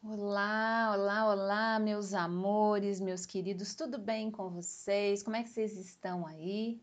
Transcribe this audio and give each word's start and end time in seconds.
Olá, 0.00 0.92
olá, 0.94 1.28
olá, 1.28 1.78
meus 1.80 2.14
amores, 2.14 3.00
meus 3.00 3.26
queridos, 3.26 3.74
tudo 3.74 3.98
bem 3.98 4.30
com 4.30 4.48
vocês? 4.48 5.24
Como 5.24 5.34
é 5.34 5.42
que 5.42 5.48
vocês 5.48 5.76
estão 5.76 6.24
aí? 6.24 6.80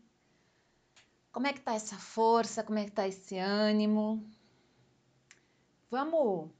Como 1.32 1.46
é 1.46 1.52
que 1.54 1.62
tá 1.62 1.72
essa 1.72 1.96
força? 1.96 2.62
Como 2.62 2.78
é 2.78 2.84
que 2.84 2.90
tá 2.92 3.08
esse 3.08 3.38
ânimo? 3.38 4.22
Vamos, 5.90 6.50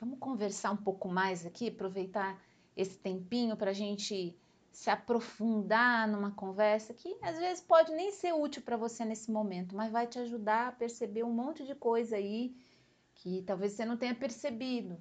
vamos 0.00 0.18
conversar 0.18 0.70
um 0.70 0.76
pouco 0.76 1.06
mais 1.06 1.44
aqui, 1.44 1.68
aproveitar 1.68 2.42
esse 2.74 2.98
tempinho 2.98 3.54
para 3.54 3.70
a 3.70 3.74
gente 3.74 4.34
se 4.72 4.88
aprofundar 4.88 6.08
numa 6.08 6.30
conversa 6.30 6.94
que 6.94 7.14
às 7.20 7.38
vezes 7.38 7.62
pode 7.62 7.92
nem 7.92 8.10
ser 8.10 8.32
útil 8.32 8.62
para 8.62 8.78
você 8.78 9.04
nesse 9.04 9.30
momento, 9.30 9.76
mas 9.76 9.92
vai 9.92 10.06
te 10.06 10.18
ajudar 10.18 10.68
a 10.68 10.72
perceber 10.72 11.24
um 11.24 11.32
monte 11.32 11.62
de 11.66 11.74
coisa 11.74 12.16
aí 12.16 12.56
que 13.16 13.42
talvez 13.42 13.72
você 13.72 13.84
não 13.84 13.98
tenha 13.98 14.14
percebido 14.14 14.98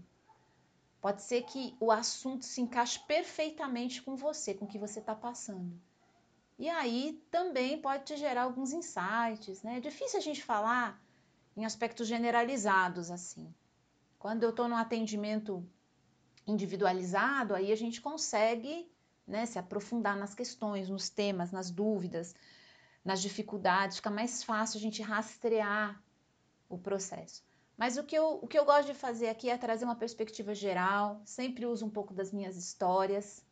Pode 1.04 1.22
ser 1.22 1.42
que 1.42 1.76
o 1.82 1.92
assunto 1.92 2.46
se 2.46 2.62
encaixe 2.62 2.98
perfeitamente 3.00 4.02
com 4.02 4.16
você, 4.16 4.54
com 4.54 4.64
o 4.64 4.68
que 4.70 4.80
você 4.80 5.00
está 5.00 5.14
passando. 5.14 5.78
E 6.58 6.70
aí 6.70 7.22
também 7.30 7.78
pode 7.82 8.06
te 8.06 8.16
gerar 8.16 8.44
alguns 8.44 8.72
insights, 8.72 9.62
né? 9.64 9.80
É 9.80 9.82
difícil 9.82 10.18
a 10.18 10.22
gente 10.22 10.42
falar 10.42 11.04
em 11.58 11.66
aspectos 11.66 12.08
generalizados 12.08 13.12
assim. 13.12 13.54
Quando 14.18 14.44
eu 14.44 14.52
estou 14.52 14.70
num 14.70 14.78
atendimento 14.78 15.62
individualizado, 16.48 17.54
aí 17.54 17.74
a 17.74 17.76
gente 17.76 18.00
consegue 18.00 18.90
né, 19.28 19.46
se 19.46 19.60
aprofundar 19.60 20.16
nas 20.16 20.34
questões, 20.34 20.88
nos 20.88 21.10
temas, 21.10 21.52
nas 21.52 21.70
dúvidas, 21.70 22.34
nas 23.04 23.22
dificuldades, 23.22 23.98
fica 23.98 24.10
mais 24.10 24.42
fácil 24.42 24.78
a 24.78 24.82
gente 24.82 25.02
rastrear 25.02 26.02
o 26.70 26.78
processo. 26.78 27.44
Mas 27.78 27.98
o 27.98 28.04
que, 28.04 28.16
eu, 28.16 28.40
o 28.42 28.48
que 28.48 28.58
eu 28.58 28.66
gosto 28.66 28.88
de 28.88 28.94
fazer 28.94 29.30
aqui 29.30 29.50
é 29.50 29.58
trazer 29.58 29.86
uma 29.86 29.96
perspectiva 29.96 30.54
geral, 30.54 31.22
sempre 31.26 31.66
uso 31.66 31.86
um 31.86 31.90
pouco 31.90 32.14
das 32.14 32.32
minhas 32.32 32.56
histórias, 32.56 33.44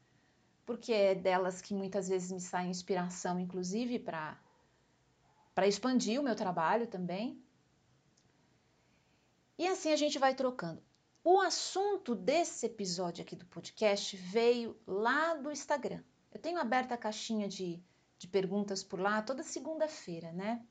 porque 0.66 0.94
é 0.94 1.16
delas 1.16 1.62
que 1.62 1.74
muitas 1.74 2.08
vezes 2.08 2.32
me 2.32 2.40
sai 2.40 2.68
inspiração, 2.68 3.40
inclusive 3.40 4.00
para 4.00 4.38
expandir 5.68 6.20
o 6.20 6.24
meu 6.24 6.36
trabalho 6.36 6.88
também. 6.88 7.44
E 9.58 9.68
assim 9.68 9.92
a 9.92 9.96
gente 9.96 10.18
vai 10.18 10.34
trocando. 10.34 10.82
O 11.24 11.40
assunto 11.40 12.16
desse 12.16 12.66
episódio 12.66 13.24
aqui 13.24 13.36
do 13.36 13.46
podcast 13.46 14.16
veio 14.18 14.76
lá 14.88 15.36
do 15.36 15.52
Instagram. 15.52 16.04
Eu 16.32 16.40
tenho 16.40 16.60
aberta 16.60 16.96
a 16.96 16.98
caixinha 16.98 17.48
de, 17.48 17.80
de 18.18 18.28
perguntas 18.28 18.84
por 18.84 19.00
lá 19.00 19.22
toda 19.22 19.44
segunda-feira, 19.44 20.32
né? 20.32 20.66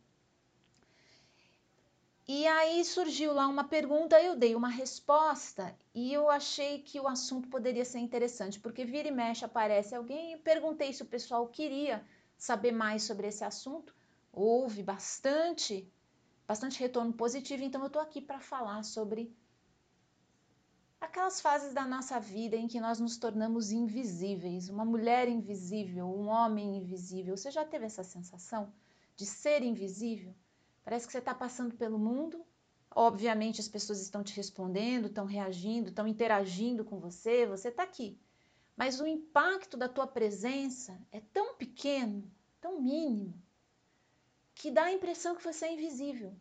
E 2.32 2.46
aí 2.46 2.84
surgiu 2.84 3.34
lá 3.34 3.48
uma 3.48 3.64
pergunta, 3.64 4.22
eu 4.22 4.36
dei 4.36 4.54
uma 4.54 4.68
resposta 4.68 5.76
e 5.92 6.12
eu 6.12 6.30
achei 6.30 6.80
que 6.80 7.00
o 7.00 7.08
assunto 7.08 7.48
poderia 7.48 7.84
ser 7.84 7.98
interessante, 7.98 8.60
porque 8.60 8.84
vira 8.84 9.08
e 9.08 9.10
mexe 9.10 9.44
aparece 9.44 9.96
alguém 9.96 10.34
e 10.34 10.36
perguntei 10.36 10.92
se 10.92 11.02
o 11.02 11.06
pessoal 11.06 11.48
queria 11.48 12.06
saber 12.38 12.70
mais 12.70 13.02
sobre 13.02 13.26
esse 13.26 13.42
assunto. 13.42 13.92
Houve 14.32 14.80
bastante, 14.80 15.92
bastante 16.46 16.78
retorno 16.78 17.12
positivo, 17.12 17.64
então 17.64 17.80
eu 17.80 17.88
estou 17.88 18.00
aqui 18.00 18.20
para 18.20 18.38
falar 18.38 18.84
sobre 18.84 19.36
aquelas 21.00 21.40
fases 21.40 21.74
da 21.74 21.84
nossa 21.84 22.20
vida 22.20 22.54
em 22.54 22.68
que 22.68 22.78
nós 22.78 23.00
nos 23.00 23.16
tornamos 23.16 23.72
invisíveis, 23.72 24.68
uma 24.68 24.84
mulher 24.84 25.26
invisível, 25.26 26.06
um 26.06 26.28
homem 26.28 26.76
invisível. 26.76 27.36
Você 27.36 27.50
já 27.50 27.64
teve 27.64 27.86
essa 27.86 28.04
sensação 28.04 28.72
de 29.16 29.26
ser 29.26 29.64
invisível? 29.64 30.32
Parece 30.84 31.06
que 31.06 31.12
você 31.12 31.18
está 31.18 31.34
passando 31.34 31.76
pelo 31.76 31.98
mundo. 31.98 32.44
Obviamente 32.90 33.60
as 33.60 33.68
pessoas 33.68 34.00
estão 34.00 34.22
te 34.22 34.34
respondendo, 34.34 35.06
estão 35.06 35.24
reagindo, 35.24 35.90
estão 35.90 36.06
interagindo 36.06 36.84
com 36.84 36.98
você, 36.98 37.46
você 37.46 37.68
está 37.68 37.82
aqui. 37.82 38.18
Mas 38.76 39.00
o 39.00 39.06
impacto 39.06 39.76
da 39.76 39.88
tua 39.88 40.06
presença 40.06 40.98
é 41.12 41.20
tão 41.20 41.54
pequeno, 41.54 42.28
tão 42.60 42.80
mínimo, 42.80 43.40
que 44.54 44.70
dá 44.70 44.84
a 44.84 44.92
impressão 44.92 45.36
que 45.36 45.44
você 45.44 45.66
é 45.66 45.74
invisível. 45.74 46.34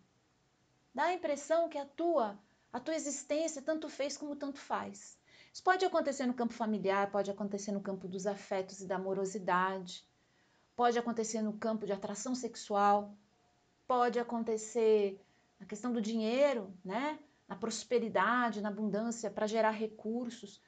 Dá 0.94 1.04
a 1.06 1.14
impressão 1.14 1.70
que 1.70 1.78
a 1.78 1.86
tua, 1.86 2.40
a 2.74 2.80
tua 2.80 2.96
existência 2.96 3.62
tanto 3.62 3.88
fez 3.90 4.18
como 4.18 4.36
tanto 4.36 4.58
faz. 4.58 5.18
Isso 5.54 5.64
pode 5.64 5.86
acontecer 5.86 6.26
no 6.26 6.34
campo 6.34 6.54
familiar, 6.54 7.12
pode 7.12 7.30
acontecer 7.30 7.72
no 7.72 7.82
campo 7.82 8.08
dos 8.08 8.26
afetos 8.26 8.82
e 8.82 8.88
da 8.88 8.96
amorosidade, 8.96 10.08
pode 10.76 10.98
acontecer 10.98 11.42
no 11.42 11.54
campo 11.54 11.86
de 11.86 11.92
atração 11.92 12.34
sexual, 12.34 13.16
pode 13.90 14.20
acontecer 14.20 15.20
na 15.60 15.66
questão 15.66 15.92
do 15.92 16.00
dinheiro, 16.00 16.72
né? 16.86 17.18
na 17.48 17.56
prosperidade, 17.56 18.62
na 18.62 18.70
abundância, 18.70 19.32
para 19.32 19.48
gerar 19.48 19.72
recursos. 19.72 20.62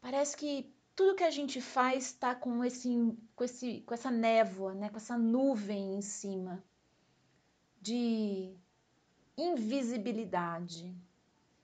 Parece 0.00 0.36
que 0.36 0.72
tudo 0.94 1.16
que 1.16 1.24
a 1.24 1.30
gente 1.30 1.60
faz 1.60 2.04
está 2.04 2.32
com, 2.32 2.64
esse, 2.64 2.88
com, 3.34 3.42
esse, 3.42 3.80
com 3.80 3.92
essa 3.92 4.12
névoa, 4.12 4.74
né? 4.74 4.88
com 4.90 4.96
essa 4.96 5.18
nuvem 5.18 5.96
em 5.96 6.02
cima 6.02 6.62
de 7.80 8.54
invisibilidade. 9.36 10.94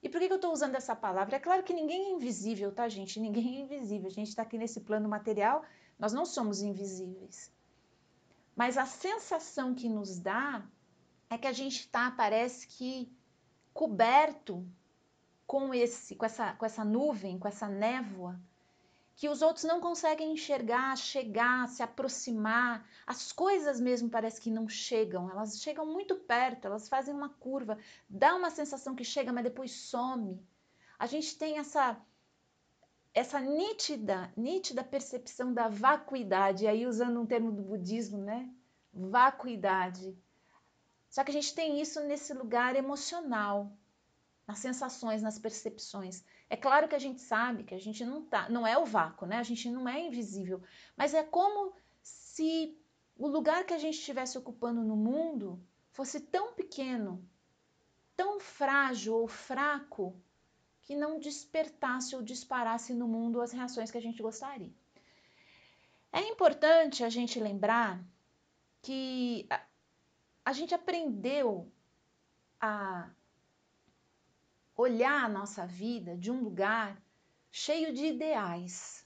E 0.02 0.08
por 0.08 0.18
que, 0.20 0.26
que 0.26 0.32
eu 0.32 0.42
estou 0.42 0.52
usando 0.52 0.74
essa 0.74 0.96
palavra? 0.96 1.36
É 1.36 1.40
claro 1.40 1.62
que 1.62 1.72
ninguém 1.72 2.06
é 2.06 2.10
invisível, 2.14 2.72
tá, 2.72 2.88
gente? 2.88 3.20
Ninguém 3.20 3.58
é 3.58 3.60
invisível. 3.60 4.08
A 4.08 4.12
gente 4.12 4.30
está 4.30 4.42
aqui 4.42 4.58
nesse 4.58 4.80
plano 4.80 5.08
material, 5.08 5.62
nós 5.96 6.12
não 6.12 6.26
somos 6.26 6.60
invisíveis. 6.60 7.54
Mas 8.56 8.78
a 8.78 8.86
sensação 8.86 9.74
que 9.74 9.86
nos 9.86 10.18
dá 10.18 10.66
é 11.28 11.36
que 11.36 11.46
a 11.46 11.52
gente 11.52 11.80
está, 11.80 12.10
parece 12.10 12.66
que, 12.66 13.12
coberto 13.74 14.66
com, 15.46 15.74
esse, 15.74 16.16
com, 16.16 16.24
essa, 16.24 16.54
com 16.54 16.64
essa 16.64 16.82
nuvem, 16.82 17.38
com 17.38 17.46
essa 17.46 17.68
névoa, 17.68 18.40
que 19.14 19.28
os 19.28 19.42
outros 19.42 19.64
não 19.64 19.80
conseguem 19.80 20.32
enxergar, 20.32 20.96
chegar, 20.96 21.68
se 21.68 21.82
aproximar. 21.82 22.86
As 23.06 23.30
coisas 23.30 23.78
mesmo 23.78 24.08
parece 24.08 24.40
que 24.40 24.50
não 24.50 24.68
chegam, 24.68 25.30
elas 25.30 25.60
chegam 25.60 25.86
muito 25.86 26.16
perto, 26.16 26.66
elas 26.66 26.88
fazem 26.88 27.14
uma 27.14 27.28
curva, 27.28 27.78
dá 28.08 28.34
uma 28.34 28.50
sensação 28.50 28.94
que 28.94 29.04
chega, 29.04 29.32
mas 29.32 29.44
depois 29.44 29.72
some. 29.72 30.42
A 30.98 31.06
gente 31.06 31.36
tem 31.36 31.58
essa 31.58 31.98
essa 33.16 33.40
nítida, 33.40 34.30
nítida 34.36 34.84
percepção 34.84 35.50
da 35.54 35.68
vacuidade, 35.68 36.66
aí 36.66 36.86
usando 36.86 37.18
um 37.18 37.24
termo 37.24 37.50
do 37.50 37.62
budismo, 37.62 38.18
né? 38.18 38.46
Vacuidade. 38.92 40.14
Só 41.08 41.24
que 41.24 41.30
a 41.30 41.32
gente 41.32 41.54
tem 41.54 41.80
isso 41.80 41.98
nesse 42.02 42.34
lugar 42.34 42.76
emocional, 42.76 43.72
nas 44.46 44.58
sensações, 44.58 45.22
nas 45.22 45.38
percepções. 45.38 46.22
É 46.50 46.58
claro 46.58 46.88
que 46.88 46.94
a 46.94 46.98
gente 46.98 47.22
sabe 47.22 47.64
que 47.64 47.74
a 47.74 47.78
gente 47.78 48.04
não 48.04 48.22
tá, 48.22 48.50
não 48.50 48.66
é 48.66 48.76
o 48.76 48.84
vácuo, 48.84 49.26
né? 49.26 49.38
A 49.38 49.42
gente 49.42 49.70
não 49.70 49.88
é 49.88 49.98
invisível, 49.98 50.62
mas 50.94 51.14
é 51.14 51.22
como 51.22 51.72
se 52.02 52.78
o 53.16 53.26
lugar 53.26 53.64
que 53.64 53.72
a 53.72 53.78
gente 53.78 53.98
estivesse 53.98 54.36
ocupando 54.36 54.82
no 54.82 54.94
mundo 54.94 55.58
fosse 55.90 56.20
tão 56.20 56.52
pequeno, 56.52 57.26
tão 58.14 58.38
frágil 58.38 59.14
ou 59.14 59.26
fraco 59.26 60.14
que 60.86 60.94
não 60.94 61.18
despertasse 61.18 62.14
ou 62.14 62.22
disparasse 62.22 62.94
no 62.94 63.08
mundo 63.08 63.42
as 63.42 63.50
reações 63.50 63.90
que 63.90 63.98
a 63.98 64.00
gente 64.00 64.22
gostaria. 64.22 64.72
É 66.12 66.20
importante 66.28 67.02
a 67.02 67.08
gente 67.08 67.40
lembrar 67.40 68.00
que 68.80 69.48
a, 70.44 70.52
gente 70.52 70.72
aprendeu 70.72 71.70
a 72.60 73.10
olhar 74.76 75.24
a 75.24 75.28
nossa 75.28 75.66
vida 75.66 76.16
de 76.16 76.30
um 76.30 76.40
lugar 76.40 76.96
cheio 77.50 77.92
de 77.92 78.06
ideais. 78.06 79.04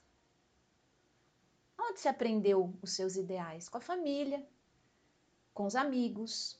Onde 1.78 1.98
se 1.98 2.08
aprendeu 2.08 2.76
os 2.82 2.92
seus 2.92 3.16
ideais? 3.16 3.70
Com 3.70 3.78
a 3.78 3.80
família, 3.80 4.46
com 5.54 5.64
os 5.64 5.74
amigos, 5.74 6.59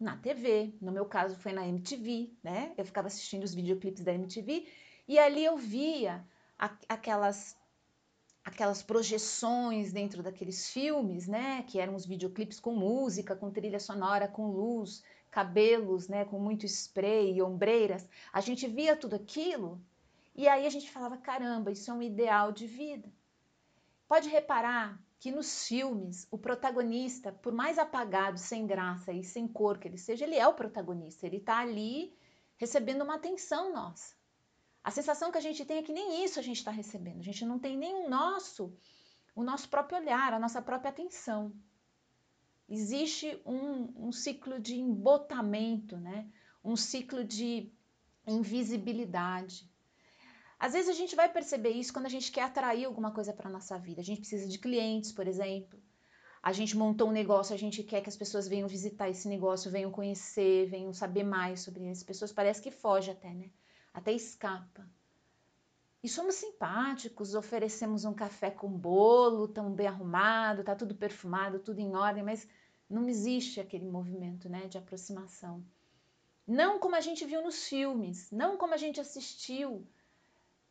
na 0.00 0.16
TV, 0.16 0.74
no 0.80 0.90
meu 0.90 1.04
caso 1.04 1.36
foi 1.36 1.52
na 1.52 1.68
MTV, 1.68 2.32
né? 2.42 2.72
Eu 2.76 2.84
ficava 2.86 3.06
assistindo 3.06 3.44
os 3.44 3.54
videoclipes 3.54 4.02
da 4.02 4.14
MTV 4.14 4.66
e 5.06 5.18
ali 5.18 5.44
eu 5.44 5.58
via 5.58 6.24
aquelas 6.88 7.58
aquelas 8.42 8.82
projeções 8.82 9.92
dentro 9.92 10.22
daqueles 10.22 10.70
filmes, 10.70 11.28
né, 11.28 11.62
que 11.64 11.78
eram 11.78 11.94
os 11.94 12.06
videoclipes 12.06 12.58
com 12.58 12.74
música, 12.74 13.36
com 13.36 13.50
trilha 13.50 13.78
sonora, 13.78 14.26
com 14.26 14.50
luz, 14.50 15.04
cabelos, 15.30 16.08
né, 16.08 16.24
com 16.24 16.38
muito 16.38 16.64
spray, 16.64 17.40
ombreiras. 17.42 18.08
A 18.32 18.40
gente 18.40 18.66
via 18.66 18.96
tudo 18.96 19.14
aquilo 19.14 19.78
e 20.34 20.48
aí 20.48 20.66
a 20.66 20.70
gente 20.70 20.90
falava, 20.90 21.18
caramba, 21.18 21.70
isso 21.70 21.90
é 21.90 21.94
um 21.94 22.02
ideal 22.02 22.50
de 22.50 22.66
vida. 22.66 23.12
Pode 24.08 24.28
reparar 24.28 24.98
que 25.20 25.30
nos 25.30 25.68
filmes 25.68 26.26
o 26.30 26.38
protagonista, 26.38 27.30
por 27.30 27.52
mais 27.52 27.78
apagado, 27.78 28.38
sem 28.38 28.66
graça 28.66 29.12
e 29.12 29.22
sem 29.22 29.46
cor 29.46 29.78
que 29.78 29.86
ele 29.86 29.98
seja, 29.98 30.24
ele 30.24 30.36
é 30.36 30.48
o 30.48 30.54
protagonista. 30.54 31.26
Ele 31.26 31.36
está 31.36 31.58
ali 31.58 32.16
recebendo 32.56 33.02
uma 33.02 33.16
atenção 33.16 33.70
nossa. 33.72 34.14
A 34.82 34.90
sensação 34.90 35.30
que 35.30 35.36
a 35.36 35.42
gente 35.42 35.62
tem 35.66 35.76
é 35.76 35.82
que 35.82 35.92
nem 35.92 36.24
isso 36.24 36.40
a 36.40 36.42
gente 36.42 36.56
está 36.56 36.70
recebendo. 36.70 37.20
A 37.20 37.22
gente 37.22 37.44
não 37.44 37.58
tem 37.58 37.76
nem 37.76 37.94
o 37.94 38.08
nosso, 38.08 38.74
o 39.36 39.42
nosso 39.42 39.68
próprio 39.68 39.98
olhar, 39.98 40.32
a 40.32 40.38
nossa 40.38 40.62
própria 40.62 40.88
atenção. 40.88 41.52
Existe 42.66 43.38
um, 43.44 44.06
um 44.06 44.12
ciclo 44.12 44.58
de 44.58 44.74
embotamento, 44.80 45.98
né? 45.98 46.26
um 46.64 46.76
ciclo 46.76 47.22
de 47.22 47.70
invisibilidade. 48.26 49.68
Às 50.60 50.74
vezes 50.74 50.90
a 50.90 50.92
gente 50.92 51.16
vai 51.16 51.26
perceber 51.26 51.70
isso 51.70 51.90
quando 51.90 52.04
a 52.04 52.10
gente 52.10 52.30
quer 52.30 52.42
atrair 52.42 52.84
alguma 52.84 53.10
coisa 53.10 53.32
para 53.32 53.48
a 53.48 53.52
nossa 53.52 53.78
vida. 53.78 54.02
A 54.02 54.04
gente 54.04 54.20
precisa 54.20 54.46
de 54.46 54.58
clientes, 54.58 55.10
por 55.10 55.26
exemplo. 55.26 55.80
A 56.42 56.52
gente 56.52 56.76
montou 56.76 57.08
um 57.08 57.12
negócio, 57.12 57.54
a 57.54 57.58
gente 57.58 57.82
quer 57.82 58.02
que 58.02 58.10
as 58.10 58.16
pessoas 58.16 58.46
venham 58.46 58.68
visitar 58.68 59.08
esse 59.08 59.26
negócio, 59.26 59.70
venham 59.70 59.90
conhecer, 59.90 60.68
venham 60.68 60.92
saber 60.92 61.24
mais 61.24 61.60
sobre 61.60 61.84
isso. 61.84 62.02
As 62.02 62.06
pessoas 62.06 62.30
parece 62.30 62.60
que 62.60 62.70
fogem 62.70 63.14
até, 63.14 63.32
né? 63.32 63.50
Até 63.94 64.12
escapa. 64.12 64.86
E 66.02 66.08
somos 66.08 66.34
simpáticos, 66.34 67.34
oferecemos 67.34 68.04
um 68.04 68.12
café 68.12 68.50
com 68.50 68.68
bolo, 68.68 69.48
tão 69.48 69.72
bem 69.72 69.86
arrumado, 69.86 70.62
tá 70.62 70.74
tudo 70.74 70.94
perfumado, 70.94 71.58
tudo 71.58 71.80
em 71.80 71.94
ordem, 71.96 72.22
mas 72.22 72.46
não 72.88 73.08
existe 73.08 73.60
aquele 73.60 73.86
movimento, 73.86 74.48
né, 74.48 74.66
de 74.66 74.76
aproximação. 74.76 75.64
Não 76.46 76.78
como 76.78 76.96
a 76.96 77.00
gente 77.00 77.24
viu 77.24 77.42
nos 77.42 77.66
filmes, 77.66 78.30
não 78.30 78.58
como 78.58 78.74
a 78.74 78.78
gente 78.78 79.00
assistiu 79.00 79.86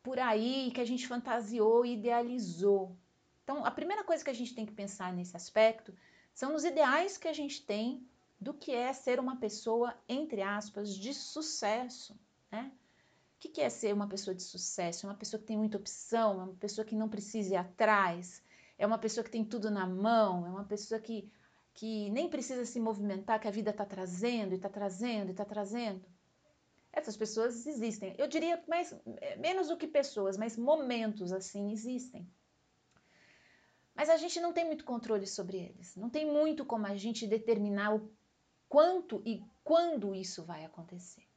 por 0.02 0.20
aí, 0.20 0.72
que 0.74 0.82
a 0.82 0.86
gente 0.86 1.08
fantasiou 1.08 1.86
e 1.86 1.94
idealizou. 1.94 2.96
Então, 3.44 3.66
a 3.66 3.72
primeira 3.72 4.04
coisa 4.04 4.24
que 4.24 4.30
a 4.30 4.34
gente 4.34 4.54
tem 4.54 4.66
que 4.66 4.72
pensar 4.72 5.12
nesse 5.12 5.36
aspecto 5.36 5.94
são 6.34 6.56
os 6.56 6.64
ideais 6.64 7.18
que 7.18 7.28
a 7.28 7.34
gente 7.34 7.66
tem 7.66 8.08
do 8.40 8.54
que 8.54 8.72
é 8.72 8.94
ser 8.94 9.20
uma 9.20 9.36
pessoa, 9.36 9.94
entre 10.08 10.42
aspas, 10.42 10.96
de 10.96 11.14
sucesso, 11.14 12.18
né? 12.52 12.72
O 13.36 13.40
que 13.40 13.62
é 13.62 13.70
ser 13.70 13.94
uma 13.94 14.08
pessoa 14.08 14.36
de 14.36 14.44
sucesso? 14.44 15.06
É 15.06 15.10
uma 15.10 15.16
pessoa 15.16 15.40
que 15.40 15.48
tem 15.48 15.58
muita 15.58 15.78
opção, 15.78 16.42
é 16.42 16.44
uma 16.44 16.56
pessoa 16.56 16.86
que 16.86 16.96
não 16.96 17.08
precisa 17.08 17.54
ir 17.54 17.58
atrás, 17.58 18.44
é 18.78 18.86
uma 18.86 18.98
pessoa 18.98 19.24
que 19.24 19.32
tem 19.32 19.44
tudo 19.44 19.72
na 19.72 19.88
mão, 19.88 20.46
é 20.46 20.50
uma 20.50 20.66
pessoa 20.66 21.00
que, 21.00 21.32
que 21.74 22.10
nem 22.10 22.30
precisa 22.30 22.66
se 22.66 22.80
movimentar, 22.80 23.40
que 23.40 23.48
a 23.48 23.52
vida 23.52 23.72
está 23.72 23.86
trazendo, 23.86 24.54
e 24.54 24.56
está 24.56 24.70
trazendo, 24.70 25.30
e 25.30 25.32
está 25.32 25.46
trazendo. 25.46 26.06
Essas 26.92 27.16
pessoas 27.16 27.66
existem. 27.66 28.16
Eu 28.18 28.28
diria 28.28 28.62
mais, 28.68 28.96
menos 29.38 29.68
do 29.68 29.78
que 29.78 29.88
pessoas, 29.88 30.38
mas 30.38 30.58
momentos 30.58 31.32
assim 31.32 31.72
existem. 31.72 32.28
Mas 33.96 34.10
a 34.10 34.18
gente 34.18 34.40
não 34.40 34.54
tem 34.54 34.66
muito 34.66 34.86
controle 34.86 35.28
sobre 35.28 35.58
eles. 35.58 35.96
Não 35.96 36.10
tem 36.10 36.26
muito 36.26 36.66
como 36.66 36.88
a 36.88 36.96
gente 36.96 37.28
determinar 37.28 37.96
o 37.96 38.12
quanto 38.68 39.22
e 39.26 39.44
quando 39.64 40.16
isso 40.16 40.44
vai 40.44 40.64
acontecer. 40.66 41.28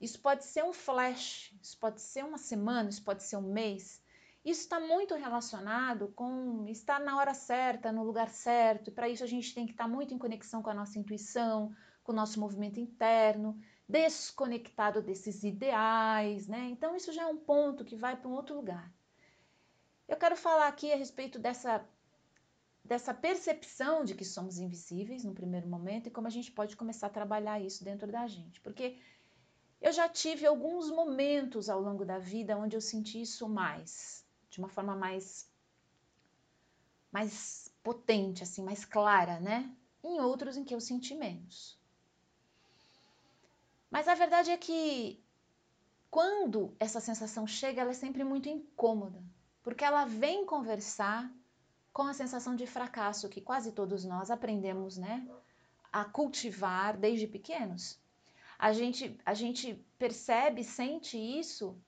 Isso 0.00 0.18
pode 0.20 0.44
ser 0.44 0.64
um 0.64 0.72
flash, 0.72 1.54
isso 1.62 1.78
pode 1.78 2.00
ser 2.00 2.24
uma 2.24 2.38
semana, 2.38 2.88
isso 2.88 3.04
pode 3.04 3.22
ser 3.22 3.36
um 3.36 3.52
mês. 3.52 4.02
Isso 4.42 4.62
está 4.62 4.80
muito 4.80 5.14
relacionado 5.14 6.08
com 6.16 6.66
estar 6.66 6.98
na 6.98 7.18
hora 7.18 7.34
certa, 7.34 7.92
no 7.92 8.02
lugar 8.02 8.30
certo, 8.30 8.88
e 8.88 8.90
para 8.90 9.08
isso 9.08 9.22
a 9.22 9.26
gente 9.26 9.54
tem 9.54 9.66
que 9.66 9.72
estar 9.72 9.86
muito 9.86 10.14
em 10.14 10.18
conexão 10.18 10.62
com 10.62 10.70
a 10.70 10.74
nossa 10.74 10.98
intuição, 10.98 11.70
com 12.02 12.12
o 12.12 12.14
nosso 12.14 12.40
movimento 12.40 12.80
interno, 12.80 13.60
desconectado 13.90 15.02
desses 15.02 15.42
ideais, 15.42 16.46
né? 16.46 16.68
Então 16.70 16.94
isso 16.94 17.12
já 17.12 17.22
é 17.22 17.26
um 17.26 17.36
ponto 17.36 17.84
que 17.84 17.96
vai 17.96 18.16
para 18.16 18.28
um 18.28 18.34
outro 18.34 18.54
lugar. 18.54 18.92
Eu 20.08 20.16
quero 20.16 20.36
falar 20.36 20.68
aqui 20.68 20.92
a 20.92 20.96
respeito 20.96 21.38
dessa 21.38 21.84
dessa 22.84 23.12
percepção 23.14 24.04
de 24.04 24.14
que 24.14 24.24
somos 24.24 24.58
invisíveis 24.58 25.22
no 25.22 25.34
primeiro 25.34 25.68
momento 25.68 26.06
e 26.06 26.10
como 26.10 26.26
a 26.26 26.30
gente 26.30 26.50
pode 26.50 26.76
começar 26.76 27.06
a 27.06 27.10
trabalhar 27.18 27.60
isso 27.60 27.84
dentro 27.84 28.10
da 28.10 28.26
gente, 28.26 28.60
porque 28.60 28.98
eu 29.80 29.92
já 29.92 30.08
tive 30.08 30.46
alguns 30.46 30.90
momentos 30.90 31.68
ao 31.68 31.80
longo 31.80 32.04
da 32.04 32.18
vida 32.18 32.56
onde 32.56 32.76
eu 32.76 32.80
senti 32.80 33.20
isso 33.20 33.48
mais, 33.48 34.26
de 34.48 34.58
uma 34.58 34.68
forma 34.68 34.96
mais 34.96 35.48
mais 37.12 37.72
potente, 37.82 38.42
assim, 38.42 38.62
mais 38.62 38.84
clara, 38.84 39.40
né? 39.40 39.68
Em 40.02 40.20
outros 40.20 40.56
em 40.56 40.64
que 40.64 40.74
eu 40.74 40.80
senti 40.80 41.14
menos. 41.14 41.79
Mas 43.90 44.08
a 44.08 44.14
verdade 44.14 44.50
é 44.50 44.56
que 44.56 45.22
quando 46.10 46.74
essa 46.78 47.00
sensação 47.00 47.46
chega, 47.46 47.80
ela 47.80 47.90
é 47.90 47.94
sempre 47.94 48.24
muito 48.24 48.48
incômoda, 48.48 49.22
porque 49.62 49.84
ela 49.84 50.04
vem 50.04 50.46
conversar 50.46 51.30
com 51.92 52.02
a 52.02 52.14
sensação 52.14 52.54
de 52.54 52.66
fracasso 52.66 53.28
que 53.28 53.40
quase 53.40 53.72
todos 53.72 54.04
nós 54.04 54.30
aprendemos, 54.30 54.96
né, 54.96 55.26
a 55.92 56.04
cultivar 56.04 56.96
desde 56.96 57.26
pequenos 57.26 58.00
a 58.60 58.74
gente, 58.74 59.18
a 59.24 59.32
gente 59.32 59.74
percebe, 59.98 60.62
sente 60.62 61.16
isso 61.16 61.80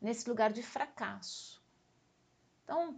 nesse 0.00 0.28
lugar 0.28 0.52
de 0.52 0.62
fracasso. 0.62 1.60
Então, 2.62 2.96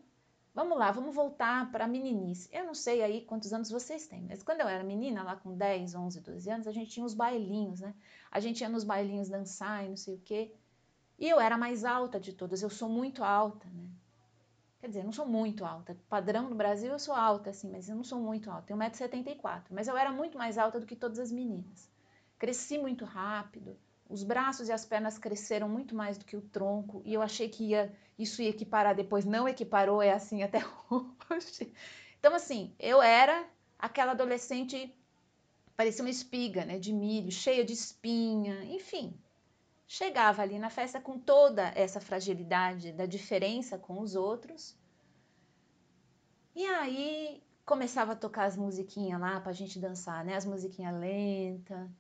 vamos 0.54 0.78
lá, 0.78 0.90
vamos 0.92 1.14
voltar 1.14 1.70
para 1.72 1.84
a 1.84 1.88
meninice. 1.88 2.48
Eu 2.52 2.64
não 2.64 2.74
sei 2.74 3.02
aí 3.02 3.22
quantos 3.22 3.52
anos 3.52 3.70
vocês 3.70 4.06
têm, 4.06 4.22
mas 4.28 4.42
quando 4.42 4.60
eu 4.60 4.68
era 4.68 4.84
menina, 4.84 5.22
lá 5.22 5.36
com 5.36 5.56
10, 5.56 5.94
11, 5.94 6.20
12 6.20 6.50
anos, 6.50 6.66
a 6.66 6.72
gente 6.72 6.90
tinha 6.92 7.04
os 7.04 7.14
bailinhos, 7.14 7.80
né? 7.80 7.94
A 8.30 8.40
gente 8.40 8.60
ia 8.60 8.68
nos 8.68 8.84
bailinhos 8.84 9.28
dançar 9.28 9.84
e 9.84 9.88
não 9.88 9.96
sei 9.96 10.14
o 10.14 10.20
quê. 10.20 10.54
E 11.18 11.28
eu 11.28 11.40
era 11.40 11.56
a 11.56 11.58
mais 11.58 11.84
alta 11.84 12.20
de 12.20 12.32
todas, 12.32 12.62
eu 12.62 12.70
sou 12.70 12.88
muito 12.88 13.24
alta, 13.24 13.68
né? 13.70 13.88
Quer 14.80 14.88
dizer, 14.88 15.00
eu 15.00 15.04
não 15.04 15.12
sou 15.12 15.26
muito 15.26 15.64
alta. 15.64 15.96
Padrão 16.10 16.50
no 16.50 16.54
Brasil 16.54 16.92
eu 16.92 16.98
sou 16.98 17.14
alta, 17.14 17.48
assim, 17.48 17.70
mas 17.70 17.88
eu 17.88 17.96
não 17.96 18.04
sou 18.04 18.20
muito 18.20 18.50
alta. 18.50 18.66
Tenho 18.66 18.78
1,74m. 18.78 19.62
Mas 19.70 19.88
eu 19.88 19.96
era 19.96 20.12
muito 20.12 20.36
mais 20.36 20.58
alta 20.58 20.78
do 20.78 20.84
que 20.84 20.94
todas 20.94 21.18
as 21.18 21.32
meninas. 21.32 21.90
Cresci 22.38 22.76
muito 22.76 23.06
rápido, 23.06 23.78
os 24.08 24.22
braços 24.22 24.68
e 24.68 24.72
as 24.72 24.84
pernas 24.84 25.18
cresceram 25.18 25.68
muito 25.68 25.94
mais 25.94 26.18
do 26.18 26.24
que 26.24 26.36
o 26.36 26.42
tronco 26.42 27.02
e 27.04 27.14
eu 27.14 27.22
achei 27.22 27.48
que 27.48 27.64
ia, 27.70 27.92
isso 28.18 28.42
ia 28.42 28.50
equiparar 28.50 28.94
depois, 28.94 29.24
não 29.24 29.48
equiparou, 29.48 30.02
é 30.02 30.12
assim 30.12 30.42
até 30.42 30.60
hoje. 30.90 31.72
Então, 32.18 32.34
assim, 32.34 32.74
eu 32.78 33.02
era 33.02 33.46
aquela 33.78 34.12
adolescente, 34.12 34.94
parecia 35.76 36.04
uma 36.04 36.10
espiga, 36.10 36.64
né, 36.64 36.78
de 36.78 36.92
milho, 36.92 37.30
cheia 37.30 37.64
de 37.64 37.72
espinha, 37.72 38.64
enfim. 38.64 39.18
Chegava 39.86 40.42
ali 40.42 40.58
na 40.58 40.70
festa 40.70 41.00
com 41.00 41.18
toda 41.18 41.72
essa 41.74 42.00
fragilidade 42.00 42.92
da 42.92 43.06
diferença 43.06 43.78
com 43.78 44.00
os 44.00 44.14
outros. 44.14 44.76
E 46.54 46.64
aí 46.66 47.42
começava 47.66 48.12
a 48.12 48.16
tocar 48.16 48.44
as 48.44 48.56
musiquinhas 48.56 49.20
lá 49.20 49.40
pra 49.40 49.52
gente 49.52 49.78
dançar, 49.78 50.24
né? 50.24 50.36
As 50.36 50.46
musiquinhas 50.46 50.98
lentas 50.98 51.90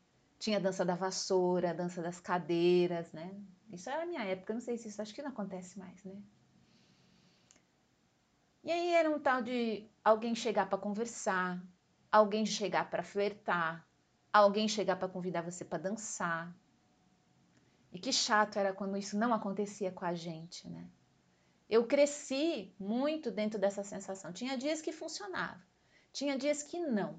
tinha 0.44 0.58
a 0.58 0.60
dança 0.60 0.84
da 0.84 0.94
vassoura, 0.94 1.70
a 1.70 1.72
dança 1.72 2.02
das 2.02 2.20
cadeiras, 2.20 3.10
né? 3.12 3.34
Isso 3.72 3.88
era 3.88 4.02
a 4.02 4.06
minha 4.06 4.22
época, 4.24 4.52
não 4.52 4.60
sei 4.60 4.76
se 4.76 4.88
isso 4.88 5.00
acho 5.00 5.14
que 5.14 5.22
não 5.22 5.30
acontece 5.30 5.78
mais, 5.78 6.04
né? 6.04 6.22
E 8.62 8.70
aí 8.70 8.90
era 8.90 9.08
um 9.08 9.18
tal 9.18 9.40
de 9.40 9.88
alguém 10.04 10.34
chegar 10.34 10.68
para 10.68 10.76
conversar, 10.76 11.62
alguém 12.12 12.44
chegar 12.44 12.90
para 12.90 13.02
flertar, 13.02 13.88
alguém 14.30 14.68
chegar 14.68 14.96
para 14.96 15.08
convidar 15.08 15.40
você 15.40 15.64
para 15.64 15.78
dançar. 15.78 16.54
E 17.90 17.98
que 17.98 18.12
chato 18.12 18.58
era 18.58 18.74
quando 18.74 18.98
isso 18.98 19.16
não 19.16 19.32
acontecia 19.32 19.90
com 19.92 20.04
a 20.04 20.12
gente, 20.12 20.68
né? 20.68 20.86
Eu 21.70 21.86
cresci 21.86 22.74
muito 22.78 23.30
dentro 23.30 23.58
dessa 23.58 23.82
sensação. 23.82 24.30
Tinha 24.30 24.58
dias 24.58 24.82
que 24.82 24.92
funcionava, 24.92 25.64
tinha 26.12 26.36
dias 26.36 26.62
que 26.62 26.78
não. 26.78 27.18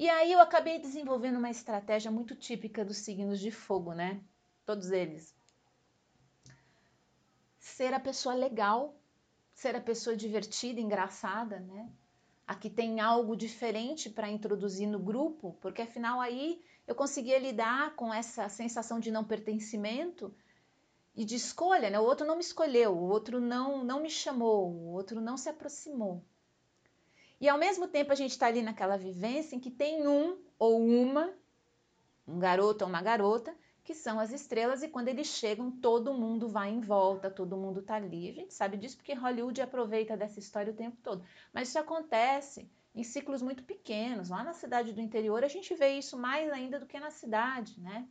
E 0.00 0.08
aí 0.08 0.32
eu 0.32 0.40
acabei 0.40 0.78
desenvolvendo 0.78 1.36
uma 1.36 1.50
estratégia 1.50 2.10
muito 2.10 2.34
típica 2.34 2.82
dos 2.82 2.96
signos 2.96 3.38
de 3.38 3.50
fogo, 3.50 3.92
né? 3.92 4.18
Todos 4.64 4.90
eles. 4.90 5.36
Ser 7.58 7.92
a 7.92 8.00
pessoa 8.00 8.34
legal, 8.34 8.98
ser 9.52 9.76
a 9.76 9.80
pessoa 9.80 10.16
divertida, 10.16 10.80
engraçada, 10.80 11.60
né? 11.60 11.92
A 12.46 12.54
que 12.54 12.70
tem 12.70 12.98
algo 12.98 13.36
diferente 13.36 14.08
para 14.08 14.30
introduzir 14.30 14.88
no 14.88 14.98
grupo, 14.98 15.54
porque 15.60 15.82
afinal 15.82 16.18
aí 16.18 16.64
eu 16.86 16.94
conseguia 16.94 17.38
lidar 17.38 17.94
com 17.94 18.10
essa 18.10 18.48
sensação 18.48 18.98
de 18.98 19.10
não 19.10 19.22
pertencimento 19.22 20.34
e 21.14 21.26
de 21.26 21.34
escolha, 21.34 21.90
né? 21.90 22.00
O 22.00 22.04
outro 22.04 22.26
não 22.26 22.36
me 22.36 22.42
escolheu, 22.42 22.96
o 22.96 23.10
outro 23.10 23.38
não 23.38 23.84
não 23.84 24.00
me 24.00 24.08
chamou, 24.08 24.72
o 24.72 24.92
outro 24.94 25.20
não 25.20 25.36
se 25.36 25.50
aproximou. 25.50 26.24
E 27.40 27.48
ao 27.48 27.58
mesmo 27.58 27.88
tempo 27.88 28.12
a 28.12 28.14
gente 28.14 28.32
está 28.32 28.46
ali 28.46 28.60
naquela 28.60 28.96
vivência 28.96 29.56
em 29.56 29.60
que 29.60 29.70
tem 29.70 30.06
um 30.06 30.38
ou 30.58 30.84
uma, 30.84 31.32
um 32.28 32.38
garoto 32.38 32.84
ou 32.84 32.90
uma 32.90 33.00
garota, 33.00 33.54
que 33.82 33.94
são 33.94 34.20
as 34.20 34.30
estrelas, 34.30 34.82
e 34.82 34.88
quando 34.88 35.08
eles 35.08 35.26
chegam, 35.26 35.70
todo 35.70 36.14
mundo 36.14 36.48
vai 36.48 36.70
em 36.70 36.80
volta, 36.80 37.30
todo 37.30 37.56
mundo 37.56 37.80
está 37.80 37.96
ali. 37.96 38.28
A 38.28 38.32
gente 38.32 38.54
sabe 38.54 38.76
disso 38.76 38.96
porque 38.96 39.14
Hollywood 39.14 39.60
aproveita 39.62 40.16
dessa 40.16 40.38
história 40.38 40.72
o 40.72 40.76
tempo 40.76 40.98
todo. 41.02 41.24
Mas 41.52 41.68
isso 41.68 41.78
acontece 41.78 42.70
em 42.94 43.02
ciclos 43.02 43.40
muito 43.40 43.64
pequenos. 43.64 44.28
Lá 44.28 44.44
na 44.44 44.52
cidade 44.52 44.92
do 44.92 45.00
interior, 45.00 45.42
a 45.42 45.48
gente 45.48 45.74
vê 45.74 45.98
isso 45.98 46.16
mais 46.18 46.52
ainda 46.52 46.78
do 46.78 46.86
que 46.86 47.00
na 47.00 47.10
cidade, 47.10 47.80
né? 47.80 48.06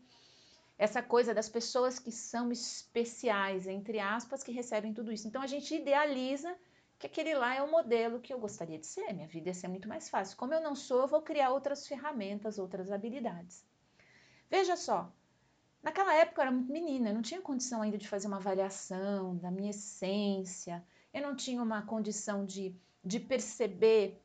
Essa 0.77 1.03
coisa 1.03 1.33
das 1.33 1.47
pessoas 1.47 1.99
que 1.99 2.11
são 2.11 2.51
especiais, 2.51 3.67
entre 3.67 3.99
aspas, 3.99 4.43
que 4.43 4.51
recebem 4.51 4.93
tudo 4.93 5.11
isso. 5.11 5.27
Então 5.27 5.41
a 5.41 5.47
gente 5.47 5.75
idealiza 5.75 6.55
que 6.99 7.07
aquele 7.07 7.33
lá 7.33 7.55
é 7.55 7.61
o 7.61 7.71
modelo 7.71 8.19
que 8.19 8.33
eu 8.33 8.37
gostaria 8.37 8.77
de 8.77 8.85
ser, 8.85 9.13
minha 9.13 9.27
vida 9.27 9.49
ia 9.49 9.53
ser 9.53 9.69
muito 9.69 9.87
mais 9.87 10.09
fácil. 10.09 10.37
Como 10.37 10.53
eu 10.53 10.61
não 10.61 10.75
sou, 10.75 10.99
eu 10.99 11.07
vou 11.07 11.21
criar 11.21 11.49
outras 11.49 11.87
ferramentas, 11.87 12.59
outras 12.59 12.91
habilidades. 12.91 13.65
Veja 14.49 14.75
só, 14.75 15.09
naquela 15.81 16.13
época 16.13 16.41
eu 16.41 16.43
era 16.43 16.51
muito 16.51 16.71
menina, 16.71 17.09
eu 17.09 17.13
não 17.13 17.21
tinha 17.21 17.41
condição 17.41 17.81
ainda 17.81 17.97
de 17.97 18.07
fazer 18.07 18.27
uma 18.27 18.35
avaliação 18.35 19.37
da 19.37 19.49
minha 19.49 19.69
essência, 19.69 20.85
eu 21.13 21.21
não 21.21 21.37
tinha 21.37 21.63
uma 21.63 21.81
condição 21.83 22.45
de, 22.45 22.75
de 23.03 23.17
perceber 23.17 24.21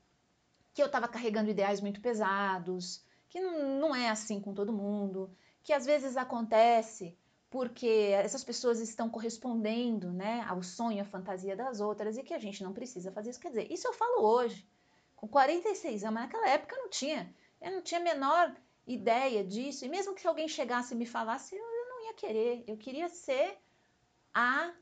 que 0.75 0.83
eu 0.83 0.87
estava 0.87 1.07
carregando 1.07 1.51
ideais 1.51 1.81
muito 1.81 2.01
pesados, 2.01 3.05
que 3.29 3.41
não, 3.41 3.79
não 3.79 3.95
é 3.95 4.11
assim 4.11 4.41
com 4.41 4.53
todo 4.53 4.73
mundo, 4.73 5.31
que 5.63 5.73
às 5.73 5.87
vezes 5.87 6.17
acontece 6.17 7.17
porque 7.55 8.11
essas 8.13 8.43
pessoas 8.43 8.81
estão 8.81 9.09
correspondendo 9.09 10.13
né, 10.13 10.45
ao 10.49 10.61
sonho, 10.61 11.01
à 11.01 11.05
fantasia 11.05 11.55
das 11.55 11.81
outras 11.81 12.19
e 12.19 12.23
que 12.25 12.35
a 12.35 12.39
gente 12.41 12.65
não 12.65 12.73
precisa 12.73 13.13
fazer 13.13 13.31
isso. 13.31 13.39
Quer 13.39 13.51
dizer, 13.51 13.73
isso 13.73 13.87
eu 13.87 13.93
falo 13.93 14.25
hoje, 14.27 14.69
com 15.15 15.29
46 15.29 16.03
anos, 16.03 16.15
mas 16.15 16.25
naquela 16.25 16.49
época 16.49 16.75
eu 16.75 16.83
não 16.83 16.91
tinha. 16.91 17.33
Eu 17.61 17.71
não 17.71 17.81
tinha 17.81 18.01
a 18.01 18.03
menor 18.03 18.53
ideia 18.85 19.45
disso. 19.45 19.85
E 19.85 19.89
mesmo 19.89 20.17
que 20.17 20.27
alguém 20.27 20.49
chegasse 20.49 20.95
e 20.95 20.97
me 20.97 21.07
falasse, 21.07 21.55
eu 21.55 21.63
não 21.63 22.07
ia 22.07 22.15
querer. 22.15 22.65
Eu 22.67 22.77
queria 22.77 23.09
ser 23.09 23.57
a 24.35 24.75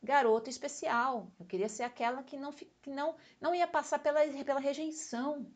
garota 0.00 0.48
especial. 0.48 1.32
Eu 1.40 1.46
queria 1.46 1.68
ser 1.68 1.82
aquela 1.82 2.22
que 2.22 2.36
não, 2.36 2.52
que 2.52 2.90
não, 2.90 3.16
não 3.40 3.52
ia 3.56 3.66
passar 3.66 3.98
pela, 3.98 4.20
pela 4.44 4.60
rejeição, 4.60 5.52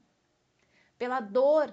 pela 0.99 1.21
dor 1.21 1.73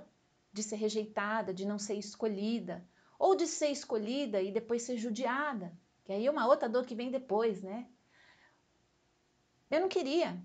de 0.54 0.62
ser 0.62 0.76
rejeitada, 0.76 1.52
de 1.52 1.66
não 1.66 1.80
ser 1.80 1.96
escolhida, 1.96 2.88
ou 3.18 3.36
de 3.36 3.48
ser 3.48 3.70
escolhida 3.70 4.42
e 4.42 4.52
depois 4.52 4.84
ser 4.84 4.98
judiada, 4.98 5.72
que 6.04 6.12
aí 6.12 6.26
é 6.26 6.32
uma 6.32 6.48
outra 6.48 6.70
dor 6.70 6.86
que 6.86 6.96
vem 6.96 7.12
depois, 7.12 7.62
né? 7.62 7.88
Eu 9.70 9.82
não 9.82 9.90
queria. 9.90 10.38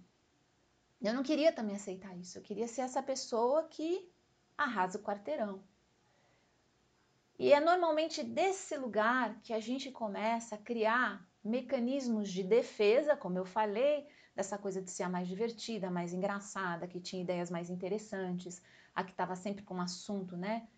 Eu 1.01 1.15
não 1.15 1.23
queria 1.23 1.53
também 1.53 1.77
aceitar 1.77 2.17
isso. 2.17 2.39
Eu 2.39 2.43
queria 2.43 2.69
ser 2.69 2.83
essa 2.83 3.03
pessoa 3.03 3.65
que 3.65 4.11
arrasa 4.57 4.99
o 4.99 5.03
quarteirão. 5.03 5.63
E 7.39 7.53
é 7.53 7.61
normalmente 7.61 8.23
desse 8.23 8.77
lugar 8.77 9.41
que 9.43 9.55
a 9.55 9.61
gente 9.61 9.91
começa 9.91 10.57
a 10.57 10.59
criar 10.59 11.27
mecanismos 11.43 12.31
de 12.31 12.43
defesa, 12.43 13.17
como 13.17 13.39
eu 13.39 13.47
falei, 13.47 14.07
dessa 14.37 14.59
coisa 14.59 14.83
de 14.83 14.91
ser 14.91 15.05
a 15.05 15.09
mais 15.09 15.27
divertida, 15.27 15.89
a 15.89 15.91
mais 15.91 16.13
engraçada, 16.13 16.87
que 16.87 17.01
tinha 17.01 17.23
ideias 17.23 17.51
mais 17.51 17.71
interessantes, 17.71 18.63
a 18.95 19.03
que 19.03 19.13
estava 19.13 19.35
sempre 19.35 19.65
com 19.65 19.75
um 19.75 19.81
assunto, 19.81 20.37
né? 20.37 20.69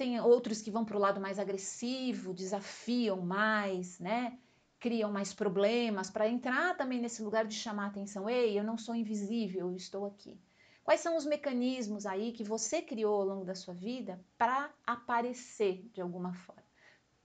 Tem 0.00 0.18
outros 0.18 0.62
que 0.62 0.70
vão 0.70 0.82
para 0.82 0.96
o 0.96 0.98
lado 0.98 1.20
mais 1.20 1.38
agressivo, 1.38 2.32
desafiam 2.32 3.20
mais, 3.20 3.98
né? 3.98 4.38
Criam 4.78 5.12
mais 5.12 5.34
problemas 5.34 6.08
para 6.08 6.26
entrar 6.26 6.74
também 6.74 6.98
nesse 6.98 7.22
lugar 7.22 7.44
de 7.44 7.54
chamar 7.54 7.88
atenção. 7.88 8.26
Ei, 8.26 8.58
eu 8.58 8.64
não 8.64 8.78
sou 8.78 8.94
invisível, 8.94 9.68
eu 9.68 9.76
estou 9.76 10.06
aqui. 10.06 10.40
Quais 10.82 11.00
são 11.00 11.18
os 11.18 11.26
mecanismos 11.26 12.06
aí 12.06 12.32
que 12.32 12.42
você 12.42 12.80
criou 12.80 13.14
ao 13.20 13.26
longo 13.26 13.44
da 13.44 13.54
sua 13.54 13.74
vida 13.74 14.18
para 14.38 14.72
aparecer 14.86 15.86
de 15.92 16.00
alguma 16.00 16.32
forma? 16.32 16.64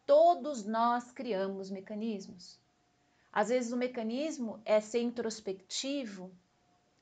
Todos 0.06 0.66
nós 0.66 1.14
criamos 1.14 1.72
mecanismos. 1.72 2.60
Às 3.32 3.48
vezes 3.48 3.72
o 3.72 3.78
mecanismo 3.78 4.62
é 4.66 4.82
ser 4.82 5.02
introspectivo, 5.02 6.30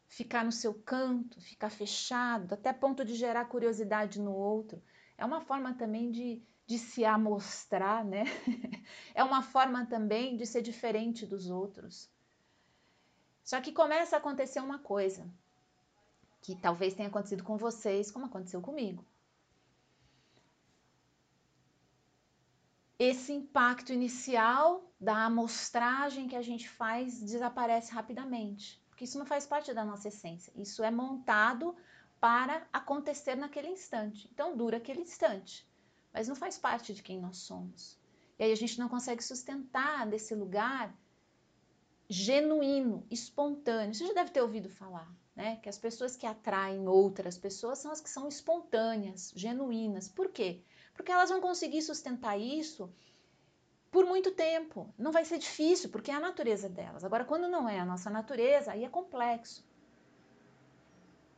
ficar 0.07 0.45
no 0.45 0.51
seu 0.51 0.75
canto, 0.75 1.41
ficar 1.41 1.71
fechado, 1.71 2.53
até 2.53 2.71
ponto 2.71 3.03
de 3.03 3.15
gerar 3.15 3.45
curiosidade 3.45 4.21
no 4.21 4.33
outro. 4.35 4.79
É 5.17 5.25
uma 5.25 5.41
forma 5.41 5.73
também 5.73 6.11
de, 6.11 6.41
de 6.65 6.77
se 6.77 7.05
amostrar, 7.05 8.03
né? 8.03 8.23
é 9.13 9.23
uma 9.23 9.41
forma 9.41 9.85
também 9.85 10.35
de 10.35 10.45
ser 10.45 10.61
diferente 10.61 11.25
dos 11.25 11.49
outros. 11.49 12.09
Só 13.43 13.59
que 13.61 13.71
começa 13.71 14.15
a 14.15 14.19
acontecer 14.19 14.59
uma 14.59 14.79
coisa 14.79 15.29
que 16.41 16.55
talvez 16.55 16.93
tenha 16.93 17.09
acontecido 17.09 17.43
com 17.43 17.57
vocês, 17.57 18.11
como 18.11 18.25
aconteceu 18.25 18.61
comigo. 18.61 19.05
Esse 22.99 23.33
impacto 23.33 23.91
inicial 23.91 24.93
da 24.99 25.25
amostragem 25.25 26.27
que 26.27 26.35
a 26.35 26.41
gente 26.41 26.69
faz 26.69 27.19
desaparece 27.21 27.91
rapidamente 27.91 28.83
porque 28.93 29.05
isso 29.05 29.17
não 29.17 29.25
faz 29.25 29.45
parte 29.45 29.73
da 29.73 29.83
nossa 29.83 30.07
essência. 30.07 30.53
Isso 30.55 30.83
é 30.83 30.91
montado 30.91 31.75
para 32.23 32.65
acontecer 32.71 33.35
naquele 33.35 33.67
instante. 33.67 34.29
Então 34.31 34.55
dura 34.55 34.77
aquele 34.77 35.01
instante, 35.01 35.67
mas 36.13 36.25
não 36.29 36.37
faz 36.37 36.57
parte 36.57 36.93
de 36.93 37.03
quem 37.03 37.19
nós 37.19 37.35
somos. 37.35 37.99
E 38.39 38.45
aí 38.45 38.51
a 38.53 38.55
gente 38.55 38.79
não 38.79 38.87
consegue 38.87 39.21
sustentar 39.21 40.07
desse 40.07 40.33
lugar 40.33 40.97
genuíno, 42.07 43.05
espontâneo. 43.11 43.93
Você 43.93 44.07
já 44.07 44.13
deve 44.13 44.31
ter 44.31 44.41
ouvido 44.41 44.69
falar, 44.69 45.13
né? 45.35 45.57
Que 45.57 45.67
as 45.67 45.77
pessoas 45.77 46.15
que 46.15 46.25
atraem 46.25 46.87
outras 46.87 47.37
pessoas 47.37 47.79
são 47.79 47.91
as 47.91 47.99
que 47.99 48.09
são 48.09 48.29
espontâneas, 48.29 49.33
genuínas. 49.35 50.07
Por 50.07 50.29
quê? 50.29 50.61
Porque 50.93 51.11
elas 51.11 51.29
vão 51.29 51.41
conseguir 51.41 51.81
sustentar 51.81 52.39
isso 52.39 52.89
por 53.91 54.05
muito 54.05 54.31
tempo. 54.31 54.93
Não 54.97 55.11
vai 55.11 55.25
ser 55.25 55.39
difícil, 55.39 55.89
porque 55.89 56.09
é 56.09 56.13
a 56.13 56.21
natureza 56.21 56.69
delas. 56.69 57.03
Agora, 57.03 57.25
quando 57.25 57.49
não 57.49 57.67
é 57.67 57.81
a 57.81 57.85
nossa 57.85 58.09
natureza, 58.09 58.71
aí 58.71 58.85
é 58.85 58.89
complexo. 58.89 59.72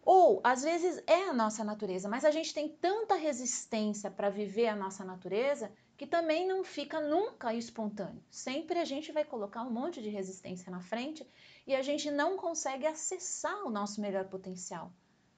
Ou, 0.05 0.39
às 0.43 0.61
vezes, 0.61 1.03
é 1.07 1.23
a 1.23 1.33
nossa 1.33 1.63
natureza, 1.63 2.07
mas 2.07 2.23
a 2.23 2.29
gente 2.29 2.53
tem 2.53 2.69
tanta 2.69 3.15
resistência 3.15 4.11
para 4.11 4.29
viver 4.29 4.67
a 4.67 4.75
nossa 4.75 5.03
natureza 5.03 5.71
que 5.97 6.05
também 6.05 6.47
não 6.47 6.63
fica 6.63 7.01
nunca 7.01 7.55
espontâneo. 7.55 8.23
Sempre 8.29 8.77
a 8.77 8.85
gente 8.85 9.11
vai 9.11 9.25
colocar 9.25 9.63
um 9.63 9.71
monte 9.71 10.01
de 10.03 10.09
resistência 10.09 10.71
na 10.71 10.79
frente 10.79 11.27
e 11.65 11.75
a 11.75 11.81
gente 11.81 12.11
não 12.11 12.37
consegue 12.37 12.85
acessar 12.85 13.65
o 13.65 13.71
nosso 13.71 13.99
melhor 13.99 14.25
potencial, 14.25 14.91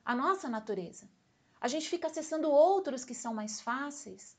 a 0.04 0.14
nossa 0.14 0.50
natureza. 0.50 1.10
A 1.62 1.70
gente 1.70 1.90
fica 1.90 2.08
acessando 2.08 2.52
outros 2.52 3.06
que 3.06 3.16
são 3.16 3.34
mais 3.34 3.62
fáceis, 3.62 4.37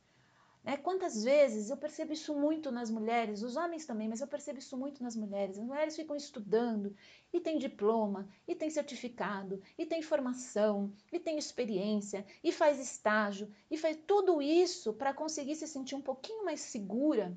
é, 0.64 0.76
quantas 0.76 1.24
vezes 1.24 1.70
eu 1.70 1.76
percebo 1.76 2.12
isso 2.12 2.34
muito 2.34 2.70
nas 2.70 2.90
mulheres, 2.90 3.42
os 3.42 3.56
homens 3.56 3.86
também, 3.86 4.08
mas 4.08 4.20
eu 4.20 4.26
percebo 4.26 4.58
isso 4.58 4.76
muito 4.76 5.02
nas 5.02 5.16
mulheres. 5.16 5.58
As 5.58 5.64
mulheres 5.64 5.96
ficam 5.96 6.14
estudando 6.14 6.94
e 7.32 7.40
tem 7.40 7.58
diploma, 7.58 8.28
e 8.46 8.54
tem 8.54 8.68
certificado, 8.68 9.62
e 9.78 9.86
tem 9.86 10.02
formação, 10.02 10.92
e 11.12 11.18
tem 11.18 11.38
experiência, 11.38 12.26
e 12.42 12.52
faz 12.52 12.78
estágio, 12.78 13.50
e 13.70 13.76
faz 13.76 13.98
tudo 14.06 14.42
isso 14.42 14.92
para 14.92 15.14
conseguir 15.14 15.56
se 15.56 15.66
sentir 15.66 15.94
um 15.94 16.02
pouquinho 16.02 16.44
mais 16.44 16.60
segura, 16.60 17.36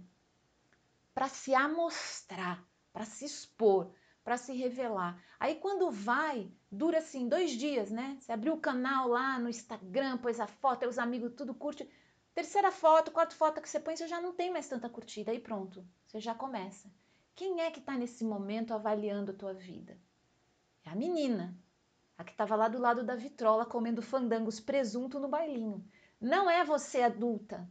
para 1.14 1.28
se 1.28 1.54
amostrar, 1.54 2.66
para 2.92 3.06
se 3.06 3.26
expor, 3.26 3.92
para 4.24 4.38
se 4.38 4.54
revelar. 4.54 5.22
Aí 5.40 5.56
quando 5.56 5.90
vai, 5.90 6.52
dura 6.72 7.00
assim 7.00 7.28
dois 7.28 7.52
dias, 7.52 7.90
né? 7.90 8.18
Você 8.20 8.32
abriu 8.32 8.54
o 8.54 8.60
canal 8.60 9.08
lá 9.08 9.40
no 9.40 9.50
Instagram, 9.50 10.18
pôs 10.18 10.40
a 10.40 10.48
foto, 10.48 10.88
os 10.88 11.00
amigos 11.00 11.34
tudo 11.36 11.54
curte 11.54 11.90
Terceira 12.34 12.72
foto, 12.72 13.12
quarta 13.12 13.36
foto 13.36 13.62
que 13.62 13.70
você 13.70 13.80
põe, 13.80 13.96
você 13.96 14.08
já 14.08 14.22
não 14.22 14.34
tem 14.34 14.52
mais 14.52 14.68
tanta 14.68 14.90
curtida. 14.90 15.32
Aí 15.32 15.40
pronto, 15.40 15.86
você 16.08 16.20
já 16.20 16.34
começa. 16.34 16.90
Quem 17.36 17.62
é 17.62 17.72
que 17.72 17.80
está 17.80 17.98
nesse 17.98 18.24
momento 18.24 18.74
avaliando 18.74 19.32
a 19.32 19.36
tua 19.36 19.54
vida? 19.54 19.98
É 20.86 20.90
a 20.90 20.96
menina, 20.96 21.56
a 22.18 22.24
que 22.24 22.32
estava 22.32 22.56
lá 22.56 22.68
do 22.68 22.80
lado 22.80 23.04
da 23.04 23.16
vitrola 23.16 23.66
comendo 23.66 24.02
fandangos 24.02 24.60
presunto 24.60 25.20
no 25.20 25.28
bailinho. 25.28 25.86
Não 26.20 26.50
é 26.50 26.64
você 26.64 27.02
adulta. 27.02 27.70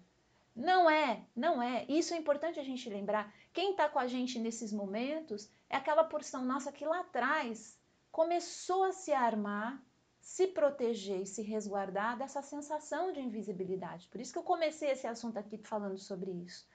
Não 0.54 0.90
é, 0.90 1.24
não 1.34 1.62
é. 1.62 1.86
Isso 1.88 2.12
é 2.12 2.16
importante 2.16 2.60
a 2.60 2.64
gente 2.64 2.88
lembrar. 2.88 3.32
Quem 3.52 3.70
está 3.70 3.88
com 3.88 3.98
a 3.98 4.06
gente 4.06 4.38
nesses 4.38 4.72
momentos 4.72 5.50
é 5.68 5.76
aquela 5.76 6.04
porção 6.04 6.44
nossa 6.44 6.70
que 6.72 6.84
lá 6.84 7.00
atrás 7.00 7.78
começou 8.10 8.84
a 8.84 8.92
se 8.92 9.12
armar 9.12 9.82
se 10.20 10.46
proteger 10.48 11.22
e 11.22 11.26
se 11.26 11.42
resguardar 11.42 12.18
dessa 12.18 12.42
sensação 12.42 13.12
de 13.12 13.20
invisibilidade. 13.20 14.08
Por 14.08 14.20
isso 14.20 14.32
que 14.32 14.38
eu 14.38 14.42
comecei 14.42 14.90
esse 14.90 15.06
assunto 15.06 15.38
aqui 15.38 15.58
falando 15.58 15.98
sobre 15.98 16.30
isso, 16.30 16.68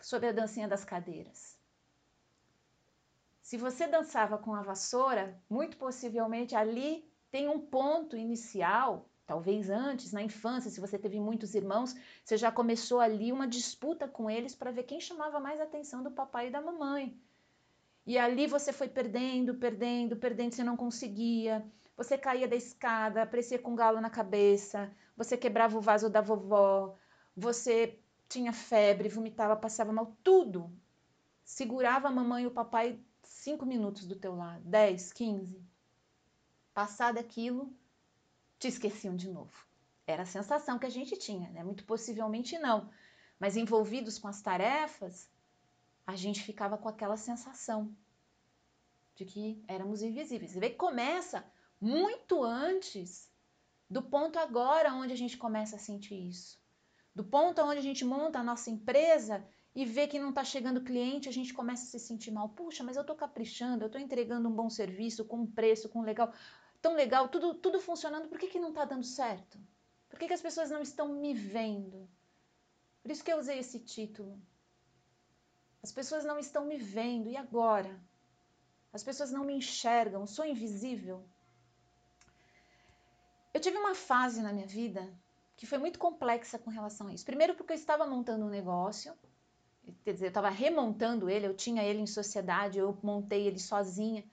sobre 0.00 0.28
a 0.28 0.32
dancinha 0.32 0.66
das 0.66 0.84
cadeiras. 0.84 1.58
Se 3.42 3.56
você 3.56 3.86
dançava 3.86 4.38
com 4.38 4.54
a 4.54 4.62
vassoura, 4.62 5.38
muito 5.48 5.76
possivelmente 5.76 6.54
ali 6.54 7.04
tem 7.30 7.48
um 7.48 7.60
ponto 7.60 8.16
inicial, 8.16 9.08
talvez 9.26 9.70
antes, 9.70 10.12
na 10.12 10.22
infância, 10.22 10.70
se 10.70 10.80
você 10.80 10.98
teve 10.98 11.20
muitos 11.20 11.54
irmãos, 11.54 11.94
você 12.24 12.36
já 12.36 12.50
começou 12.50 13.00
ali 13.00 13.32
uma 13.32 13.46
disputa 13.46 14.08
com 14.08 14.30
eles 14.30 14.54
para 14.54 14.72
ver 14.72 14.84
quem 14.84 15.00
chamava 15.00 15.38
mais 15.38 15.60
atenção 15.60 16.02
do 16.02 16.10
papai 16.10 16.48
e 16.48 16.50
da 16.50 16.60
mamãe. 16.60 17.16
E 18.06 18.18
ali 18.18 18.46
você 18.46 18.72
foi 18.72 18.88
perdendo, 18.88 19.54
perdendo, 19.54 20.16
perdendo, 20.16 20.52
você 20.54 20.64
não 20.64 20.76
conseguia. 20.76 21.64
Você 22.00 22.16
caía 22.16 22.48
da 22.48 22.56
escada, 22.56 23.24
aparecia 23.24 23.58
com 23.58 23.72
um 23.72 23.76
galo 23.76 24.00
na 24.00 24.08
cabeça, 24.08 24.90
você 25.14 25.36
quebrava 25.36 25.76
o 25.76 25.82
vaso 25.82 26.08
da 26.08 26.22
vovó, 26.22 26.96
você 27.36 28.00
tinha 28.26 28.54
febre, 28.54 29.10
vomitava, 29.10 29.54
passava 29.54 29.92
mal, 29.92 30.16
tudo. 30.24 30.74
Segurava 31.44 32.08
a 32.08 32.10
mamãe 32.10 32.44
e 32.44 32.46
o 32.46 32.50
papai 32.50 32.98
cinco 33.22 33.66
minutos 33.66 34.06
do 34.06 34.16
teu 34.16 34.34
lado, 34.34 34.62
dez, 34.64 35.12
quinze. 35.12 35.62
Passado 36.72 37.18
aquilo, 37.18 37.70
te 38.58 38.68
esqueciam 38.68 39.14
de 39.14 39.28
novo. 39.28 39.52
Era 40.06 40.22
a 40.22 40.26
sensação 40.26 40.78
que 40.78 40.86
a 40.86 40.90
gente 40.90 41.18
tinha, 41.18 41.50
né? 41.50 41.62
Muito 41.62 41.84
possivelmente 41.84 42.58
não. 42.58 42.90
Mas 43.38 43.58
envolvidos 43.58 44.18
com 44.18 44.26
as 44.26 44.40
tarefas, 44.40 45.30
a 46.06 46.16
gente 46.16 46.42
ficava 46.42 46.78
com 46.78 46.88
aquela 46.88 47.18
sensação 47.18 47.94
de 49.14 49.26
que 49.26 49.62
éramos 49.68 50.00
invisíveis. 50.00 50.52
Você 50.52 50.60
vê 50.60 50.70
que 50.70 50.76
começa 50.76 51.44
muito 51.80 52.42
antes 52.44 53.30
do 53.88 54.02
ponto 54.02 54.38
agora 54.38 54.92
onde 54.92 55.12
a 55.12 55.16
gente 55.16 55.36
começa 55.36 55.76
a 55.76 55.78
sentir 55.78 56.14
isso. 56.28 56.60
Do 57.14 57.24
ponto 57.24 57.60
onde 57.62 57.78
a 57.78 57.82
gente 57.82 58.04
monta 58.04 58.38
a 58.38 58.44
nossa 58.44 58.70
empresa 58.70 59.44
e 59.74 59.84
vê 59.84 60.06
que 60.06 60.18
não 60.18 60.30
está 60.30 60.44
chegando 60.44 60.82
cliente, 60.82 61.28
a 61.28 61.32
gente 61.32 61.52
começa 61.52 61.84
a 61.84 61.86
se 61.86 61.98
sentir 61.98 62.30
mal. 62.30 62.48
Puxa, 62.50 62.84
mas 62.84 62.96
eu 62.96 63.02
estou 63.02 63.16
caprichando, 63.16 63.82
eu 63.84 63.86
estou 63.86 64.00
entregando 64.00 64.48
um 64.48 64.52
bom 64.52 64.68
serviço, 64.68 65.24
com 65.24 65.38
um 65.38 65.46
preço, 65.46 65.88
com 65.88 66.00
um 66.00 66.04
legal, 66.04 66.32
tão 66.80 66.94
legal, 66.94 67.28
tudo, 67.28 67.54
tudo 67.54 67.80
funcionando, 67.80 68.28
por 68.28 68.38
que, 68.38 68.48
que 68.48 68.60
não 68.60 68.70
está 68.70 68.84
dando 68.84 69.04
certo? 69.04 69.58
Por 70.08 70.18
que, 70.18 70.26
que 70.26 70.34
as 70.34 70.42
pessoas 70.42 70.70
não 70.70 70.82
estão 70.82 71.08
me 71.08 71.32
vendo? 71.34 72.08
Por 73.02 73.10
isso 73.10 73.24
que 73.24 73.32
eu 73.32 73.38
usei 73.38 73.58
esse 73.58 73.78
título. 73.78 74.40
As 75.82 75.92
pessoas 75.92 76.24
não 76.24 76.38
estão 76.38 76.66
me 76.66 76.76
vendo, 76.76 77.28
e 77.28 77.36
agora? 77.36 77.98
As 78.92 79.02
pessoas 79.02 79.30
não 79.30 79.44
me 79.44 79.54
enxergam, 79.54 80.26
sou 80.26 80.44
invisível. 80.44 81.24
Eu 83.60 83.62
tive 83.62 83.76
uma 83.76 83.94
fase 83.94 84.40
na 84.40 84.54
minha 84.54 84.66
vida 84.66 85.06
que 85.54 85.66
foi 85.66 85.76
muito 85.76 85.98
complexa 85.98 86.58
com 86.58 86.70
relação 86.70 87.08
a 87.08 87.12
isso. 87.12 87.26
Primeiro, 87.26 87.54
porque 87.54 87.74
eu 87.74 87.76
estava 87.76 88.06
montando 88.06 88.46
um 88.46 88.48
negócio, 88.48 89.12
quer 90.02 90.14
dizer, 90.14 90.24
eu 90.24 90.28
estava 90.28 90.48
remontando 90.48 91.28
ele, 91.28 91.46
eu 91.46 91.54
tinha 91.54 91.84
ele 91.84 92.00
em 92.00 92.06
sociedade, 92.06 92.78
eu 92.78 92.98
montei 93.02 93.46
ele 93.46 93.58
sozinha, 93.58 94.24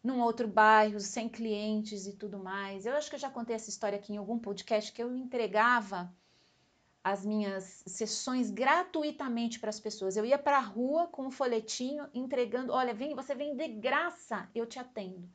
num 0.00 0.20
outro 0.20 0.46
bairro, 0.46 1.00
sem 1.00 1.28
clientes 1.28 2.06
e 2.06 2.12
tudo 2.12 2.38
mais. 2.38 2.86
Eu 2.86 2.94
acho 2.94 3.10
que 3.10 3.16
eu 3.16 3.18
já 3.18 3.28
contei 3.28 3.56
essa 3.56 3.70
história 3.70 3.98
aqui 3.98 4.12
em 4.12 4.18
algum 4.18 4.38
podcast 4.38 4.92
que 4.92 5.02
eu 5.02 5.16
entregava 5.16 6.14
as 7.02 7.26
minhas 7.26 7.82
sessões 7.88 8.52
gratuitamente 8.52 9.58
para 9.58 9.70
as 9.70 9.80
pessoas. 9.80 10.16
Eu 10.16 10.24
ia 10.24 10.38
para 10.38 10.58
a 10.58 10.68
rua 10.76 11.08
com 11.08 11.26
um 11.26 11.30
folhetinho 11.32 12.08
entregando, 12.14 12.72
olha, 12.72 12.94
vem, 12.94 13.16
você 13.16 13.34
vem 13.34 13.56
de 13.56 13.66
graça, 13.66 14.48
eu 14.54 14.64
te 14.64 14.78
atendo. 14.78 15.28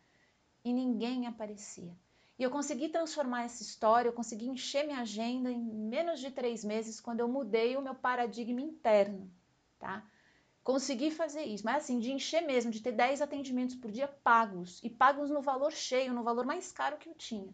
E 0.64 0.72
ninguém 0.72 1.28
aparecia. 1.28 1.94
E 2.40 2.44
eu 2.44 2.50
consegui 2.50 2.88
transformar 2.88 3.44
essa 3.44 3.62
história, 3.62 4.08
eu 4.08 4.14
consegui 4.14 4.48
encher 4.48 4.86
minha 4.86 5.02
agenda 5.02 5.52
em 5.52 5.60
menos 5.62 6.22
de 6.22 6.32
três 6.32 6.64
meses, 6.64 7.02
quando 7.02 7.20
eu 7.20 7.28
mudei 7.28 7.76
o 7.76 7.82
meu 7.82 7.94
paradigma 7.94 8.62
interno, 8.62 9.30
tá? 9.78 10.06
Consegui 10.64 11.12
fazer 11.12 11.44
isso, 11.44 11.66
mas 11.66 11.84
assim, 11.84 12.00
de 12.00 12.14
encher 12.14 12.42
mesmo, 12.42 12.72
de 12.72 12.82
ter 12.82 12.94
10 12.94 13.22
atendimentos 13.22 13.76
por 13.76 13.92
dia 13.92 14.08
pagos, 14.08 14.80
e 14.82 14.90
pagos 14.90 15.30
no 15.30 15.42
valor 15.42 15.74
cheio, 15.74 16.14
no 16.14 16.24
valor 16.24 16.46
mais 16.46 16.72
caro 16.72 16.96
que 16.96 17.10
eu 17.10 17.14
tinha. 17.14 17.54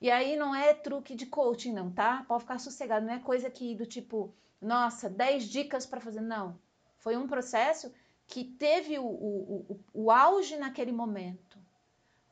E 0.00 0.08
aí 0.08 0.36
não 0.36 0.54
é 0.54 0.72
truque 0.72 1.16
de 1.16 1.26
coaching, 1.26 1.72
não, 1.72 1.90
tá? 1.90 2.24
Pode 2.28 2.44
ficar 2.44 2.60
sossegado, 2.60 3.04
não 3.04 3.14
é 3.14 3.18
coisa 3.18 3.50
que 3.50 3.74
do 3.74 3.84
tipo, 3.84 4.32
nossa, 4.62 5.10
10 5.10 5.48
dicas 5.48 5.86
para 5.86 6.00
fazer. 6.00 6.20
Não. 6.20 6.56
Foi 6.98 7.16
um 7.16 7.26
processo 7.26 7.92
que 8.28 8.44
teve 8.44 8.96
o, 8.96 9.04
o, 9.04 9.66
o, 9.68 10.04
o 10.04 10.10
auge 10.12 10.56
naquele 10.56 10.92
momento 10.92 11.53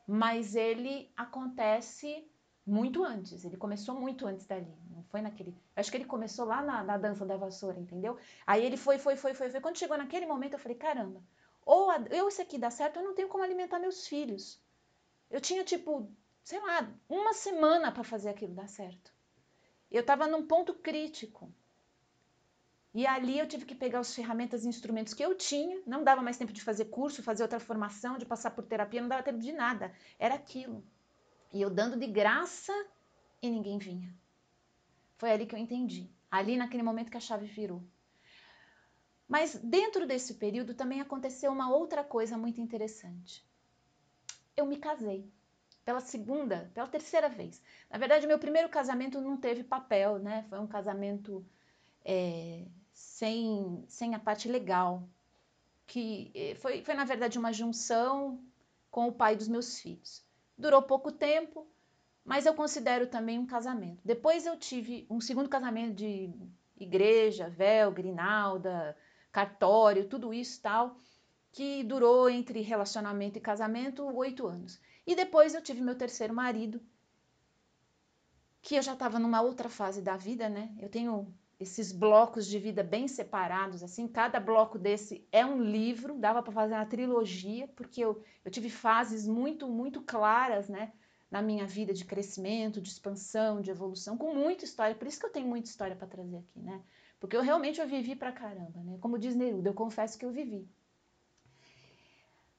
mas 0.07 0.55
ele 0.55 1.11
acontece 1.15 2.27
muito 2.65 3.03
antes. 3.03 3.43
Ele 3.43 3.57
começou 3.57 3.95
muito 3.95 4.25
antes 4.25 4.45
dali. 4.45 4.73
Não 4.89 5.03
foi 5.03 5.21
naquele. 5.21 5.55
Acho 5.75 5.91
que 5.91 5.97
ele 5.97 6.05
começou 6.05 6.45
lá 6.45 6.61
na, 6.61 6.83
na 6.83 6.97
dança 6.97 7.25
da 7.25 7.37
vassoura, 7.37 7.79
entendeu? 7.79 8.17
Aí 8.45 8.65
ele 8.65 8.77
foi, 8.77 8.97
foi, 8.97 9.15
foi, 9.15 9.33
foi, 9.33 9.49
foi. 9.49 9.61
Quando 9.61 9.77
chegou 9.77 9.97
naquele 9.97 10.25
momento, 10.25 10.53
eu 10.53 10.59
falei: 10.59 10.77
caramba, 10.77 11.21
ou 11.65 11.89
a, 11.89 11.97
eu 12.09 12.27
isso 12.27 12.41
aqui 12.41 12.57
dá 12.57 12.69
certo, 12.69 12.97
eu 12.97 13.03
não 13.03 13.13
tenho 13.13 13.27
como 13.27 13.43
alimentar 13.43 13.79
meus 13.79 14.07
filhos. 14.07 14.61
Eu 15.29 15.41
tinha 15.41 15.63
tipo, 15.63 16.09
sei 16.43 16.59
lá, 16.59 16.91
uma 17.09 17.33
semana 17.33 17.91
para 17.91 18.03
fazer 18.03 18.29
aquilo 18.29 18.53
dar 18.53 18.67
certo. 18.67 19.11
Eu 19.89 20.01
estava 20.01 20.27
num 20.27 20.45
ponto 20.45 20.73
crítico. 20.73 21.51
E 22.93 23.07
ali 23.07 23.39
eu 23.39 23.47
tive 23.47 23.65
que 23.65 23.73
pegar 23.73 23.99
as 23.99 24.13
ferramentas 24.13 24.63
e 24.63 24.67
instrumentos 24.67 25.15
que 25.15 25.23
eu 25.23 25.33
tinha, 25.33 25.81
não 25.85 26.03
dava 26.03 26.21
mais 26.21 26.37
tempo 26.37 26.53
de 26.53 26.61
fazer 26.61 26.85
curso, 26.85 27.23
fazer 27.23 27.41
outra 27.41 27.59
formação, 27.59 28.19
de 28.19 28.25
passar 28.25 28.51
por 28.51 28.63
terapia, 28.63 29.01
não 29.01 29.09
dava 29.09 29.23
tempo 29.23 29.39
de 29.39 29.51
nada. 29.51 29.91
Era 30.19 30.35
aquilo. 30.35 30.85
E 31.51 31.61
eu 31.61 31.71
dando 31.71 31.97
de 31.97 32.05
graça 32.05 32.73
e 33.41 33.49
ninguém 33.49 33.79
vinha. 33.79 34.15
Foi 35.17 35.31
ali 35.31 35.47
que 35.47 35.55
eu 35.55 35.59
entendi. 35.59 36.07
Ali 36.29 36.55
naquele 36.55 36.83
momento 36.83 37.09
que 37.09 37.17
a 37.17 37.19
chave 37.19 37.47
virou. 37.47 37.83
Mas 39.27 39.55
dentro 39.55 40.05
desse 40.05 40.35
período 40.35 40.75
também 40.75 41.01
aconteceu 41.01 41.51
uma 41.51 41.73
outra 41.73 42.03
coisa 42.03 42.37
muito 42.37 42.61
interessante. 42.61 43.43
Eu 44.55 44.67
me 44.67 44.77
casei 44.77 45.27
pela 45.83 45.99
segunda, 45.99 46.71
pela 46.75 46.87
terceira 46.87 47.27
vez. 47.27 47.59
Na 47.89 47.97
verdade, 47.97 48.27
meu 48.27 48.37
primeiro 48.37 48.69
casamento 48.69 49.19
não 49.19 49.35
teve 49.35 49.63
papel, 49.63 50.19
né? 50.19 50.45
Foi 50.49 50.59
um 50.59 50.67
casamento 50.67 51.43
é, 52.05 52.65
sem, 53.03 53.83
sem 53.87 54.15
a 54.15 54.19
parte 54.19 54.47
legal, 54.47 55.03
que 55.85 56.31
eh, 56.33 56.55
foi, 56.55 56.83
foi 56.83 56.93
na 56.93 57.03
verdade 57.03 57.37
uma 57.37 57.51
junção 57.51 58.41
com 58.89 59.07
o 59.07 59.11
pai 59.11 59.35
dos 59.35 59.47
meus 59.47 59.77
filhos. 59.77 60.23
Durou 60.57 60.81
pouco 60.81 61.11
tempo, 61.11 61.67
mas 62.23 62.45
eu 62.45 62.53
considero 62.53 63.07
também 63.07 63.37
um 63.37 63.45
casamento. 63.45 64.01
Depois 64.05 64.45
eu 64.45 64.57
tive 64.57 65.05
um 65.09 65.19
segundo 65.19 65.49
casamento 65.49 65.95
de 65.95 66.33
igreja, 66.79 67.49
véu, 67.49 67.91
grinalda, 67.91 68.97
cartório, 69.31 70.07
tudo 70.07 70.33
isso 70.33 70.61
tal, 70.61 70.97
que 71.51 71.83
durou 71.83 72.29
entre 72.29 72.61
relacionamento 72.61 73.37
e 73.37 73.41
casamento 73.41 74.05
oito 74.15 74.47
anos. 74.47 74.79
E 75.05 75.13
depois 75.13 75.53
eu 75.53 75.61
tive 75.61 75.81
meu 75.81 75.95
terceiro 75.95 76.33
marido, 76.33 76.81
que 78.61 78.75
eu 78.75 78.81
já 78.81 78.93
estava 78.93 79.19
numa 79.19 79.41
outra 79.41 79.67
fase 79.67 80.01
da 80.01 80.15
vida, 80.15 80.47
né? 80.47 80.73
Eu 80.79 80.87
tenho 80.87 81.33
esses 81.63 81.91
blocos 81.91 82.45
de 82.47 82.59
vida 82.59 82.83
bem 82.83 83.07
separados, 83.07 83.83
assim, 83.83 84.07
cada 84.07 84.39
bloco 84.39 84.77
desse 84.77 85.27
é 85.31 85.45
um 85.45 85.61
livro, 85.61 86.17
dava 86.17 86.43
para 86.43 86.53
fazer 86.53 86.75
uma 86.75 86.85
trilogia, 86.85 87.67
porque 87.69 88.01
eu, 88.01 88.23
eu 88.45 88.51
tive 88.51 88.69
fases 88.69 89.27
muito, 89.27 89.67
muito 89.67 90.01
claras, 90.01 90.69
né, 90.69 90.93
na 91.31 91.41
minha 91.41 91.65
vida 91.65 91.93
de 91.93 92.05
crescimento, 92.05 92.79
de 92.79 92.89
expansão, 92.89 93.61
de 93.61 93.71
evolução, 93.71 94.17
com 94.17 94.33
muita 94.35 94.65
história, 94.65 94.95
por 94.95 95.07
isso 95.07 95.19
que 95.19 95.25
eu 95.25 95.31
tenho 95.31 95.47
muita 95.47 95.69
história 95.69 95.95
para 95.95 96.07
trazer 96.07 96.37
aqui, 96.37 96.59
né, 96.59 96.81
porque 97.19 97.35
eu 97.35 97.41
realmente 97.41 97.81
eu 97.81 97.87
vivi 97.87 98.15
pra 98.15 98.31
caramba, 98.31 98.81
né, 98.83 98.97
como 98.99 99.17
diz 99.17 99.35
Neruda, 99.35 99.69
eu 99.69 99.73
confesso 99.73 100.17
que 100.17 100.25
eu 100.25 100.31
vivi. 100.31 100.69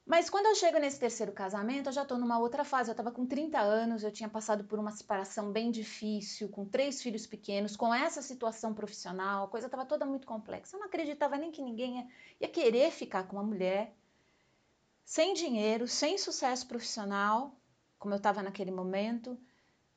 Mas 0.05 0.29
quando 0.29 0.45
eu 0.45 0.55
chego 0.55 0.77
nesse 0.77 0.99
terceiro 0.99 1.31
casamento, 1.31 1.87
eu 1.87 1.93
já 1.93 2.03
estou 2.03 2.17
numa 2.17 2.37
outra 2.37 2.63
fase. 2.63 2.89
Eu 2.89 2.93
estava 2.93 3.11
com 3.11 3.25
30 3.25 3.59
anos, 3.59 4.03
eu 4.03 4.11
tinha 4.11 4.29
passado 4.29 4.63
por 4.63 4.77
uma 4.77 4.91
separação 4.91 5.51
bem 5.51 5.71
difícil, 5.71 6.47
com 6.49 6.63
três 6.63 7.01
filhos 7.01 7.25
pequenos, 7.25 7.75
com 7.75 7.91
essa 7.91 8.21
situação 8.21 8.71
profissional, 8.73 9.45
a 9.45 9.47
coisa 9.47 9.65
estava 9.65 9.83
toda 9.83 10.05
muito 10.05 10.27
complexa. 10.27 10.75
Eu 10.75 10.79
não 10.81 10.87
acreditava 10.87 11.37
nem 11.37 11.51
que 11.51 11.61
ninguém 11.61 11.97
ia, 11.97 12.07
ia 12.41 12.47
querer 12.47 12.91
ficar 12.91 13.23
com 13.23 13.35
uma 13.37 13.43
mulher 13.43 13.95
sem 15.03 15.33
dinheiro, 15.33 15.87
sem 15.87 16.17
sucesso 16.19 16.67
profissional, 16.67 17.55
como 17.97 18.13
eu 18.13 18.17
estava 18.17 18.43
naquele 18.43 18.71
momento, 18.71 19.39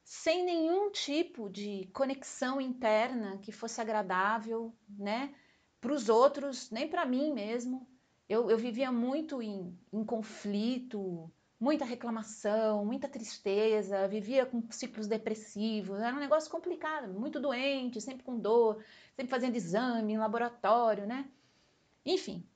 sem 0.02 0.42
nenhum 0.42 0.90
tipo 0.90 1.50
de 1.50 1.86
conexão 1.92 2.60
interna 2.60 3.38
que 3.38 3.52
fosse 3.52 3.78
agradável, 3.78 4.74
né, 4.88 5.34
para 5.80 5.92
os 5.92 6.08
outros, 6.08 6.70
nem 6.70 6.88
para 6.88 7.04
mim 7.04 7.32
mesmo. 7.32 7.86
Eu, 8.28 8.50
eu 8.50 8.58
vivia 8.58 8.92
muito 8.92 9.40
em, 9.40 9.76
em 9.92 10.04
conflito, 10.04 11.30
muita 11.58 11.84
reclamação, 11.84 12.84
muita 12.84 13.08
tristeza, 13.08 14.06
vivia 14.06 14.46
com 14.46 14.62
ciclos 14.70 15.06
depressivos, 15.06 15.98
era 16.00 16.14
um 16.14 16.20
negócio 16.20 16.50
complicado, 16.50 17.12
muito 17.12 17.40
doente, 17.40 18.00
sempre 18.00 18.22
com 18.22 18.38
dor, 18.38 18.84
sempre 19.16 19.30
fazendo 19.30 19.56
exame 19.56 20.12
em 20.12 20.18
laboratório, 20.18 21.06
né? 21.06 21.28
Enfim. 22.04 22.46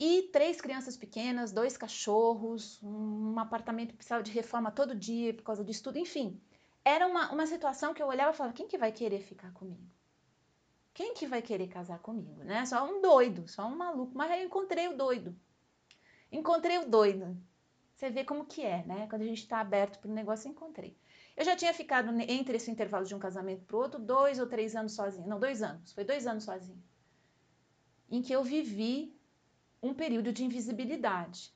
E 0.00 0.24
três 0.32 0.60
crianças 0.60 0.96
pequenas, 0.96 1.52
dois 1.52 1.76
cachorros, 1.76 2.80
um 2.82 3.38
apartamento 3.38 3.90
que 3.90 3.96
precisava 3.96 4.22
de 4.22 4.30
reforma 4.30 4.70
todo 4.70 4.94
dia 4.94 5.34
por 5.34 5.42
causa 5.42 5.64
disso 5.64 5.82
tudo, 5.84 5.98
enfim. 5.98 6.40
Era 6.84 7.06
uma, 7.06 7.32
uma 7.32 7.46
situação 7.46 7.92
que 7.92 8.02
eu 8.02 8.06
olhava 8.06 8.32
e 8.32 8.36
falava, 8.36 8.54
quem 8.54 8.68
que 8.68 8.78
vai 8.78 8.92
querer 8.92 9.20
ficar 9.20 9.52
comigo? 9.52 9.97
Quem 10.98 11.14
que 11.14 11.28
vai 11.28 11.40
querer 11.40 11.68
casar 11.68 12.00
comigo, 12.00 12.42
né? 12.42 12.66
Só 12.66 12.84
um 12.84 13.00
doido, 13.00 13.46
só 13.46 13.64
um 13.68 13.76
maluco. 13.76 14.18
Mas 14.18 14.32
aí 14.32 14.40
eu 14.40 14.46
encontrei 14.46 14.88
o 14.88 14.96
doido. 14.96 15.32
Encontrei 16.32 16.76
o 16.78 16.88
doido. 16.88 17.40
Você 17.94 18.10
vê 18.10 18.24
como 18.24 18.44
que 18.44 18.62
é, 18.62 18.84
né? 18.84 19.06
Quando 19.06 19.22
a 19.22 19.24
gente 19.24 19.38
está 19.38 19.60
aberto 19.60 20.00
para 20.00 20.10
o 20.10 20.12
negócio, 20.12 20.50
encontrei. 20.50 20.98
Eu 21.36 21.44
já 21.44 21.54
tinha 21.54 21.72
ficado 21.72 22.10
entre 22.22 22.56
esse 22.56 22.68
intervalo 22.68 23.06
de 23.06 23.14
um 23.14 23.18
casamento 23.20 23.64
para 23.64 23.76
o 23.76 23.78
outro 23.78 24.00
dois 24.00 24.40
ou 24.40 24.48
três 24.48 24.74
anos 24.74 24.96
sozinha. 24.96 25.24
Não, 25.24 25.38
dois 25.38 25.62
anos. 25.62 25.92
Foi 25.92 26.02
dois 26.02 26.26
anos 26.26 26.42
sozinha. 26.42 26.82
Em 28.10 28.20
que 28.20 28.32
eu 28.32 28.42
vivi 28.42 29.16
um 29.80 29.94
período 29.94 30.32
de 30.32 30.44
invisibilidade. 30.44 31.54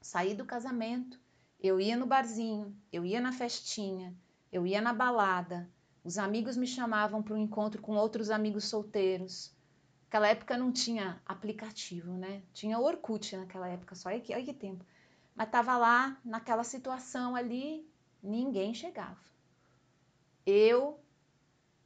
Saí 0.00 0.34
do 0.34 0.44
casamento, 0.44 1.20
eu 1.60 1.80
ia 1.80 1.96
no 1.96 2.06
barzinho, 2.06 2.76
eu 2.92 3.06
ia 3.06 3.20
na 3.20 3.30
festinha, 3.30 4.12
eu 4.50 4.66
ia 4.66 4.80
na 4.80 4.92
balada, 4.92 5.70
os 6.04 6.18
amigos 6.18 6.56
me 6.56 6.66
chamavam 6.66 7.22
para 7.22 7.34
um 7.34 7.38
encontro 7.38 7.80
com 7.82 7.92
outros 7.96 8.30
amigos 8.30 8.64
solteiros. 8.64 9.54
Naquela 10.04 10.28
época 10.28 10.56
não 10.56 10.72
tinha 10.72 11.20
aplicativo, 11.26 12.12
né? 12.12 12.42
Tinha 12.52 12.78
Orkut 12.78 13.36
naquela 13.36 13.68
época, 13.68 13.94
só 13.94 14.08
aí 14.08 14.20
que, 14.20 14.32
aí 14.32 14.44
que 14.44 14.54
tempo. 14.54 14.84
Mas 15.34 15.48
estava 15.48 15.76
lá, 15.76 16.18
naquela 16.24 16.64
situação 16.64 17.36
ali, 17.36 17.86
ninguém 18.22 18.72
chegava. 18.72 19.20
Eu 20.46 20.98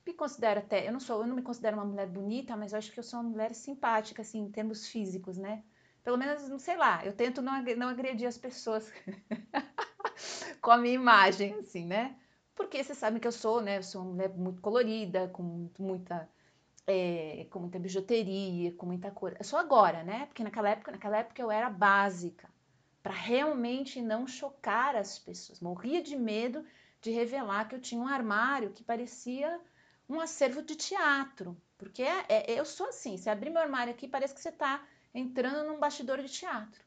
me 0.07 0.13
considero 0.13 0.61
até, 0.61 0.87
eu 0.87 0.93
não 0.93 1.01
sou, 1.01 1.21
eu 1.21 1.27
não 1.27 1.37
me 1.37 1.43
considero 1.43 1.77
uma 1.77 1.85
mulher 1.85 2.09
bonita, 2.09 2.57
mas 2.57 2.73
eu 2.73 2.79
acho 2.79 2.93
que 2.93 2.99
eu 2.99 3.05
sou 3.05 3.21
uma 3.21 3.29
mulher 3.31 3.55
simpática, 3.55 4.23
assim, 4.23 4.41
em 4.41 4.51
termos 4.51 4.87
físicos, 4.87 5.37
né? 5.37 5.63
Pelo 6.03 6.17
menos, 6.17 6.49
não 6.49 6.59
sei 6.59 6.77
lá, 6.77 7.05
eu 7.05 7.13
tento 7.13 7.41
não, 7.41 7.63
não 7.77 7.89
agredir 7.89 8.27
as 8.27 8.39
pessoas 8.39 8.93
com 10.61 10.71
a 10.71 10.79
minha 10.79 10.95
imagem, 10.95 11.55
assim, 11.55 11.87
né? 11.87 12.17
Porque 12.55 12.83
vocês 12.83 12.99
sabem 12.99 13.21
que 13.21 13.27
eu 13.27 13.33
sou, 13.33 13.61
né? 13.61 13.79
Eu 13.79 13.83
sou 13.83 14.03
uma 14.03 14.11
mulher 14.13 14.29
muito 14.31 14.61
colorida, 14.61 15.29
com 15.29 15.71
muita, 15.79 16.29
é, 16.87 17.47
com 17.51 17.61
muita 17.61 17.79
bijuteria, 17.79 18.73
com 18.73 18.87
muita 18.87 19.11
cor. 19.11 19.35
Eu 19.39 19.45
sou 19.45 19.59
agora, 19.59 20.03
né? 20.03 20.27
Porque 20.27 20.45
naquela 20.45 20.71
época, 20.71 20.93
naquela 20.93 21.19
época 21.19 21.41
eu 21.41 21.51
era 21.51 21.71
básica, 21.71 22.49
para 23.03 23.13
realmente 23.13 24.01
não 24.01 24.27
chocar 24.27 24.97
as 24.97 25.19
pessoas. 25.19 25.61
Morria 25.61 26.03
de 26.03 26.17
medo 26.17 26.65
de 27.01 27.11
revelar 27.11 27.69
que 27.69 27.75
eu 27.75 27.81
tinha 27.81 28.01
um 28.01 28.07
armário 28.07 28.71
que 28.71 28.85
parecia 28.85 29.61
um 30.09 30.21
acervo 30.21 30.63
de 30.63 30.77
teatro, 30.77 31.57
Porque 31.79 32.03
é, 32.03 32.25
é, 32.29 32.61
eu 32.61 32.65
sou 32.65 32.89
assim, 32.89 33.17
se 33.17 33.29
abrir 33.29 33.51
meu 33.51 33.63
armário 33.63 33.93
aqui, 33.93 34.07
parece 34.07 34.35
que 34.35 34.41
você 34.41 34.51
está 34.51 34.87
entrando 35.13 35.67
num 35.67 35.81
bastidor 35.81 36.23
de 36.23 36.29
teatro. 36.29 36.85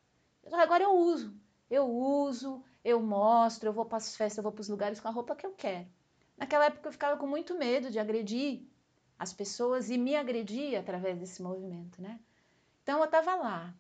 Agora 0.54 0.84
eu 0.84 0.92
uso, 0.92 1.36
eu 1.70 1.86
uso, 1.90 2.64
eu 2.86 3.02
mostro, 3.02 3.70
eu 3.70 3.74
vou 3.74 3.84
para 3.86 3.98
as 3.98 4.16
festas, 4.16 4.38
eu 4.38 4.44
vou 4.44 4.52
para 4.52 4.62
os 4.62 4.70
lugares 4.70 5.00
com 5.00 5.08
a 5.08 5.12
roupa 5.12 5.36
que 5.36 5.46
eu 5.46 5.54
quero. 5.54 5.88
Naquela 6.38 6.66
época 6.66 6.88
eu 6.88 6.94
ficava 6.94 7.18
com 7.18 7.26
muito 7.26 7.58
medo 7.58 7.90
de 7.90 7.98
agredir 7.98 8.62
as 9.18 9.34
pessoas 9.34 9.90
e 9.90 9.98
me 9.98 10.16
agredir 10.16 10.80
através 10.80 11.18
desse 11.18 11.42
movimento, 11.42 12.02
né? 12.02 12.20
Então 12.84 13.00
eu 13.00 13.06
estava 13.06 13.36
lá, 13.36 13.74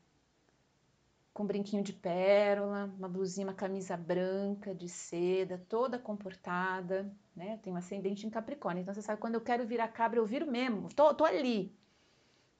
com 1.34 1.44
um 1.44 1.46
brinquinho 1.46 1.84
de 1.84 1.94
pérola, 1.94 2.86
uma 2.98 3.08
blusinha, 3.10 3.46
uma 3.46 3.54
camisa 3.54 3.96
branca 3.96 4.74
de 4.74 4.90
seda, 4.90 5.64
toda 5.70 6.00
comportada, 6.00 7.12
né? 7.36 7.54
Eu 7.56 7.58
tenho 7.60 7.76
ascendente 7.76 8.26
em 8.26 8.30
Capricórnio, 8.32 8.82
então 8.82 8.94
você 8.94 9.02
sabe, 9.04 9.22
quando 9.22 9.36
eu 9.36 9.42
quero 9.42 9.68
virar 9.68 9.90
cabra, 9.90 10.18
eu 10.18 10.26
viro 10.26 10.50
mesmo, 10.50 10.90
tô, 10.94 11.14
tô 11.14 11.26
ali, 11.26 11.78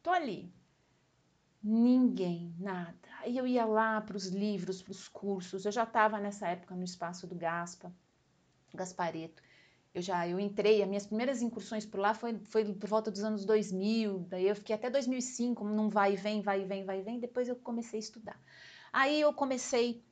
tô 0.04 0.12
ali. 0.12 0.54
Ninguém, 1.64 2.54
nada. 2.60 3.15
Aí 3.26 3.38
eu 3.38 3.48
ia 3.48 3.66
lá 3.66 4.00
para 4.02 4.16
os 4.16 4.28
livros, 4.28 4.84
para 4.84 4.92
os 4.92 5.08
cursos, 5.08 5.66
eu 5.66 5.72
já 5.72 5.82
estava 5.82 6.20
nessa 6.20 6.48
época 6.48 6.76
no 6.76 6.84
espaço 6.84 7.26
do 7.26 7.34
Gaspa, 7.34 7.92
Gaspareto. 8.72 9.42
Eu 9.96 10.02
já 10.02 10.28
eu 10.28 10.40
entrei, 10.40 10.84
as 10.84 10.88
minhas 10.88 11.08
primeiras 11.08 11.42
incursões 11.42 11.88
por 11.88 12.00
lá 12.00 12.14
foi, 12.14 12.38
foi 12.38 12.72
por 12.72 12.88
volta 12.88 13.10
dos 13.10 13.24
anos 13.24 13.44
2000, 13.44 14.20
daí 14.30 14.48
eu 14.48 14.56
fiquei 14.56 14.76
até 14.76 14.92
2005, 14.92 15.64
não 15.64 15.90
vai 15.90 16.14
e 16.14 16.16
vem, 16.16 16.44
vai 16.44 16.62
e 16.62 16.66
vem, 16.66 16.86
vai 16.86 17.00
e 17.00 17.02
vem, 17.02 17.20
depois 17.20 17.48
eu 17.48 17.56
comecei 17.56 17.98
a 17.98 18.04
estudar. 18.04 18.40
Aí 18.94 19.20
eu 19.22 19.34
comecei 19.34 20.06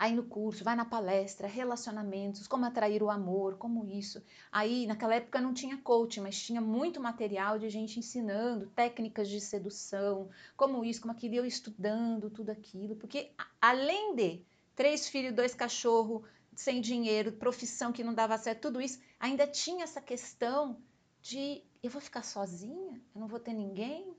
a 0.00 0.08
ir 0.08 0.14
no 0.14 0.22
curso, 0.22 0.64
vai 0.64 0.74
na 0.74 0.86
palestra, 0.86 1.46
relacionamentos, 1.46 2.48
como 2.48 2.64
atrair 2.64 3.02
o 3.02 3.10
amor, 3.10 3.58
como 3.58 3.84
isso. 3.84 4.22
Aí, 4.50 4.86
naquela 4.86 5.16
época 5.16 5.42
não 5.42 5.52
tinha 5.52 5.76
coach, 5.76 6.18
mas 6.22 6.40
tinha 6.40 6.58
muito 6.58 6.98
material 6.98 7.58
de 7.58 7.68
gente 7.68 7.98
ensinando 7.98 8.66
técnicas 8.68 9.28
de 9.28 9.38
sedução, 9.38 10.30
como 10.56 10.86
isso, 10.86 11.02
como 11.02 11.12
aquilo, 11.12 11.34
eu 11.34 11.44
estudando 11.44 12.30
tudo 12.30 12.48
aquilo, 12.48 12.96
porque 12.96 13.30
além 13.60 14.14
de 14.14 14.40
três 14.74 15.06
filhos, 15.06 15.34
dois 15.34 15.54
cachorros, 15.54 16.22
sem 16.56 16.80
dinheiro, 16.80 17.32
profissão 17.32 17.92
que 17.92 18.02
não 18.02 18.14
dava 18.14 18.38
certo, 18.38 18.62
tudo 18.62 18.80
isso, 18.80 18.98
ainda 19.18 19.46
tinha 19.46 19.84
essa 19.84 20.00
questão 20.00 20.78
de 21.20 21.62
eu 21.82 21.90
vou 21.90 22.00
ficar 22.00 22.22
sozinha, 22.22 22.98
eu 23.14 23.20
não 23.20 23.28
vou 23.28 23.38
ter 23.38 23.52
ninguém, 23.52 24.16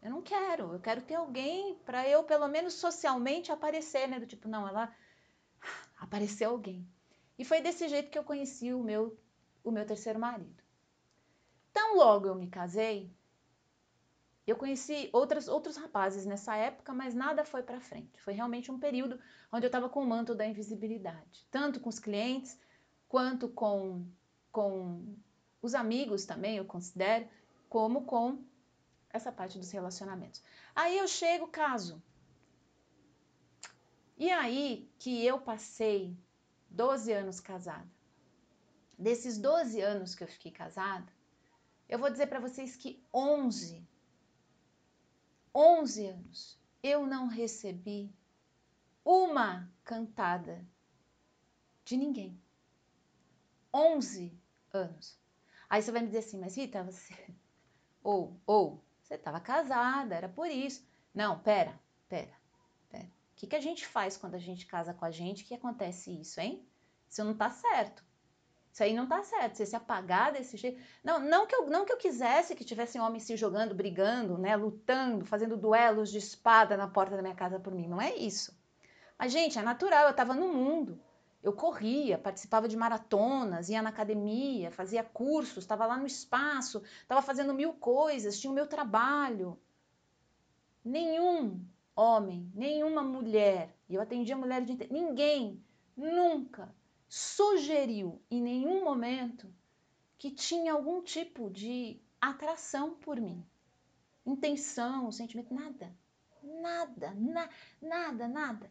eu 0.00 0.10
não 0.10 0.22
quero, 0.22 0.72
eu 0.72 0.78
quero 0.78 1.02
ter 1.02 1.16
alguém 1.16 1.74
para 1.84 2.08
eu, 2.08 2.22
pelo 2.22 2.46
menos 2.46 2.74
socialmente, 2.74 3.50
aparecer, 3.50 4.06
né? 4.06 4.20
Do 4.20 4.26
tipo, 4.26 4.46
não, 4.46 4.68
ela 4.68 4.94
apareceu 5.96 6.50
alguém. 6.50 6.86
E 7.38 7.44
foi 7.44 7.60
desse 7.60 7.88
jeito 7.88 8.10
que 8.10 8.18
eu 8.18 8.24
conheci 8.24 8.72
o 8.72 8.82
meu, 8.82 9.18
o 9.62 9.70
meu 9.70 9.84
terceiro 9.86 10.18
marido. 10.18 10.62
Tão 11.72 11.96
logo 11.96 12.26
eu 12.26 12.34
me 12.34 12.48
casei, 12.48 13.12
eu 14.46 14.56
conheci 14.56 15.10
outras, 15.12 15.48
outros 15.48 15.76
rapazes 15.76 16.24
nessa 16.24 16.54
época, 16.54 16.94
mas 16.94 17.14
nada 17.14 17.44
foi 17.44 17.62
para 17.62 17.80
frente. 17.80 18.20
Foi 18.20 18.32
realmente 18.32 18.70
um 18.70 18.78
período 18.78 19.18
onde 19.52 19.66
eu 19.66 19.68
estava 19.68 19.88
com 19.88 20.02
o 20.02 20.06
manto 20.06 20.34
da 20.34 20.46
invisibilidade, 20.46 21.46
tanto 21.50 21.80
com 21.80 21.88
os 21.88 21.98
clientes 21.98 22.58
quanto 23.08 23.48
com, 23.48 24.06
com 24.52 25.16
os 25.60 25.74
amigos 25.74 26.24
também, 26.24 26.56
eu 26.56 26.64
considero, 26.64 27.28
como 27.68 28.04
com 28.04 28.44
essa 29.10 29.32
parte 29.32 29.58
dos 29.58 29.70
relacionamentos. 29.72 30.42
Aí 30.74 30.96
eu 30.96 31.08
chego, 31.08 31.48
caso. 31.48 32.00
E 34.16 34.30
aí 34.30 34.90
que 34.98 35.24
eu 35.24 35.40
passei 35.40 36.16
12 36.70 37.12
anos 37.12 37.40
casada. 37.40 37.90
Desses 38.98 39.36
12 39.38 39.80
anos 39.80 40.14
que 40.14 40.24
eu 40.24 40.28
fiquei 40.28 40.50
casada, 40.50 41.12
eu 41.88 41.98
vou 41.98 42.10
dizer 42.10 42.26
para 42.26 42.40
vocês 42.40 42.76
que 42.76 43.04
11, 43.12 43.86
11 45.54 46.06
anos, 46.06 46.58
eu 46.82 47.06
não 47.06 47.26
recebi 47.26 48.10
uma 49.04 49.70
cantada 49.84 50.66
de 51.84 51.96
ninguém. 51.96 52.40
11 53.72 54.36
anos. 54.72 55.18
Aí 55.68 55.82
você 55.82 55.92
vai 55.92 56.00
me 56.00 56.06
dizer 56.06 56.18
assim, 56.18 56.38
mas 56.38 56.56
Rita, 56.56 56.82
você. 56.82 57.14
Ou, 58.02 58.40
ou, 58.46 58.84
você 59.02 59.14
estava 59.14 59.40
casada, 59.40 60.14
era 60.14 60.28
por 60.28 60.48
isso. 60.48 60.86
Não, 61.12 61.40
pera, 61.40 61.76
pera, 62.08 62.35
que, 63.36 63.46
que 63.46 63.56
a 63.56 63.60
gente 63.60 63.86
faz 63.86 64.16
quando 64.16 64.34
a 64.34 64.38
gente 64.38 64.66
casa 64.66 64.94
com 64.94 65.04
a 65.04 65.10
gente 65.10 65.44
que 65.44 65.54
acontece 65.54 66.10
isso, 66.10 66.40
hein? 66.40 66.66
Isso 67.08 67.22
não 67.22 67.34
tá 67.34 67.50
certo. 67.50 68.02
Isso 68.72 68.82
aí 68.82 68.94
não 68.94 69.06
tá 69.06 69.22
certo. 69.22 69.56
Você 69.56 69.66
se 69.66 69.76
apagar 69.76 70.32
desse 70.32 70.56
jeito. 70.56 70.82
Não, 71.04 71.18
não 71.20 71.46
que 71.46 71.54
eu, 71.54 71.68
não 71.68 71.84
que 71.84 71.92
eu 71.92 71.98
quisesse 71.98 72.54
que 72.54 72.64
tivessem 72.64 73.00
homens 73.00 73.24
se 73.24 73.36
jogando, 73.36 73.74
brigando, 73.74 74.38
né, 74.38 74.56
lutando, 74.56 75.24
fazendo 75.24 75.56
duelos 75.56 76.10
de 76.10 76.18
espada 76.18 76.76
na 76.76 76.88
porta 76.88 77.14
da 77.14 77.22
minha 77.22 77.34
casa 77.34 77.60
por 77.60 77.74
mim. 77.74 77.86
Não 77.86 78.00
é 78.00 78.14
isso. 78.16 78.58
Mas, 79.18 79.32
gente, 79.32 79.58
é 79.58 79.62
natural. 79.62 80.04
Eu 80.04 80.10
estava 80.10 80.34
no 80.34 80.52
mundo. 80.52 80.98
Eu 81.42 81.52
corria, 81.52 82.18
participava 82.18 82.66
de 82.66 82.76
maratonas, 82.76 83.68
ia 83.68 83.80
na 83.80 83.90
academia, 83.90 84.70
fazia 84.72 85.04
cursos, 85.04 85.58
estava 85.58 85.86
lá 85.86 85.96
no 85.96 86.06
espaço, 86.06 86.82
estava 87.02 87.22
fazendo 87.22 87.54
mil 87.54 87.72
coisas, 87.74 88.40
tinha 88.40 88.50
o 88.50 88.54
meu 88.54 88.66
trabalho. 88.66 89.56
Nenhum 90.84 91.64
homem, 91.96 92.52
nenhuma 92.54 93.02
mulher, 93.02 93.74
e 93.88 93.94
eu 93.94 94.02
atendia 94.02 94.36
mulheres 94.36 94.66
de 94.66 94.92
ninguém 94.92 95.64
nunca 95.96 96.72
sugeriu 97.08 98.20
em 98.30 98.42
nenhum 98.42 98.84
momento 98.84 99.52
que 100.18 100.30
tinha 100.30 100.72
algum 100.72 101.02
tipo 101.02 101.50
de 101.50 101.98
atração 102.20 102.94
por 102.94 103.20
mim. 103.20 103.44
Intenção, 104.24 105.10
sentimento, 105.10 105.54
nada. 105.54 105.94
Nada, 106.42 107.12
na, 107.16 107.48
nada, 107.80 108.28
nada. 108.28 108.70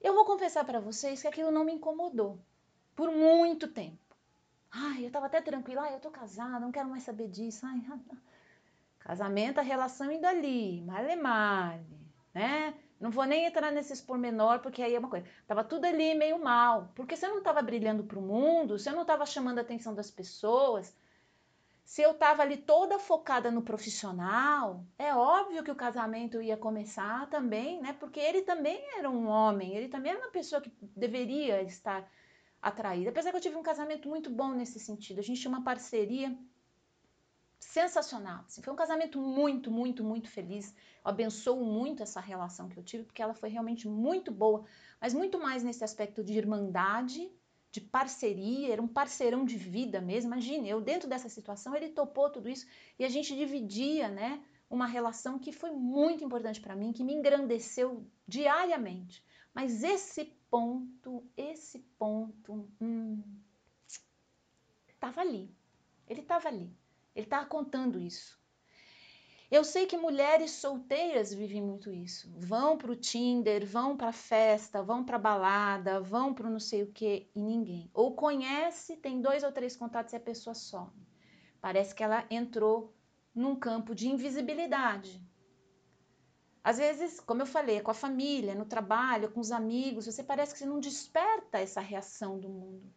Eu 0.00 0.14
vou 0.14 0.24
confessar 0.24 0.64
para 0.64 0.80
vocês 0.80 1.22
que 1.22 1.28
aquilo 1.28 1.50
não 1.50 1.64
me 1.64 1.72
incomodou 1.72 2.38
por 2.94 3.10
muito 3.10 3.68
tempo. 3.68 3.98
Ai, 4.70 5.02
eu 5.02 5.08
estava 5.08 5.26
até 5.26 5.40
tranquila, 5.40 5.82
ai, 5.82 5.94
eu 5.94 6.00
tô 6.00 6.10
casada, 6.10 6.60
não 6.60 6.72
quero 6.72 6.88
mais 6.88 7.02
saber 7.02 7.28
disso. 7.28 7.66
Ai, 7.66 7.82
casamento, 8.98 9.58
a 9.58 9.62
relação 9.62 10.10
indo 10.10 10.24
ali, 10.24 10.80
male 10.82 11.16
male, 11.16 12.01
né? 12.34 12.74
Não 13.00 13.10
vou 13.10 13.24
nem 13.24 13.46
entrar 13.46 13.72
nesses 13.72 14.00
pormenor, 14.00 14.60
porque 14.60 14.82
aí 14.82 14.94
é 14.94 14.98
uma 14.98 15.08
coisa. 15.08 15.26
Tava 15.46 15.64
tudo 15.64 15.84
ali 15.84 16.14
meio 16.14 16.38
mal, 16.38 16.92
porque 16.94 17.16
você 17.16 17.26
não 17.26 17.38
estava 17.38 17.60
brilhando 17.60 18.04
para 18.04 18.18
o 18.18 18.22
mundo, 18.22 18.78
você 18.78 18.90
não 18.92 19.02
estava 19.02 19.26
chamando 19.26 19.58
a 19.58 19.62
atenção 19.62 19.94
das 19.94 20.10
pessoas, 20.10 20.96
se 21.84 22.00
eu 22.00 22.12
estava 22.12 22.42
ali 22.42 22.56
toda 22.56 22.98
focada 22.98 23.50
no 23.50 23.62
profissional, 23.62 24.84
é 24.98 25.14
óbvio 25.14 25.62
que 25.62 25.70
o 25.70 25.74
casamento 25.74 26.40
ia 26.40 26.56
começar 26.56 27.28
também, 27.28 27.80
né? 27.82 27.92
Porque 27.92 28.20
ele 28.20 28.42
também 28.42 28.80
era 28.96 29.10
um 29.10 29.26
homem, 29.26 29.76
ele 29.76 29.88
também 29.88 30.12
era 30.12 30.20
uma 30.20 30.30
pessoa 30.30 30.60
que 30.60 30.72
deveria 30.80 31.60
estar 31.62 32.08
atraída. 32.62 33.10
Apesar 33.10 33.30
que 33.30 33.36
eu 33.36 33.42
tive 33.42 33.56
um 33.56 33.62
casamento 33.62 34.08
muito 34.08 34.30
bom 34.30 34.54
nesse 34.54 34.78
sentido, 34.78 35.18
a 35.18 35.22
gente 35.22 35.40
tinha 35.40 35.50
uma 35.50 35.64
parceria 35.64 36.36
sensacional. 37.62 38.44
Assim, 38.46 38.60
foi 38.60 38.72
um 38.72 38.76
casamento 38.76 39.20
muito, 39.20 39.70
muito, 39.70 40.02
muito 40.02 40.28
feliz. 40.28 40.74
Eu 41.04 41.10
abençoo 41.10 41.64
muito 41.64 42.02
essa 42.02 42.20
relação 42.20 42.68
que 42.68 42.76
eu 42.76 42.82
tive, 42.82 43.04
porque 43.04 43.22
ela 43.22 43.34
foi 43.34 43.48
realmente 43.48 43.88
muito 43.88 44.32
boa, 44.32 44.64
mas 45.00 45.14
muito 45.14 45.38
mais 45.38 45.62
nesse 45.62 45.84
aspecto 45.84 46.24
de 46.24 46.32
irmandade 46.32 47.30
de 47.70 47.80
parceria, 47.80 48.70
era 48.70 48.82
um 48.82 48.88
parceirão 48.88 49.46
de 49.46 49.56
vida 49.56 50.00
mesmo. 50.00 50.30
Imagine, 50.30 50.68
eu 50.68 50.80
dentro 50.80 51.08
dessa 51.08 51.28
situação, 51.28 51.74
ele 51.74 51.88
topou 51.88 52.28
tudo 52.28 52.48
isso 52.48 52.66
e 52.98 53.04
a 53.04 53.08
gente 53.08 53.34
dividia, 53.34 54.10
né, 54.10 54.44
uma 54.68 54.86
relação 54.86 55.38
que 55.38 55.52
foi 55.52 55.70
muito 55.70 56.22
importante 56.22 56.60
para 56.60 56.76
mim, 56.76 56.92
que 56.92 57.02
me 57.02 57.14
engrandeceu 57.14 58.06
diariamente. 58.26 59.24
Mas 59.54 59.82
esse 59.82 60.24
ponto, 60.50 61.24
esse 61.34 61.78
ponto, 61.98 62.68
hum, 62.78 63.22
estava 64.88 65.22
ali. 65.22 65.54
Ele 66.06 66.20
estava 66.20 66.48
ali. 66.48 66.70
Ele 67.14 67.26
estava 67.26 67.46
contando 67.46 68.00
isso. 68.00 68.40
Eu 69.50 69.64
sei 69.64 69.84
que 69.84 69.98
mulheres 69.98 70.50
solteiras 70.52 71.30
vivem 71.30 71.60
muito 71.60 71.92
isso. 71.92 72.32
Vão 72.38 72.78
para 72.78 72.90
o 72.90 72.96
Tinder, 72.96 73.66
vão 73.66 73.98
para 73.98 74.10
festa, 74.10 74.82
vão 74.82 75.04
para 75.04 75.18
balada, 75.18 76.00
vão 76.00 76.32
para 76.32 76.48
não 76.48 76.58
sei 76.58 76.82
o 76.82 76.90
que 76.90 77.28
e 77.34 77.42
ninguém. 77.42 77.90
Ou 77.92 78.16
conhece, 78.16 78.96
tem 78.96 79.20
dois 79.20 79.42
ou 79.42 79.52
três 79.52 79.76
contatos 79.76 80.14
e 80.14 80.16
a 80.16 80.20
pessoa 80.20 80.54
some. 80.54 81.06
Parece 81.60 81.94
que 81.94 82.02
ela 82.02 82.26
entrou 82.30 82.94
num 83.34 83.54
campo 83.54 83.94
de 83.94 84.08
invisibilidade. 84.08 85.22
Às 86.64 86.78
vezes, 86.78 87.20
como 87.20 87.42
eu 87.42 87.46
falei, 87.46 87.76
é 87.76 87.80
com 87.82 87.90
a 87.90 87.94
família, 87.94 88.54
no 88.54 88.64
trabalho, 88.64 89.32
com 89.32 89.40
os 89.40 89.52
amigos, 89.52 90.06
você 90.06 90.22
parece 90.22 90.54
que 90.54 90.60
você 90.60 90.66
não 90.66 90.80
desperta 90.80 91.58
essa 91.58 91.80
reação 91.80 92.38
do 92.38 92.48
mundo. 92.48 92.90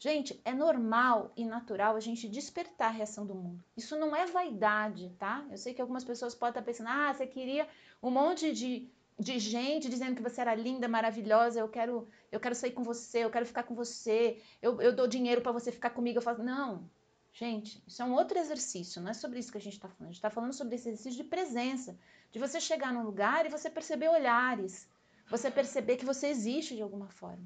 Gente, 0.00 0.40
é 0.44 0.54
normal 0.54 1.32
e 1.36 1.44
natural 1.44 1.96
a 1.96 2.00
gente 2.00 2.28
despertar 2.28 2.88
a 2.88 2.92
reação 2.92 3.26
do 3.26 3.34
mundo. 3.34 3.64
Isso 3.76 3.98
não 3.98 4.14
é 4.14 4.26
vaidade, 4.26 5.10
tá? 5.18 5.44
Eu 5.50 5.56
sei 5.56 5.74
que 5.74 5.80
algumas 5.80 6.04
pessoas 6.04 6.36
podem 6.36 6.50
estar 6.50 6.62
pensando, 6.62 6.88
ah, 6.88 7.12
você 7.12 7.26
queria 7.26 7.66
um 8.00 8.10
monte 8.10 8.52
de, 8.52 8.88
de 9.18 9.38
gente 9.40 9.88
dizendo 9.88 10.14
que 10.14 10.22
você 10.22 10.40
era 10.40 10.54
linda, 10.54 10.86
maravilhosa, 10.86 11.58
eu 11.58 11.68
quero, 11.68 12.06
eu 12.30 12.38
quero 12.38 12.54
sair 12.54 12.70
com 12.70 12.84
você, 12.84 13.24
eu 13.24 13.30
quero 13.30 13.44
ficar 13.44 13.64
com 13.64 13.74
você, 13.74 14.40
eu, 14.62 14.80
eu 14.80 14.94
dou 14.94 15.08
dinheiro 15.08 15.40
para 15.40 15.50
você 15.50 15.72
ficar 15.72 15.90
comigo. 15.90 16.18
Eu 16.18 16.22
falo, 16.22 16.44
não, 16.44 16.88
Gente, 17.32 17.80
isso 17.86 18.02
é 18.02 18.04
um 18.04 18.14
outro 18.14 18.36
exercício, 18.36 19.00
não 19.00 19.10
é 19.10 19.14
sobre 19.14 19.38
isso 19.38 19.52
que 19.52 19.58
a 19.58 19.60
gente 19.60 19.74
está 19.74 19.88
falando. 19.88 20.02
A 20.02 20.12
gente 20.12 20.16
está 20.16 20.30
falando 20.30 20.52
sobre 20.52 20.74
esse 20.74 20.88
exercício 20.88 21.22
de 21.22 21.28
presença, 21.28 21.96
de 22.32 22.38
você 22.38 22.60
chegar 22.60 22.92
num 22.92 23.04
lugar 23.04 23.46
e 23.46 23.48
você 23.48 23.70
perceber 23.70 24.08
olhares, 24.08 24.88
você 25.30 25.48
perceber 25.48 25.98
que 25.98 26.04
você 26.04 26.26
existe 26.26 26.74
de 26.74 26.82
alguma 26.82 27.08
forma. 27.08 27.44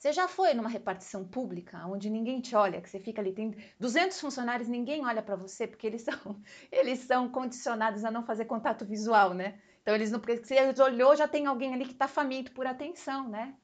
Você 0.00 0.14
já 0.14 0.26
foi 0.26 0.54
numa 0.54 0.70
repartição 0.70 1.28
pública 1.28 1.84
onde 1.86 2.08
ninguém 2.08 2.40
te 2.40 2.56
olha, 2.56 2.80
que 2.80 2.88
você 2.88 2.98
fica 2.98 3.20
ali, 3.20 3.34
tem 3.34 3.54
200 3.78 4.18
funcionários, 4.18 4.66
ninguém 4.66 5.04
olha 5.04 5.20
para 5.20 5.36
você 5.36 5.66
porque 5.66 5.86
eles 5.86 6.00
são, 6.08 6.40
eles 6.72 7.00
são 7.00 7.28
condicionados 7.28 8.02
a 8.02 8.10
não 8.10 8.24
fazer 8.24 8.46
contato 8.46 8.86
visual, 8.86 9.34
né? 9.34 9.60
Então 9.82 9.94
eles 9.94 10.10
não, 10.10 10.18
porque 10.18 10.38
você 10.38 10.56
olhou, 10.82 11.14
já 11.14 11.28
tem 11.28 11.44
alguém 11.44 11.74
ali 11.74 11.84
que 11.84 11.92
está 11.92 12.08
faminto 12.08 12.50
por 12.52 12.66
atenção, 12.66 13.28
né? 13.28 13.54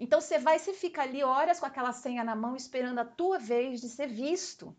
Então 0.00 0.20
você 0.20 0.36
vai, 0.40 0.58
você 0.58 0.72
fica 0.72 1.02
ali 1.02 1.22
horas 1.22 1.60
com 1.60 1.66
aquela 1.66 1.92
senha 1.92 2.24
na 2.24 2.34
mão 2.34 2.56
esperando 2.56 2.98
a 2.98 3.04
tua 3.04 3.38
vez 3.38 3.80
de 3.80 3.88
ser 3.88 4.08
visto. 4.08 4.74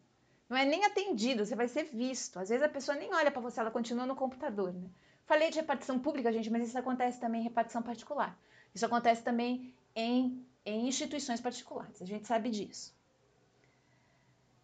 Não 0.50 0.58
é 0.58 0.66
nem 0.66 0.84
atendido, 0.84 1.46
você 1.46 1.56
vai 1.56 1.70
ser 1.70 1.84
visto. 1.86 2.40
Às 2.40 2.50
vezes 2.50 2.62
a 2.62 2.68
pessoa 2.68 2.98
nem 2.98 3.14
olha 3.14 3.32
para 3.32 3.42
você, 3.42 3.62
ela 3.62 3.72
continua 3.72 4.06
no 4.06 4.18
computador, 4.18 4.74
né? 4.74 4.90
Falei 5.26 5.50
de 5.50 5.60
repartição 5.60 5.98
pública, 5.98 6.30
gente, 6.34 6.50
mas 6.50 6.68
isso 6.68 6.78
acontece 6.78 7.22
também 7.22 7.40
em 7.40 7.46
repartição 7.46 7.82
particular. 7.82 8.38
Isso 8.76 8.86
acontece 8.86 9.24
também 9.24 9.74
em 9.96 10.46
em 10.66 10.88
instituições 10.88 11.42
particulares. 11.42 12.02
A 12.02 12.06
gente 12.06 12.28
sabe 12.28 12.50
disso. 12.50 12.94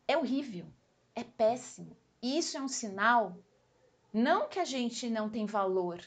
É 0.08 0.18
horrível, 0.18 0.66
é 1.16 1.24
péssimo. 1.24 1.96
E 2.22 2.38
isso 2.38 2.58
é 2.58 2.62
um 2.62 2.68
sinal, 2.68 3.38
não 4.14 4.48
que 4.48 4.60
a 4.60 4.66
gente 4.66 5.10
não 5.10 5.30
tem 5.30 5.46
valor, 5.46 6.04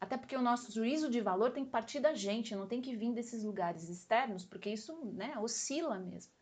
até 0.00 0.16
porque 0.16 0.36
o 0.36 0.42
nosso 0.42 0.70
juízo 0.70 1.10
de 1.10 1.20
valor 1.20 1.50
tem 1.50 1.64
que 1.64 1.70
partir 1.70 2.00
da 2.00 2.14
gente, 2.14 2.54
não 2.54 2.66
tem 2.66 2.80
que 2.80 2.94
vir 2.94 3.12
desses 3.12 3.42
lugares 3.42 3.88
externos, 3.88 4.44
porque 4.44 4.70
isso 4.70 4.94
né, 5.14 5.36
oscila 5.38 5.98
mesmo. 5.98 6.32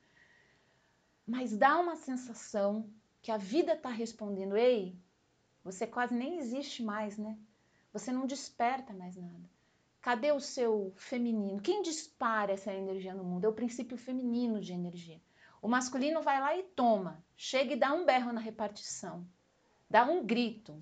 Mas 1.27 1.57
dá 1.57 1.79
uma 1.79 1.97
sensação 1.97 2.89
que 3.23 3.31
a 3.31 3.37
vida 3.37 3.73
está 3.73 3.89
respondendo: 3.89 4.57
ei, 4.57 4.97
você 5.65 5.87
quase 5.87 6.15
nem 6.15 6.39
existe 6.39 6.83
mais, 6.83 7.17
né? 7.17 7.37
Você 7.93 8.13
não 8.13 8.27
desperta 8.27 8.93
mais 8.93 9.17
nada. 9.17 9.56
Cadê 10.07 10.31
o 10.31 10.39
seu 10.39 10.93
feminino? 10.95 11.61
Quem 11.61 11.83
dispara 11.83 12.53
essa 12.53 12.73
energia 12.73 13.13
no 13.13 13.25
mundo? 13.25 13.45
É 13.45 13.49
o 13.49 13.53
princípio 13.53 13.97
feminino 13.97 14.61
de 14.61 14.73
energia. 14.73 15.21
O 15.61 15.67
masculino 15.67 16.23
vai 16.23 16.41
lá 16.41 16.57
e 16.57 16.63
toma, 16.63 17.25
chega 17.37 17.73
e 17.73 17.77
dá 17.77 17.93
um 17.93 18.07
berro 18.07 18.33
na 18.33 18.41
repartição, 18.41 19.27
dá 19.91 20.05
um 20.05 20.25
grito, 20.25 20.81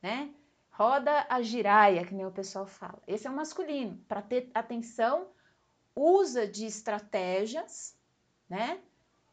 né? 0.00 0.32
Roda 0.70 1.26
a 1.28 1.42
giraia, 1.42 2.06
que 2.06 2.14
nem 2.14 2.24
o 2.24 2.32
pessoal 2.32 2.64
fala. 2.64 3.02
Esse 3.06 3.26
é 3.26 3.30
o 3.30 3.36
masculino. 3.36 4.02
Para 4.08 4.22
ter 4.22 4.50
atenção, 4.54 5.28
usa 5.94 6.46
de 6.46 6.64
estratégias, 6.64 7.94
né? 8.48 8.80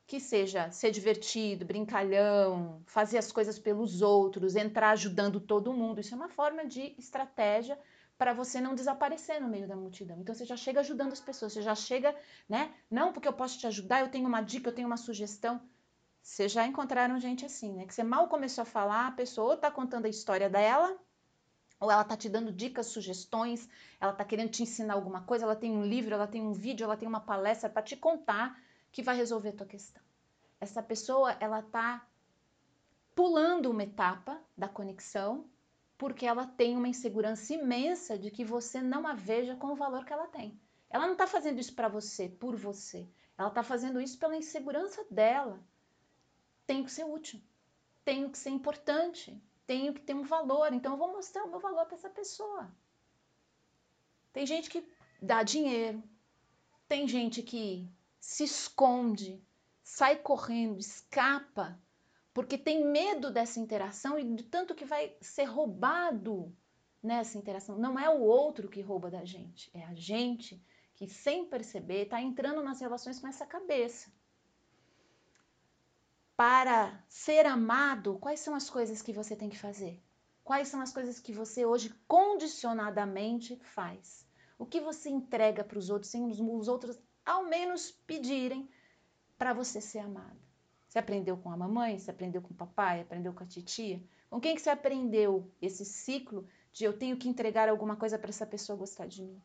Que 0.05 0.19
seja 0.19 0.69
ser 0.69 0.91
divertido, 0.91 1.63
brincalhão, 1.63 2.81
fazer 2.85 3.17
as 3.17 3.31
coisas 3.31 3.57
pelos 3.57 4.01
outros, 4.01 4.57
entrar 4.57 4.89
ajudando 4.89 5.39
todo 5.39 5.71
mundo. 5.71 6.01
Isso 6.01 6.13
é 6.13 6.17
uma 6.17 6.27
forma 6.27 6.65
de 6.65 6.93
estratégia 6.97 7.79
para 8.19 8.33
você 8.33 8.59
não 8.59 8.75
desaparecer 8.75 9.39
no 9.39 9.47
meio 9.47 9.65
da 9.65 9.77
multidão. 9.77 10.19
Então 10.19 10.35
você 10.35 10.43
já 10.43 10.57
chega 10.57 10.81
ajudando 10.81 11.13
as 11.13 11.21
pessoas, 11.21 11.53
você 11.53 11.61
já 11.61 11.73
chega, 11.73 12.13
né? 12.49 12.73
Não 12.91 13.13
porque 13.13 13.29
eu 13.29 13.31
posso 13.31 13.57
te 13.57 13.65
ajudar, 13.65 14.01
eu 14.01 14.09
tenho 14.09 14.27
uma 14.27 14.41
dica, 14.41 14.69
eu 14.69 14.75
tenho 14.75 14.87
uma 14.87 14.97
sugestão. 14.97 15.61
Vocês 16.21 16.51
já 16.51 16.67
encontraram 16.67 17.17
gente 17.17 17.45
assim, 17.45 17.71
né? 17.73 17.85
Que 17.85 17.93
você 17.93 18.03
mal 18.03 18.27
começou 18.27 18.63
a 18.63 18.65
falar, 18.65 19.07
a 19.07 19.11
pessoa 19.11 19.51
ou 19.51 19.57
tá 19.57 19.71
contando 19.71 20.03
a 20.03 20.09
história 20.09 20.49
dela, 20.49 20.99
ou 21.79 21.89
ela 21.89 22.03
tá 22.03 22.17
te 22.17 22.27
dando 22.27 22.51
dicas, 22.51 22.87
sugestões, 22.87 23.69
ela 24.01 24.11
tá 24.11 24.25
querendo 24.25 24.49
te 24.49 24.63
ensinar 24.63 24.95
alguma 24.95 25.21
coisa, 25.21 25.45
ela 25.45 25.55
tem 25.55 25.71
um 25.71 25.85
livro, 25.85 26.13
ela 26.13 26.27
tem 26.27 26.41
um 26.41 26.51
vídeo, 26.51 26.83
ela 26.83 26.97
tem 26.97 27.07
uma 27.07 27.21
palestra 27.21 27.69
para 27.69 27.81
te 27.81 27.95
contar 27.95 28.61
que 28.91 29.01
vai 29.01 29.15
resolver 29.15 29.49
a 29.49 29.53
tua 29.53 29.65
questão. 29.65 30.03
Essa 30.59 30.83
pessoa, 30.83 31.37
ela 31.39 31.61
tá 31.61 32.05
pulando 33.15 33.71
uma 33.71 33.83
etapa 33.83 34.41
da 34.57 34.67
conexão 34.67 35.45
porque 35.99 36.25
ela 36.25 36.47
tem 36.47 36.77
uma 36.77 36.87
insegurança 36.87 37.53
imensa 37.53 38.17
de 38.17 38.31
que 38.31 38.45
você 38.45 38.81
não 38.81 39.05
a 39.05 39.13
veja 39.13 39.53
com 39.57 39.67
o 39.67 39.75
valor 39.75 40.05
que 40.05 40.13
ela 40.13 40.27
tem. 40.27 40.57
Ela 40.89 41.05
não 41.05 41.11
está 41.11 41.27
fazendo 41.27 41.59
isso 41.59 41.75
para 41.75 41.89
você, 41.89 42.29
por 42.29 42.55
você. 42.55 43.05
Ela 43.37 43.49
está 43.49 43.61
fazendo 43.61 43.99
isso 43.99 44.17
pela 44.17 44.37
insegurança 44.37 45.05
dela. 45.11 45.59
Tenho 46.65 46.85
que 46.85 46.91
ser 46.91 47.03
útil, 47.03 47.41
tenho 48.05 48.29
que 48.29 48.37
ser 48.37 48.49
importante, 48.49 49.43
tenho 49.67 49.93
que 49.93 49.99
ter 49.99 50.13
um 50.13 50.23
valor. 50.23 50.71
Então 50.71 50.93
eu 50.93 50.97
vou 50.97 51.11
mostrar 51.11 51.43
o 51.43 51.49
meu 51.49 51.59
valor 51.59 51.85
para 51.85 51.95
essa 51.95 52.09
pessoa. 52.09 52.71
Tem 54.31 54.45
gente 54.45 54.69
que 54.69 54.89
dá 55.21 55.43
dinheiro, 55.43 56.01
tem 56.87 57.09
gente 57.09 57.43
que 57.43 57.85
se 58.21 58.45
esconde, 58.45 59.43
sai 59.83 60.15
correndo, 60.15 60.79
escapa 60.79 61.77
porque 62.33 62.57
tem 62.57 62.85
medo 62.85 63.31
dessa 63.31 63.59
interação 63.59 64.17
e 64.17 64.23
de 64.23 64.43
tanto 64.43 64.75
que 64.75 64.85
vai 64.85 65.15
ser 65.21 65.45
roubado 65.45 66.55
nessa 67.01 67.37
interação. 67.37 67.77
Não 67.77 67.97
é 67.97 68.09
o 68.09 68.21
outro 68.21 68.69
que 68.69 68.81
rouba 68.81 69.09
da 69.09 69.25
gente, 69.25 69.69
é 69.73 69.83
a 69.85 69.93
gente 69.93 70.63
que, 70.95 71.07
sem 71.07 71.45
perceber, 71.45 72.03
está 72.03 72.21
entrando 72.21 72.61
nas 72.61 72.81
relações 72.81 73.19
com 73.19 73.27
essa 73.27 73.45
cabeça. 73.45 74.11
Para 76.35 77.03
ser 77.07 77.45
amado, 77.45 78.17
quais 78.19 78.39
são 78.41 78.53
as 78.53 78.69
coisas 78.69 79.01
que 79.01 79.13
você 79.13 79.35
tem 79.35 79.49
que 79.49 79.57
fazer? 79.57 80.01
Quais 80.43 80.67
são 80.67 80.81
as 80.81 80.91
coisas 80.91 81.19
que 81.19 81.31
você 81.31 81.65
hoje 81.65 81.93
condicionadamente 82.07 83.57
faz? 83.57 84.27
O 84.57 84.65
que 84.65 84.81
você 84.81 85.09
entrega 85.09 85.63
para 85.63 85.77
os 85.77 85.89
outros 85.89 86.11
sem 86.11 86.25
os 86.25 86.67
outros 86.67 86.97
ao 87.25 87.45
menos 87.45 87.91
pedirem 87.91 88.69
para 89.37 89.53
você 89.53 89.79
ser 89.79 89.99
amado? 89.99 90.48
Você 90.89 90.97
aprendeu 90.97 91.37
com 91.37 91.51
a 91.51 91.55
mamãe? 91.55 91.99
Você 91.99 92.09
aprendeu 92.09 92.41
com 92.41 92.51
o 92.51 92.57
papai? 92.57 93.01
Aprendeu 93.01 93.31
com 93.31 93.43
a 93.43 93.45
titia? 93.45 94.01
Com 94.27 94.41
quem 94.41 94.55
que 94.55 94.61
você 94.61 94.71
aprendeu 94.71 95.47
esse 95.61 95.85
ciclo 95.85 96.47
de 96.71 96.83
eu 96.83 96.97
tenho 96.97 97.15
que 97.15 97.29
entregar 97.29 97.69
alguma 97.69 97.95
coisa 97.95 98.17
para 98.17 98.31
essa 98.31 98.45
pessoa 98.45 98.75
gostar 98.75 99.05
de 99.05 99.21
mim? 99.21 99.39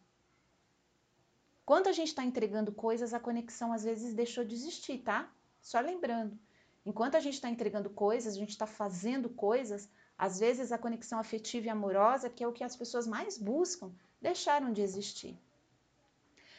Quando 1.66 1.88
a 1.88 1.92
gente 1.92 2.08
está 2.08 2.24
entregando 2.24 2.72
coisas, 2.72 3.12
a 3.12 3.20
conexão 3.20 3.74
às 3.74 3.84
vezes 3.84 4.14
deixou 4.14 4.42
de 4.42 4.54
existir, 4.54 5.02
tá? 5.02 5.30
Só 5.60 5.80
lembrando. 5.80 6.38
Enquanto 6.84 7.16
a 7.16 7.20
gente 7.20 7.34
está 7.34 7.50
entregando 7.50 7.90
coisas, 7.90 8.34
a 8.34 8.38
gente 8.38 8.50
está 8.50 8.66
fazendo 8.66 9.28
coisas, 9.28 9.88
às 10.16 10.40
vezes 10.40 10.72
a 10.72 10.78
conexão 10.78 11.18
afetiva 11.18 11.66
e 11.66 11.70
amorosa, 11.70 12.30
que 12.30 12.42
é 12.42 12.48
o 12.48 12.52
que 12.52 12.64
as 12.64 12.74
pessoas 12.74 13.06
mais 13.06 13.36
buscam, 13.36 13.92
deixaram 14.18 14.72
de 14.72 14.80
existir. 14.80 15.38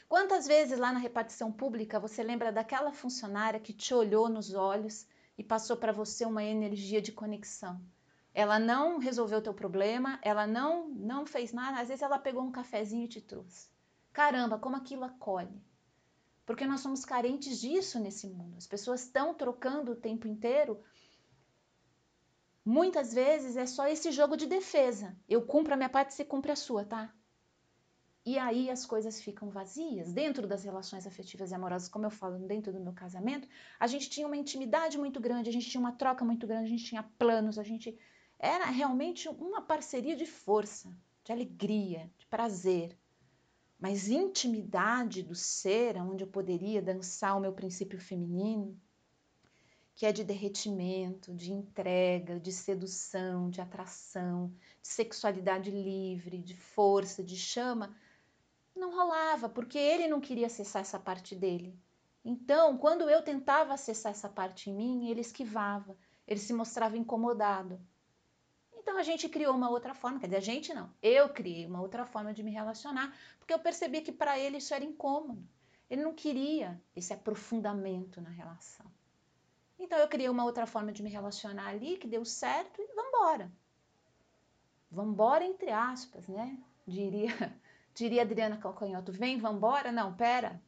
Quantas 0.07 0.45
vezes 0.45 0.77
lá 0.77 0.91
na 0.91 0.99
repartição 0.99 1.51
pública 1.51 1.99
você 1.99 2.21
lembra 2.21 2.51
daquela 2.51 2.91
funcionária 2.91 3.59
que 3.59 3.73
te 3.73 3.93
olhou 3.93 4.29
nos 4.29 4.53
olhos 4.53 5.07
e 5.37 5.43
passou 5.43 5.75
para 5.77 5.91
você 5.91 6.25
uma 6.25 6.43
energia 6.43 7.01
de 7.01 7.11
conexão? 7.11 7.81
Ela 8.33 8.59
não 8.59 8.99
resolveu 8.99 9.41
teu 9.41 9.53
problema, 9.53 10.19
ela 10.21 10.45
não 10.45 10.89
não 10.89 11.25
fez 11.25 11.51
nada, 11.53 11.79
às 11.79 11.87
vezes 11.87 12.03
ela 12.03 12.19
pegou 12.19 12.43
um 12.43 12.51
cafezinho 12.51 13.05
e 13.05 13.07
te 13.07 13.21
trouxe. 13.21 13.69
Caramba, 14.13 14.59
como 14.59 14.75
aquilo 14.75 15.03
acolhe. 15.03 15.61
Porque 16.45 16.65
nós 16.65 16.81
somos 16.81 17.03
carentes 17.03 17.59
disso 17.59 17.99
nesse 17.99 18.27
mundo. 18.27 18.55
As 18.57 18.67
pessoas 18.67 19.01
estão 19.01 19.33
trocando 19.33 19.93
o 19.93 19.95
tempo 19.95 20.27
inteiro. 20.27 20.79
Muitas 22.63 23.13
vezes 23.13 23.57
é 23.57 23.65
só 23.65 23.87
esse 23.87 24.11
jogo 24.11 24.37
de 24.37 24.45
defesa. 24.45 25.17
Eu 25.27 25.41
cumpro 25.41 25.73
a 25.73 25.77
minha 25.77 25.89
parte, 25.89 26.13
você 26.13 26.23
cumpre 26.23 26.51
a 26.51 26.55
sua, 26.55 26.85
tá? 26.85 27.11
E 28.25 28.39
aí 28.39 28.71
as 28.71 28.85
coisas 28.87 29.21
ficam 29.21 29.49
vazias. 29.49 30.11
Dentro 30.11 30.47
das 30.47 30.63
relações 30.63 31.05
afetivas 31.05 31.51
e 31.51 31.55
amorosas, 31.55 31.87
como 31.87 32.07
eu 32.07 32.09
falo, 32.09 32.39
dentro 32.39 32.73
do 32.73 32.79
meu 32.79 32.91
casamento, 32.91 33.47
a 33.79 33.85
gente 33.85 34.09
tinha 34.09 34.25
uma 34.25 34.35
intimidade 34.35 34.97
muito 34.97 35.19
grande, 35.19 35.49
a 35.49 35.53
gente 35.53 35.69
tinha 35.69 35.79
uma 35.79 35.91
troca 35.91 36.25
muito 36.25 36.47
grande, 36.47 36.65
a 36.65 36.69
gente 36.69 36.85
tinha 36.85 37.03
planos, 37.19 37.59
a 37.59 37.63
gente 37.63 37.95
era 38.39 38.65
realmente 38.65 39.29
uma 39.29 39.61
parceria 39.61 40.15
de 40.15 40.25
força, 40.25 40.97
de 41.23 41.31
alegria, 41.31 42.11
de 42.17 42.25
prazer. 42.25 42.97
Mas 43.79 44.09
intimidade 44.09 45.21
do 45.21 45.35
ser, 45.35 45.95
onde 45.97 46.23
eu 46.23 46.27
poderia 46.27 46.81
dançar 46.81 47.37
o 47.37 47.39
meu 47.39 47.53
princípio 47.53 47.99
feminino, 47.99 48.75
que 49.93 50.05
é 50.05 50.11
de 50.11 50.23
derretimento, 50.23 51.31
de 51.33 51.53
entrega, 51.53 52.39
de 52.39 52.51
sedução, 52.51 53.51
de 53.51 53.61
atração, 53.61 54.51
de 54.81 54.87
sexualidade 54.87 55.69
livre, 55.69 56.39
de 56.39 56.55
força, 56.55 57.23
de 57.23 57.37
chama, 57.37 57.95
não 58.75 58.93
rolava, 58.93 59.47
porque 59.47 59.77
ele 59.77 60.07
não 60.07 60.19
queria 60.19 60.47
acessar 60.47 60.81
essa 60.81 60.99
parte 60.99 61.35
dele. 61.35 61.77
Então, 62.23 62.77
quando 62.77 63.09
eu 63.09 63.21
tentava 63.21 63.73
acessar 63.73 64.11
essa 64.11 64.27
parte 64.27 64.69
em 64.69 64.75
mim, 64.75 65.09
ele 65.09 65.21
esquivava, 65.21 65.95
ele 66.27 66.39
se 66.39 66.53
mostrava 66.53 66.97
incomodado. 66.97 67.79
Então 68.75 68.97
a 68.97 69.03
gente 69.03 69.29
criou 69.29 69.55
uma 69.55 69.69
outra 69.69 69.93
forma, 69.93 70.19
quer 70.19 70.27
dizer, 70.27 70.37
a 70.37 70.41
gente 70.41 70.73
não, 70.73 70.91
eu 71.01 71.29
criei 71.29 71.65
uma 71.65 71.81
outra 71.81 72.05
forma 72.05 72.33
de 72.33 72.43
me 72.43 72.51
relacionar, 72.51 73.15
porque 73.39 73.53
eu 73.53 73.59
percebi 73.59 74.01
que 74.01 74.11
para 74.11 74.37
ele 74.37 74.57
isso 74.57 74.73
era 74.73 74.83
incômodo. 74.83 75.47
Ele 75.89 76.03
não 76.03 76.13
queria 76.13 76.79
esse 76.95 77.13
aprofundamento 77.13 78.21
na 78.21 78.29
relação. 78.29 78.85
Então 79.79 79.97
eu 79.97 80.07
criei 80.07 80.29
uma 80.29 80.45
outra 80.45 80.65
forma 80.65 80.91
de 80.91 81.01
me 81.03 81.09
relacionar 81.09 81.67
ali, 81.67 81.97
que 81.97 82.07
deu 82.07 82.23
certo, 82.25 82.81
e. 82.81 82.95
Vamos 84.91 85.13
embora, 85.13 85.43
entre 85.43 85.71
aspas, 85.71 86.27
né? 86.27 86.57
Diria 86.87 87.33
Diria 87.95 88.23
Adriana 88.23 88.57
Calcanhoto, 88.57 89.13
vem, 89.13 89.37
vambora? 89.37 89.89
Não, 89.89 90.13
pera. 90.13 90.61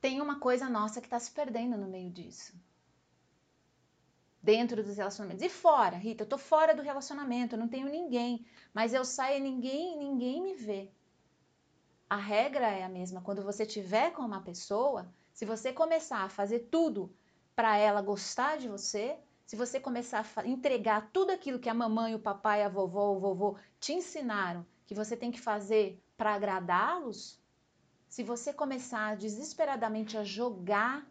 tem 0.00 0.20
uma 0.20 0.40
coisa 0.40 0.68
nossa 0.68 1.00
que 1.00 1.06
está 1.06 1.20
se 1.20 1.30
perdendo 1.30 1.76
no 1.78 1.86
meio 1.86 2.10
disso. 2.10 2.52
Dentro 4.42 4.82
dos 4.82 4.96
relacionamentos. 4.96 5.44
E 5.44 5.48
fora, 5.48 5.96
Rita, 5.96 6.24
eu 6.24 6.28
tô 6.28 6.36
fora 6.36 6.74
do 6.74 6.82
relacionamento, 6.82 7.54
eu 7.54 7.60
não 7.60 7.68
tenho 7.68 7.88
ninguém, 7.88 8.44
mas 8.74 8.92
eu 8.92 9.04
saio 9.04 9.38
e 9.38 9.40
ninguém, 9.40 9.96
ninguém 9.96 10.42
me 10.42 10.54
vê. 10.54 10.90
A 12.10 12.16
regra 12.16 12.66
é 12.66 12.82
a 12.82 12.88
mesma. 12.88 13.22
Quando 13.22 13.44
você 13.44 13.64
tiver 13.64 14.10
com 14.10 14.22
uma 14.22 14.42
pessoa, 14.42 15.08
se 15.32 15.44
você 15.44 15.72
começar 15.72 16.24
a 16.24 16.28
fazer 16.28 16.68
tudo 16.68 17.14
para 17.54 17.76
ela 17.76 18.02
gostar 18.02 18.58
de 18.58 18.68
você, 18.68 19.16
se 19.46 19.54
você 19.54 19.78
começar 19.78 20.28
a 20.34 20.44
entregar 20.48 21.10
tudo 21.12 21.30
aquilo 21.30 21.60
que 21.60 21.68
a 21.68 21.74
mamãe, 21.74 22.12
o 22.12 22.18
papai, 22.18 22.64
a 22.64 22.68
vovó, 22.68 23.12
o 23.12 23.20
vovô 23.20 23.56
te 23.78 23.92
ensinaram 23.92 24.66
que 24.86 24.94
você 24.94 25.16
tem 25.16 25.30
que 25.30 25.40
fazer 25.40 26.02
para 26.16 26.34
agradá-los, 26.34 27.40
se 28.08 28.22
você 28.22 28.52
começar 28.52 29.16
desesperadamente 29.16 30.16
a 30.18 30.24
jogar 30.24 31.06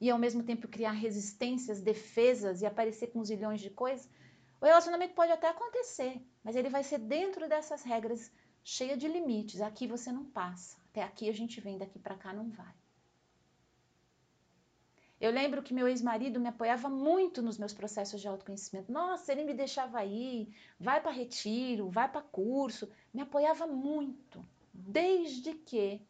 e 0.00 0.10
ao 0.10 0.18
mesmo 0.18 0.42
tempo 0.42 0.66
criar 0.66 0.92
resistências, 0.92 1.80
defesas 1.80 2.60
e 2.60 2.66
aparecer 2.66 3.08
com 3.08 3.24
zilhões 3.24 3.60
de 3.60 3.70
coisas, 3.70 4.10
o 4.60 4.64
relacionamento 4.64 5.14
pode 5.14 5.32
até 5.32 5.48
acontecer, 5.48 6.20
mas 6.42 6.56
ele 6.56 6.68
vai 6.68 6.82
ser 6.82 6.98
dentro 6.98 7.48
dessas 7.48 7.82
regras 7.82 8.32
cheia 8.64 8.96
de 8.96 9.08
limites. 9.08 9.60
Aqui 9.60 9.86
você 9.86 10.10
não 10.10 10.24
passa. 10.24 10.76
Até 10.90 11.02
aqui 11.02 11.28
a 11.28 11.32
gente 11.32 11.60
vem, 11.60 11.78
daqui 11.78 11.98
para 11.98 12.16
cá 12.16 12.32
não 12.32 12.50
vai. 12.50 12.81
Eu 15.22 15.30
lembro 15.30 15.62
que 15.62 15.72
meu 15.72 15.86
ex-marido 15.86 16.40
me 16.40 16.48
apoiava 16.48 16.88
muito 16.88 17.40
nos 17.40 17.56
meus 17.56 17.72
processos 17.72 18.20
de 18.20 18.26
autoconhecimento. 18.26 18.90
Nossa, 18.90 19.30
ele 19.30 19.44
me 19.44 19.54
deixava 19.54 20.04
ir, 20.04 20.52
vai 20.80 21.00
para 21.00 21.12
retiro, 21.12 21.88
vai 21.88 22.10
para 22.10 22.22
curso, 22.22 22.90
me 23.14 23.22
apoiava 23.22 23.64
muito, 23.64 24.44
desde 24.74 25.54
que 25.54 26.04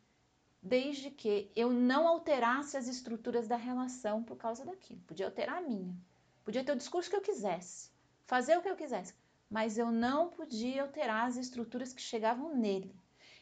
desde 0.63 1.11
que 1.11 1.51
eu 1.55 1.71
não 1.71 2.09
alterasse 2.09 2.75
as 2.75 2.89
estruturas 2.89 3.47
da 3.47 3.57
relação 3.57 4.23
por 4.23 4.39
causa 4.39 4.65
daquilo. 4.65 5.03
Podia 5.07 5.27
alterar 5.27 5.59
a 5.59 5.61
minha, 5.61 5.95
podia 6.43 6.65
ter 6.65 6.73
o 6.73 6.77
discurso 6.77 7.11
que 7.11 7.17
eu 7.17 7.21
quisesse, 7.21 7.91
fazer 8.25 8.57
o 8.57 8.63
que 8.63 8.71
eu 8.71 8.77
quisesse, 8.77 9.15
mas 9.51 9.77
eu 9.77 9.91
não 9.93 10.31
podia 10.31 10.85
alterar 10.85 11.27
as 11.27 11.37
estruturas 11.37 11.93
que 11.93 12.01
chegavam 12.01 12.57
nele. 12.57 12.97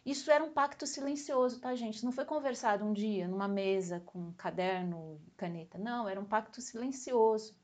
Isso 0.04 0.30
era 0.30 0.42
um 0.42 0.52
pacto 0.52 0.86
silencioso, 0.86 1.60
tá, 1.60 1.74
gente? 1.74 2.04
Não 2.04 2.12
foi 2.12 2.24
conversado 2.24 2.84
um 2.84 2.92
dia 2.92 3.28
numa 3.28 3.46
mesa 3.46 4.00
com 4.00 4.32
caderno 4.32 5.20
e 5.26 5.30
caneta. 5.32 5.78
Não, 5.78 6.08
era 6.08 6.18
um 6.18 6.24
pacto 6.24 6.60
silencioso. 6.60 7.54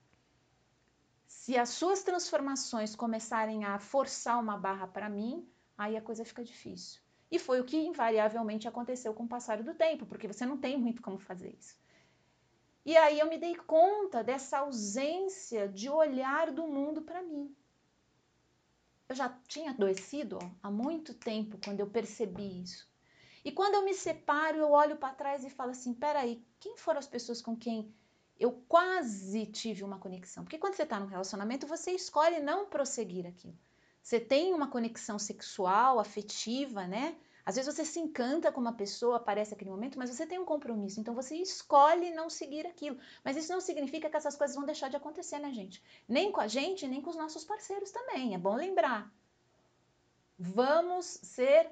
Se 1.27 1.57
as 1.57 1.71
suas 1.71 2.03
transformações 2.03 2.95
começarem 2.95 3.65
a 3.65 3.79
forçar 3.79 4.39
uma 4.39 4.59
barra 4.59 4.87
para 4.87 5.09
mim, 5.09 5.49
aí 5.79 5.97
a 5.97 6.03
coisa 6.03 6.25
fica 6.25 6.45
difícil. 6.45 7.01
E 7.31 7.39
foi 7.39 7.61
o 7.61 7.65
que 7.65 7.77
invariavelmente 7.77 8.69
aconteceu 8.69 9.15
com 9.15 9.25
o 9.25 9.29
passar 9.29 9.63
do 9.63 9.75
tempo, 9.75 10.07
porque 10.07 10.29
você 10.29 10.45
não 10.45 10.59
tem 10.59 10.79
muito 10.79 11.03
como 11.03 11.19
fazer 11.19 11.57
isso. 11.59 11.77
E 12.85 12.97
aí 12.97 13.19
eu 13.19 13.29
me 13.29 13.39
dei 13.39 13.57
conta 13.57 14.23
dessa 14.23 14.59
ausência 14.59 15.69
de 15.69 15.89
olhar 15.89 16.53
do 16.53 16.69
mundo 16.69 17.03
para 17.03 17.23
mim. 17.23 17.53
Eu 19.09 19.15
já 19.15 19.29
tinha 19.47 19.71
adoecido 19.71 20.39
há 20.63 20.71
muito 20.71 21.15
tempo 21.15 21.59
quando 21.65 21.81
eu 21.81 21.87
percebi 21.87 22.63
isso. 22.63 22.89
E 23.45 23.53
quando 23.53 23.75
eu 23.75 23.85
me 23.85 23.95
separo, 23.95 24.59
eu 24.59 24.73
olho 24.73 24.97
para 24.97 25.15
trás 25.15 25.45
e 25.45 25.51
falo 25.51 25.71
assim: 25.71 25.95
peraí, 25.95 26.45
quem 26.59 26.77
foram 26.77 26.99
as 26.99 27.07
pessoas 27.07 27.41
com 27.41 27.57
quem 27.57 27.95
eu 28.39 28.53
quase 28.69 29.47
tive 29.47 29.85
uma 29.85 29.99
conexão? 29.99 30.43
Porque 30.43 30.59
quando 30.59 30.75
você 30.75 30.83
está 30.83 30.99
num 30.99 31.07
relacionamento, 31.07 31.67
você 31.67 31.93
escolhe 31.93 32.41
não 32.41 32.67
prosseguir 32.67 33.27
aquilo. 33.27 33.57
Você 34.03 34.19
tem 34.19 34.53
uma 34.53 34.69
conexão 34.69 35.19
sexual, 35.19 36.01
afetiva, 36.01 36.87
né? 36.87 37.17
Às 37.47 37.55
vezes 37.55 37.73
você 37.73 37.85
se 37.85 38.01
encanta 38.01 38.51
com 38.51 38.61
uma 38.61 38.73
pessoa, 38.73 39.19
aparece 39.19 39.55
aquele 39.55 39.71
momento, 39.71 39.97
mas 39.97 40.11
você 40.11 40.27
tem 40.27 40.37
um 40.37 40.45
compromisso, 40.45 40.99
então 40.99 41.15
você 41.15 41.37
escolhe 41.37 42.11
não 42.11 42.29
seguir 42.29 42.67
aquilo. 42.67 42.99
Mas 43.25 43.37
isso 43.37 43.53
não 43.53 43.61
significa 43.61 44.11
que 44.11 44.17
essas 44.17 44.35
coisas 44.35 44.57
vão 44.57 44.65
deixar 44.65 44.91
de 44.91 44.97
acontecer, 44.97 45.39
né, 45.39 45.53
gente? 45.53 45.81
Nem 46.09 46.33
com 46.33 46.41
a 46.41 46.49
gente, 46.49 46.89
nem 46.89 47.01
com 47.01 47.09
os 47.09 47.15
nossos 47.15 47.45
parceiros 47.45 47.93
também. 47.93 48.35
É 48.35 48.39
bom 48.39 48.57
lembrar. 48.57 49.09
Vamos 50.37 51.07
ser 51.07 51.71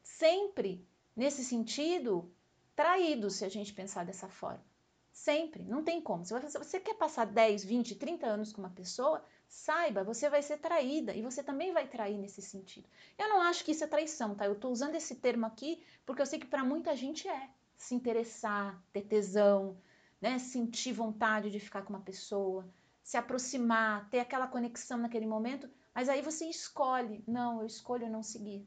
sempre, 0.00 0.86
nesse 1.16 1.44
sentido, 1.44 2.32
traídos, 2.76 3.34
se 3.34 3.44
a 3.44 3.48
gente 3.48 3.74
pensar 3.74 4.06
dessa 4.06 4.28
forma. 4.28 4.64
Sempre, 5.12 5.64
não 5.64 5.82
tem 5.82 6.00
como. 6.00 6.24
Se 6.24 6.32
você 6.32 6.78
quer 6.78 6.94
passar 6.94 7.26
10, 7.26 7.64
20, 7.64 7.96
30 7.96 8.26
anos 8.28 8.52
com 8.52 8.62
uma 8.62 8.70
pessoa, 8.70 9.24
saiba, 9.50 10.04
você 10.04 10.30
vai 10.30 10.40
ser 10.42 10.58
traída 10.58 11.12
e 11.12 11.22
você 11.22 11.42
também 11.42 11.72
vai 11.72 11.88
trair 11.88 12.16
nesse 12.16 12.40
sentido. 12.40 12.88
Eu 13.18 13.28
não 13.28 13.42
acho 13.42 13.64
que 13.64 13.72
isso 13.72 13.82
é 13.82 13.86
traição, 13.88 14.32
tá? 14.32 14.46
Eu 14.46 14.52
estou 14.52 14.70
usando 14.70 14.94
esse 14.94 15.16
termo 15.16 15.44
aqui 15.44 15.82
porque 16.06 16.22
eu 16.22 16.26
sei 16.26 16.38
que 16.38 16.46
para 16.46 16.64
muita 16.64 16.94
gente 16.94 17.28
é 17.28 17.50
se 17.76 17.92
interessar, 17.92 18.80
ter 18.92 19.02
tesão, 19.02 19.76
né? 20.20 20.38
sentir 20.38 20.92
vontade 20.92 21.50
de 21.50 21.58
ficar 21.58 21.82
com 21.82 21.92
uma 21.92 22.00
pessoa, 22.00 22.64
se 23.02 23.16
aproximar, 23.16 24.08
ter 24.08 24.20
aquela 24.20 24.46
conexão 24.46 24.98
naquele 24.98 25.26
momento, 25.26 25.68
mas 25.92 26.08
aí 26.08 26.22
você 26.22 26.46
escolhe, 26.46 27.24
não, 27.26 27.60
eu 27.60 27.66
escolho 27.66 28.08
não 28.08 28.22
seguir, 28.22 28.64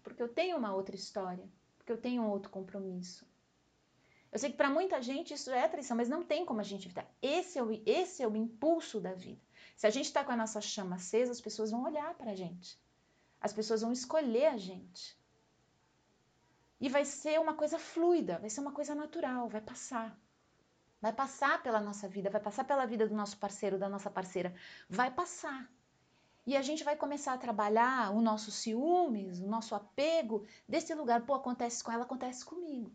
porque 0.00 0.22
eu 0.22 0.28
tenho 0.28 0.56
uma 0.56 0.72
outra 0.72 0.94
história, 0.94 1.44
porque 1.76 1.90
eu 1.90 2.00
tenho 2.00 2.22
um 2.22 2.30
outro 2.30 2.50
compromisso. 2.50 3.26
Eu 4.30 4.38
sei 4.38 4.50
que 4.50 4.56
para 4.56 4.70
muita 4.70 5.02
gente 5.02 5.34
isso 5.34 5.50
é 5.50 5.66
traição, 5.66 5.96
mas 5.96 6.08
não 6.08 6.22
tem 6.22 6.46
como 6.46 6.60
a 6.60 6.64
gente 6.64 6.86
evitar. 6.86 7.10
Esse 7.20 7.58
é 7.58 7.62
o, 7.64 7.82
esse 7.84 8.22
é 8.22 8.28
o 8.28 8.36
impulso 8.36 9.00
da 9.00 9.12
vida. 9.12 9.40
Se 9.80 9.86
a 9.86 9.90
gente 9.90 10.08
está 10.08 10.22
com 10.22 10.32
a 10.32 10.36
nossa 10.36 10.60
chama 10.60 10.96
acesa, 10.96 11.32
as 11.32 11.40
pessoas 11.40 11.70
vão 11.70 11.84
olhar 11.84 12.12
para 12.12 12.32
a 12.32 12.34
gente. 12.34 12.78
As 13.40 13.50
pessoas 13.50 13.80
vão 13.80 13.90
escolher 13.90 14.48
a 14.48 14.58
gente. 14.58 15.18
E 16.78 16.86
vai 16.90 17.06
ser 17.06 17.40
uma 17.40 17.54
coisa 17.54 17.78
fluida, 17.78 18.38
vai 18.38 18.50
ser 18.50 18.60
uma 18.60 18.72
coisa 18.72 18.94
natural, 18.94 19.48
vai 19.48 19.62
passar. 19.62 20.14
Vai 21.00 21.14
passar 21.14 21.62
pela 21.62 21.80
nossa 21.80 22.06
vida, 22.06 22.28
vai 22.28 22.42
passar 22.42 22.64
pela 22.64 22.84
vida 22.84 23.08
do 23.08 23.14
nosso 23.14 23.38
parceiro, 23.38 23.78
da 23.78 23.88
nossa 23.88 24.10
parceira. 24.10 24.54
Vai 24.86 25.10
passar. 25.10 25.66
E 26.46 26.58
a 26.58 26.60
gente 26.60 26.84
vai 26.84 26.94
começar 26.94 27.32
a 27.32 27.38
trabalhar 27.38 28.14
o 28.14 28.20
nosso 28.20 28.50
ciúmes, 28.50 29.40
o 29.40 29.46
nosso 29.46 29.74
apego 29.74 30.46
desse 30.68 30.94
lugar. 30.94 31.24
Pô, 31.24 31.32
acontece 31.32 31.82
com 31.82 31.90
ela, 31.90 32.02
acontece 32.02 32.44
comigo 32.44 32.94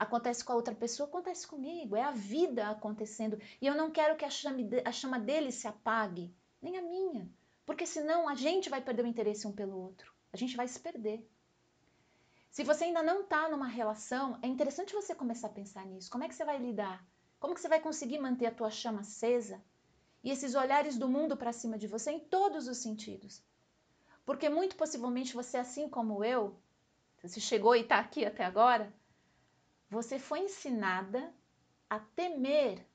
acontece 0.00 0.42
com 0.42 0.54
a 0.54 0.56
outra 0.56 0.74
pessoa, 0.74 1.06
acontece 1.06 1.46
comigo, 1.46 1.94
é 1.94 2.02
a 2.02 2.10
vida 2.10 2.70
acontecendo. 2.70 3.38
E 3.60 3.66
eu 3.66 3.74
não 3.74 3.90
quero 3.90 4.16
que 4.16 4.24
a 4.24 4.30
chama, 4.30 4.56
a 4.82 4.90
chama 4.90 5.20
dele 5.20 5.52
se 5.52 5.68
apague, 5.68 6.34
nem 6.60 6.78
a 6.78 6.82
minha, 6.82 7.30
porque 7.66 7.84
senão 7.84 8.26
a 8.26 8.34
gente 8.34 8.70
vai 8.70 8.80
perder 8.80 9.04
o 9.04 9.06
interesse 9.06 9.46
um 9.46 9.52
pelo 9.52 9.76
outro, 9.76 10.10
a 10.32 10.38
gente 10.38 10.56
vai 10.56 10.66
se 10.66 10.80
perder. 10.80 11.28
Se 12.50 12.64
você 12.64 12.84
ainda 12.84 13.02
não 13.02 13.20
está 13.20 13.48
numa 13.50 13.68
relação, 13.68 14.38
é 14.42 14.46
interessante 14.48 14.94
você 14.94 15.14
começar 15.14 15.48
a 15.48 15.50
pensar 15.50 15.84
nisso. 15.84 16.10
Como 16.10 16.24
é 16.24 16.28
que 16.28 16.34
você 16.34 16.44
vai 16.46 16.58
lidar? 16.58 17.06
Como 17.38 17.54
que 17.54 17.60
você 17.60 17.68
vai 17.68 17.78
conseguir 17.78 18.18
manter 18.18 18.46
a 18.46 18.54
tua 18.54 18.70
chama 18.70 19.02
acesa? 19.02 19.62
E 20.24 20.30
esses 20.30 20.54
olhares 20.54 20.96
do 20.96 21.08
mundo 21.08 21.36
para 21.36 21.52
cima 21.52 21.78
de 21.78 21.86
você 21.86 22.10
em 22.10 22.18
todos 22.18 22.66
os 22.66 22.78
sentidos. 22.78 23.42
Porque 24.24 24.48
muito 24.48 24.76
possivelmente 24.76 25.34
você, 25.34 25.58
assim 25.58 25.88
como 25.88 26.24
eu, 26.24 26.58
você 27.22 27.38
chegou 27.38 27.76
e 27.76 27.82
está 27.82 27.98
aqui 27.98 28.24
até 28.24 28.44
agora, 28.44 28.92
você 29.90 30.18
foi 30.18 30.40
ensinada 30.40 31.34
a 31.88 31.98
temer 31.98 32.86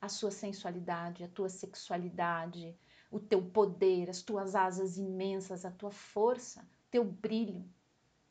a 0.00 0.08
sua 0.08 0.30
sensualidade, 0.30 1.22
a 1.22 1.28
tua 1.28 1.48
sexualidade, 1.50 2.74
o 3.10 3.20
teu 3.20 3.42
poder, 3.42 4.08
as 4.08 4.22
tuas 4.22 4.54
asas 4.54 4.96
imensas, 4.96 5.64
a 5.64 5.70
tua 5.70 5.90
força, 5.90 6.66
teu 6.90 7.04
brilho. 7.04 7.68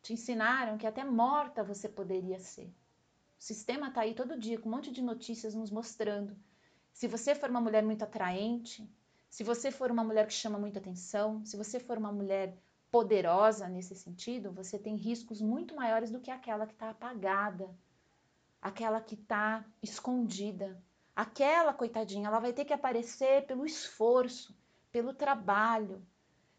Te 0.01 0.13
ensinaram 0.13 0.77
que 0.77 0.87
até 0.87 1.03
morta 1.03 1.63
você 1.63 1.87
poderia 1.87 2.39
ser. 2.39 2.73
O 3.39 3.43
sistema 3.43 3.89
está 3.89 4.01
aí 4.01 4.15
todo 4.15 4.39
dia 4.39 4.59
com 4.59 4.69
um 4.69 4.71
monte 4.71 4.91
de 4.91 5.01
notícias 5.01 5.53
nos 5.53 5.69
mostrando. 5.69 6.35
Se 6.91 7.07
você 7.07 7.35
for 7.35 7.49
uma 7.49 7.61
mulher 7.61 7.83
muito 7.83 8.03
atraente, 8.03 8.89
se 9.29 9.43
você 9.43 9.69
for 9.69 9.91
uma 9.91 10.03
mulher 10.03 10.25
que 10.25 10.33
chama 10.33 10.57
muita 10.57 10.79
atenção, 10.79 11.45
se 11.45 11.55
você 11.55 11.79
for 11.79 11.97
uma 11.97 12.11
mulher 12.11 12.57
poderosa 12.91 13.67
nesse 13.67 13.95
sentido, 13.95 14.52
você 14.52 14.80
tem 14.80 14.95
riscos 14.95 15.41
muito 15.41 15.76
maiores 15.76 16.12
do 16.12 16.19
que 16.19 16.32
aquela 16.32 16.65
que 16.65 16.73
está 16.73 16.89
apagada, 16.89 17.69
aquela 18.62 19.01
que 19.01 19.16
está 19.16 19.66
escondida. 19.82 20.82
Aquela 21.16 21.74
coitadinha, 21.74 22.28
ela 22.28 22.39
vai 22.39 22.53
ter 22.53 22.64
que 22.64 22.74
aparecer 22.74 23.45
pelo 23.45 23.66
esforço, 23.66 24.55
pelo 24.91 25.14
trabalho, 25.14 26.05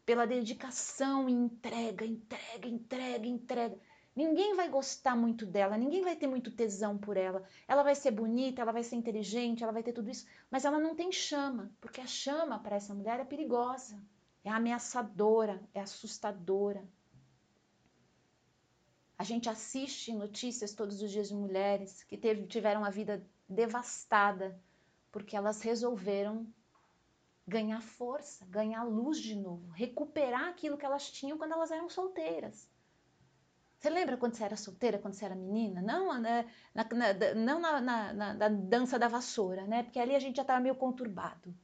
pela 0.05 0.27
dedicação 0.27 1.29
e 1.29 1.33
entrega, 1.33 2.05
entrega, 2.05 2.69
entrega, 2.69 3.27
entrega. 3.27 3.79
Ninguém 4.17 4.57
vai 4.57 4.69
gostar 4.69 5.15
muito 5.15 5.47
dela, 5.47 5.79
ninguém 5.79 6.03
vai 6.03 6.17
ter 6.17 6.27
muito 6.27 6.51
tesão 6.51 6.99
por 6.99 7.17
ela. 7.17 7.45
Ela 7.69 7.85
vai 7.85 7.95
ser 7.95 8.11
bonita, 8.11 8.61
ela 8.61 8.73
vai 8.73 8.83
ser 8.83 8.97
inteligente, 8.97 9.63
ela 9.63 9.73
vai 9.73 9.83
ter 9.83 9.93
tudo 9.93 10.11
isso, 10.11 10.27
mas 10.51 10.65
ela 10.65 10.81
não 10.81 10.97
tem 10.97 11.13
chama, 11.13 11.71
porque 11.81 12.01
a 12.01 12.07
chama 12.07 12.59
para 12.59 12.77
essa 12.77 12.93
mulher 12.93 13.21
é 13.21 13.25
perigosa 13.25 13.97
é 14.45 14.51
ameaçadora, 14.51 15.61
é 15.75 15.81
assustadora. 15.81 16.87
A 19.19 19.25
gente 19.25 19.49
assiste 19.49 20.13
notícias 20.13 20.75
todos 20.75 21.03
os 21.03 21.11
dias 21.11 21.29
de 21.29 21.35
mulheres 21.35 22.05
que 22.05 22.17
teve, 22.17 22.47
tiveram 22.47 22.85
a 22.85 22.91
vida 22.91 23.27
devastada 23.49 24.61
porque 25.11 25.37
elas 25.37 25.61
resolveram 25.63 26.47
ganhar 27.47 27.81
força, 27.81 28.45
ganhar 28.47 28.85
luz 28.85 29.19
de 29.19 29.35
novo, 29.35 29.71
recuperar 29.71 30.49
aquilo 30.49 30.77
que 30.77 30.85
elas 30.85 31.11
tinham 31.11 31.39
quando 31.39 31.53
elas 31.53 31.71
eram 31.71 31.89
solteiras. 31.89 32.69
Você 33.79 33.91
lembra 33.91 34.17
quando 34.17 34.35
você 34.35 34.45
era 34.45 34.57
solteira, 34.57 34.99
quando 34.99 35.15
você 35.15 35.25
era 35.25 35.37
menina? 35.37 35.81
Não, 35.81 36.19
né, 36.21 36.51
na, 36.75 36.85
na, 36.85 37.35
não 37.35 37.61
na, 37.61 37.81
na, 37.81 38.35
na, 38.35 38.49
dança 38.49 38.99
da 38.99 39.07
vassoura, 39.07 39.67
né? 39.67 39.85
Porque 39.85 40.01
ali 40.01 40.17
a 40.17 40.19
gente 40.19 40.37
já 40.37 40.43
estava 40.43 40.61
meio 40.61 40.75
conturbado. 40.75 41.55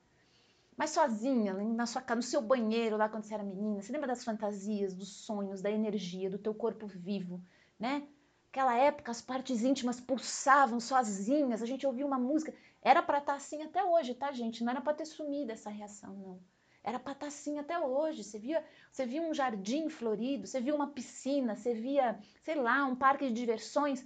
Mas 0.76 0.90
sozinha, 0.90 1.54
na 1.54 1.86
sua 1.86 2.02
no 2.14 2.22
seu 2.22 2.42
banheiro 2.42 2.96
lá 2.96 3.08
quando 3.08 3.24
você 3.24 3.34
era 3.34 3.42
menina, 3.42 3.80
você 3.80 3.92
lembra 3.92 4.08
das 4.08 4.24
fantasias, 4.24 4.94
dos 4.94 5.08
sonhos, 5.08 5.62
da 5.62 5.70
energia, 5.70 6.28
do 6.28 6.38
teu 6.38 6.54
corpo 6.54 6.86
vivo, 6.86 7.40
né? 7.78 8.06
Aquela 8.50 8.76
época 8.76 9.10
as 9.10 9.20
partes 9.20 9.62
íntimas 9.62 10.00
pulsavam 10.00 10.80
sozinhas, 10.80 11.62
a 11.62 11.66
gente 11.66 11.86
ouvia 11.86 12.06
uma 12.06 12.18
música. 12.18 12.54
Era 12.82 13.02
para 13.02 13.18
estar 13.18 13.32
tá 13.32 13.36
assim 13.36 13.62
até 13.62 13.82
hoje, 13.84 14.14
tá, 14.14 14.30
gente? 14.30 14.62
Não 14.62 14.70
era 14.70 14.80
para 14.80 14.94
ter 14.94 15.06
sumido 15.06 15.52
essa 15.52 15.70
reação, 15.70 16.14
não. 16.14 16.40
Era 16.84 16.98
para 16.98 17.12
estar 17.12 17.26
tá 17.26 17.28
assim 17.28 17.58
até 17.58 17.78
hoje. 17.78 18.22
Você 18.22 18.38
via, 18.38 18.62
você 18.92 19.06
via 19.06 19.22
um 19.22 19.32
jardim 19.32 19.88
florido, 19.88 20.46
você 20.46 20.60
via 20.60 20.74
uma 20.74 20.88
piscina, 20.88 21.56
você 21.56 21.72
via, 21.72 22.18
sei 22.42 22.56
lá, 22.56 22.84
um 22.84 22.94
parque 22.94 23.26
de 23.28 23.32
diversões. 23.32 24.04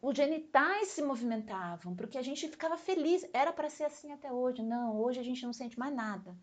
Os 0.00 0.16
genitais 0.16 0.88
se 0.88 1.02
movimentavam, 1.02 1.94
porque 1.94 2.18
a 2.18 2.22
gente 2.22 2.48
ficava 2.48 2.76
feliz. 2.76 3.28
Era 3.32 3.52
para 3.52 3.68
ser 3.68 3.84
assim 3.84 4.12
até 4.12 4.32
hoje. 4.32 4.62
Não, 4.62 5.00
hoje 5.00 5.18
a 5.18 5.24
gente 5.24 5.44
não 5.44 5.52
sente 5.52 5.78
mais 5.78 5.94
nada. 5.94 6.36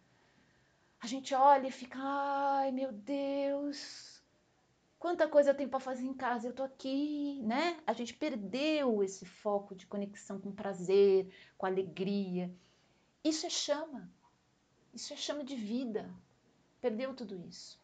A 1.00 1.08
gente 1.08 1.34
olha 1.34 1.68
e 1.68 1.72
fica, 1.72 2.00
ai 2.02 2.72
meu 2.72 2.92
Deus, 2.92 4.22
quanta 4.98 5.28
coisa 5.28 5.52
eu 5.52 5.56
tenho 5.56 5.70
para 5.70 5.80
fazer 5.80 6.04
em 6.04 6.14
casa, 6.14 6.48
eu 6.48 6.54
tô 6.54 6.64
aqui, 6.64 7.40
né? 7.44 7.80
A 7.86 7.94
gente 7.94 8.14
perdeu 8.14 9.04
esse 9.04 9.24
foco 9.24 9.76
de 9.76 9.86
conexão 9.86 10.40
com 10.40 10.52
prazer, 10.52 11.32
com 11.58 11.66
alegria. 11.66 12.52
Isso 13.24 13.46
é 13.46 13.50
chama. 13.50 14.10
Isso 14.94 15.14
é 15.14 15.16
chama 15.16 15.44
de 15.44 15.56
vida. 15.56 16.12
Perdeu 16.82 17.14
tudo 17.14 17.40
isso. 17.48 17.80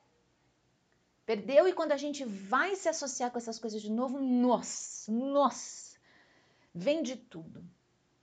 Perdeu 1.26 1.68
e 1.68 1.74
quando 1.74 1.92
a 1.92 1.98
gente 1.98 2.26
vai 2.26 2.76
se 2.76 2.90
associar 2.90 3.32
com 3.32 3.38
essas 3.38 3.60
coisas 3.60 3.82
de 3.82 3.92
novo, 3.92 4.20
nossa, 4.20 5.12
nossa, 5.12 5.98
vem 6.74 7.04
de 7.04 7.16
tudo. 7.16 7.64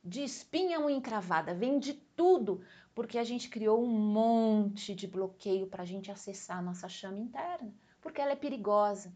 De 0.03 0.23
espinha 0.23 0.81
ou 0.81 0.89
encravada, 0.89 1.55
vem 1.55 1.79
de 1.79 1.95
tudo, 1.95 2.63
porque 2.95 3.19
a 3.19 3.25
gente 3.25 3.49
criou 3.49 3.85
um 3.85 3.89
monte 3.89 4.95
de 4.95 5.07
bloqueio 5.07 5.67
para 5.67 5.83
a 5.83 5.87
gente 5.87 6.11
acessar 6.11 6.59
a 6.59 6.63
nossa 6.63 6.89
chama 6.89 7.19
interna, 7.19 7.73
porque 8.01 8.21
ela 8.21 8.33
é 8.33 8.37
perigosa. 8.37 9.13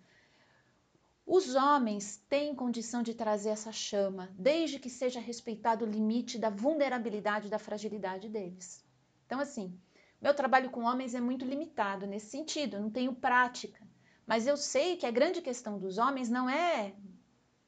Os 1.27 1.55
homens 1.55 2.17
têm 2.29 2.55
condição 2.55 3.03
de 3.03 3.15
trazer 3.15 3.51
essa 3.51 3.73
chama, 3.73 4.29
desde 4.39 4.79
que 4.79 4.91
seja 4.91 5.21
respeitado 5.21 5.85
o 5.85 5.89
limite 5.89 6.39
da 6.39 6.51
vulnerabilidade 6.51 7.49
da 7.49 7.59
fragilidade 7.59 8.29
deles. 8.29 8.85
Então, 9.25 9.41
assim, 9.41 9.79
meu 10.23 10.33
trabalho 10.33 10.71
com 10.71 10.85
homens 10.85 11.17
é 11.17 11.21
muito 11.21 11.45
limitado 11.45 12.07
nesse 12.07 12.31
sentido, 12.31 12.79
não 12.79 12.89
tenho 12.89 13.13
prática. 13.13 13.85
Mas 14.25 14.47
eu 14.47 14.57
sei 14.57 14.97
que 14.97 15.05
a 15.05 15.11
grande 15.11 15.43
questão 15.43 15.81
dos 15.81 15.99
homens 15.99 16.31
não 16.31 16.49
é 16.49 16.95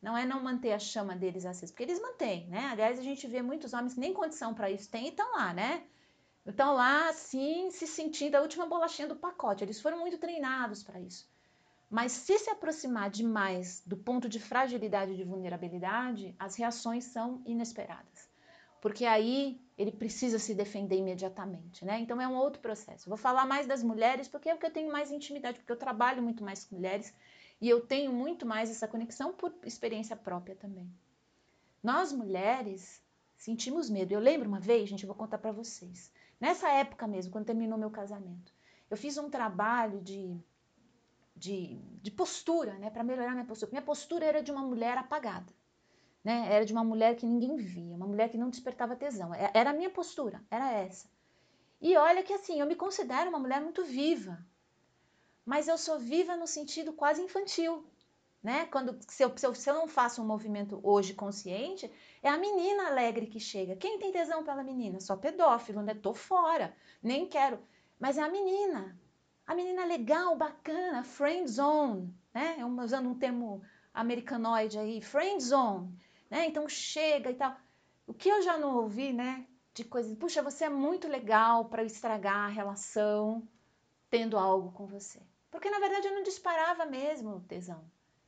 não 0.00 0.16
é 0.16 0.24
não 0.24 0.40
manter 0.42 0.72
a 0.72 0.78
chama 0.78 1.16
deles 1.16 1.46
acesa, 1.46 1.72
porque 1.72 1.82
eles 1.82 2.00
mantêm, 2.00 2.46
né? 2.48 2.66
Aliás, 2.66 2.98
a 2.98 3.02
gente 3.02 3.26
vê 3.26 3.40
muitos 3.40 3.72
homens 3.72 3.94
que 3.94 4.00
nem 4.00 4.12
condição 4.12 4.55
para 4.55 4.70
isso 4.70 4.88
têm 4.90 5.07
e 5.07 5.09
estão 5.09 5.32
lá, 5.32 5.52
né? 5.52 5.82
Estão 6.46 6.74
lá, 6.74 7.09
assim, 7.09 7.70
se 7.70 7.86
sentindo 7.86 8.36
a 8.36 8.42
última 8.42 8.66
bolachinha 8.66 9.09
do 9.09 9.16
pacote. 9.16 9.64
Eles 9.64 9.80
foram 9.80 9.98
muito 9.98 10.18
treinados 10.18 10.82
para 10.82 11.00
isso. 11.00 11.26
Mas 11.90 12.12
se 12.12 12.38
se 12.38 12.50
aproximar 12.50 13.09
demais 13.09 13.82
do 13.86 13.96
ponto 13.96 14.28
de 14.28 14.38
fragilidade 14.38 15.12
e 15.12 15.16
de 15.16 15.24
vulnerabilidade, 15.24 16.36
as 16.38 16.55
reações 16.55 17.05
são 17.05 17.42
inesperadas 17.46 18.34
porque 18.85 19.07
aí 19.07 19.59
ele 19.78 19.91
precisa 19.91 20.39
se 20.39 20.55
defender 20.55 20.99
imediatamente, 20.99 21.87
né? 21.87 22.01
Então 22.01 22.20
é 22.20 22.28
um 22.28 22.35
outro 22.35 22.61
processo. 22.61 23.09
Vou 23.09 23.16
falar 23.16 23.47
mais 23.47 23.66
das 23.66 23.82
mulheres 23.82 24.28
porque 24.28 24.51
é 24.51 24.55
o 24.55 24.59
que 24.59 24.66
eu 24.66 24.70
tenho 24.70 24.93
mais 24.93 25.11
intimidade, 25.11 25.59
porque 25.59 25.72
eu 25.72 25.78
trabalho 25.78 26.22
muito 26.22 26.45
mais 26.45 26.64
com 26.64 26.76
mulheres 26.76 27.11
e 27.62 27.66
eu 27.66 27.80
tenho 27.80 28.12
muito 28.12 28.45
mais 28.45 28.70
essa 28.70 28.87
conexão 28.87 29.32
por 29.32 29.55
experiência 29.64 30.14
própria 30.14 30.55
também. 30.55 30.87
Nós 31.82 32.12
mulheres 32.12 33.03
sentimos 33.39 33.89
medo. 33.89 34.12
Eu 34.12 34.20
lembro 34.20 34.47
uma 34.47 34.61
vez, 34.61 34.91
gente, 34.91 35.05
eu 35.05 35.09
vou 35.09 35.16
contar 35.16 35.39
para 35.39 35.51
vocês. 35.51 36.12
Nessa 36.39 36.70
época 36.70 37.07
mesmo, 37.07 37.32
quando 37.32 37.47
terminou 37.47 37.78
meu 37.78 37.91
casamento, 37.91 38.53
eu 38.91 38.99
fiz 38.99 39.16
um 39.16 39.30
trabalho 39.30 40.03
de 40.03 40.39
de, 41.35 41.78
de 42.03 42.11
postura, 42.11 42.74
né, 42.74 42.91
para 42.91 43.03
melhorar 43.03 43.32
minha 43.32 43.47
postura. 43.47 43.70
Minha 43.70 43.82
postura 43.82 44.26
era 44.26 44.43
de 44.43 44.53
uma 44.53 44.62
mulher 44.62 44.99
apagada 44.99 45.51
né? 46.25 46.49
Era 46.51 46.64
de 46.64 46.72
uma 46.72 46.83
mulher 46.83 47.14
que 47.16 47.27
ninguém 47.27 47.55
via, 47.57 47.95
uma 47.95 48.07
mulher 48.07 48.31
que 48.31 48.39
não 48.39 48.49
despertava 48.49 48.97
tesão. 48.97 49.35
É, 49.35 49.51
era 49.53 49.70
a 49.70 49.75
minha 49.75 49.91
postura, 49.91 50.43
era 50.51 50.72
essa. 50.72 51.07
E 51.81 51.97
olha 51.97 52.22
que 52.22 52.33
assim, 52.33 52.59
eu 52.59 52.66
me 52.66 52.75
considero 52.75 53.29
uma 53.29 53.39
mulher 53.39 53.61
muito 53.61 53.85
viva, 53.85 54.45
mas 55.45 55.68
eu 55.68 55.77
sou 55.77 55.99
viva 55.99 56.35
no 56.35 56.47
sentido 56.47 56.95
quase 56.95 57.20
infantil, 57.20 57.85
né? 58.43 58.64
Quando 58.66 58.99
se 59.07 59.22
eu, 59.22 59.37
se 59.37 59.47
eu, 59.47 59.55
se 59.55 59.68
eu 59.68 59.75
não 59.75 59.87
faço 59.87 60.22
um 60.22 60.27
movimento 60.27 60.81
hoje 60.83 61.12
consciente, 61.12 61.91
é 62.22 62.29
a 62.31 62.39
menina 62.39 62.87
alegre 62.87 63.27
que 63.27 63.39
chega. 63.39 63.77
Quem 63.77 63.99
tem 63.99 64.11
tesão 64.11 64.43
pela 64.43 64.64
menina? 64.64 65.01
Só 65.01 65.16
pedófilo, 65.16 65.83
né? 65.83 65.95
Tô 65.95 66.14
fora, 66.14 66.75
nem 67.03 67.27
quero. 67.27 67.59
Mas 68.01 68.16
é 68.16 68.22
a 68.22 68.31
menina, 68.31 68.99
a 69.47 69.55
menina 69.55 69.85
legal, 69.85 70.35
bacana, 70.37 71.05
friend 71.05 71.51
zone, 71.51 72.14
né? 72.33 72.57
Usando 72.83 73.11
um 73.11 73.18
termo 73.18 73.62
americanoide 73.93 74.79
aí, 74.79 75.03
friend 75.03 75.43
zone 75.43 75.95
né? 76.35 76.47
Então 76.47 76.68
chega 76.68 77.30
e 77.30 77.35
tal. 77.37 77.57
O 78.09 78.12
que 78.12 78.28
eu 78.28 78.43
já 78.43 78.59
não 78.59 78.76
ouvi, 78.78 79.12
né? 79.12 79.47
De 79.72 79.85
coisas, 79.85 80.16
puxa, 80.18 80.43
você 80.43 80.64
é 80.64 80.68
muito 80.68 81.07
legal 81.07 81.66
para 81.66 81.85
estragar 81.85 82.47
a 82.47 82.49
relação 82.49 83.47
tendo 84.11 84.37
algo 84.37 84.72
com 84.72 84.87
você. 84.87 85.20
Porque 85.51 85.70
na 85.70 85.78
verdade 85.78 86.09
eu 86.09 86.14
não 86.14 86.24
disparava 86.24 86.85
mesmo 86.87 87.37
o 87.37 87.41
tesão. 87.41 87.85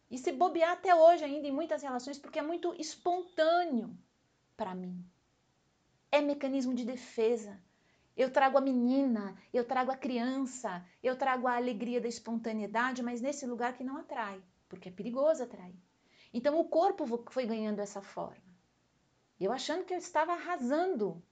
E 0.09 0.17
se 0.19 0.31
bobear 0.31 0.73
até 0.73 0.95
hoje 0.95 1.25
ainda 1.25 1.49
em 1.49 1.53
muitas 1.53 1.83
relações, 1.83 2.17
porque 2.17 2.39
é 2.39 2.43
muito 2.43 2.75
espontâneo 2.79 3.97
para 4.57 4.73
mim. 4.73 5.05
É 6.11 6.21
mecanismo 6.21 6.75
de 6.75 6.85
defesa. 6.85 7.61
Eu 8.17 8.33
trago 8.33 8.57
a 8.57 8.61
menina, 8.61 9.37
eu 9.53 9.65
trago 9.65 9.91
a 9.91 9.97
criança, 9.97 10.85
eu 11.03 11.17
trago 11.17 11.49
a 11.49 11.57
alegria 11.57 12.01
da 12.01 12.09
espontaneidade, 12.09 13.03
mas 13.03 13.21
nesse 13.21 13.45
lugar 13.47 13.77
que 13.77 13.85
não 13.85 13.97
atrai, 13.97 14.41
porque 14.69 14.89
é 14.89 14.93
perigoso 14.93 15.43
atrair. 15.43 15.75
Então 16.33 16.59
o 16.59 16.69
corpo 16.69 17.07
foi 17.31 17.47
ganhando 17.47 17.81
essa 17.81 18.03
forma. 18.03 18.45
Eu 19.39 19.53
achando 19.53 19.85
que 19.85 19.95
eu 19.95 19.99
estava 19.99 20.33
arrasando. 20.33 21.23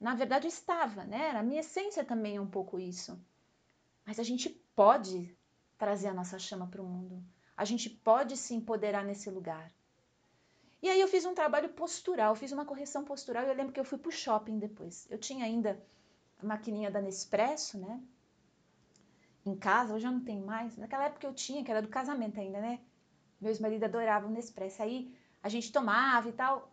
Na 0.00 0.14
verdade, 0.14 0.46
eu 0.46 0.50
estava, 0.50 1.04
né? 1.04 1.30
A 1.30 1.42
minha 1.42 1.60
essência 1.60 2.04
também 2.04 2.36
é 2.36 2.40
um 2.40 2.46
pouco 2.46 2.78
isso. 2.78 3.20
Mas 4.06 4.18
a 4.18 4.22
gente 4.22 4.48
pode 4.74 5.36
trazer 5.76 6.08
a 6.08 6.14
nossa 6.14 6.38
chama 6.38 6.66
para 6.66 6.82
o 6.82 6.86
mundo. 6.86 7.24
A 7.56 7.64
gente 7.64 7.90
pode 7.90 8.36
se 8.36 8.54
empoderar 8.54 9.04
nesse 9.04 9.28
lugar. 9.28 9.72
E 10.80 10.88
aí 10.88 11.00
eu 11.00 11.08
fiz 11.08 11.24
um 11.24 11.34
trabalho 11.34 11.70
postural, 11.70 12.36
fiz 12.36 12.52
uma 12.52 12.64
correção 12.64 13.04
postural 13.04 13.44
e 13.44 13.48
eu 13.48 13.54
lembro 13.54 13.72
que 13.72 13.80
eu 13.80 13.84
fui 13.84 13.98
para 13.98 14.08
o 14.08 14.12
shopping 14.12 14.58
depois. 14.58 15.08
Eu 15.10 15.18
tinha 15.18 15.44
ainda 15.44 15.82
a 16.40 16.46
maquininha 16.46 16.90
da 16.90 17.00
Nespresso, 17.00 17.78
né? 17.78 18.00
Em 19.44 19.56
casa, 19.56 19.94
hoje 19.94 20.06
eu 20.06 20.12
não 20.12 20.20
tenho 20.20 20.46
mais. 20.46 20.76
Naquela 20.76 21.06
época 21.06 21.26
eu 21.26 21.34
tinha, 21.34 21.64
que 21.64 21.70
era 21.70 21.82
do 21.82 21.88
casamento 21.88 22.38
ainda, 22.38 22.60
né? 22.60 22.80
Meus 23.40 23.58
maridos 23.58 23.84
adoravam 23.84 24.30
Nespresso. 24.30 24.82
Aí 24.82 25.14
a 25.42 25.48
gente 25.48 25.72
tomava 25.72 26.28
e 26.28 26.32
tal. 26.32 26.72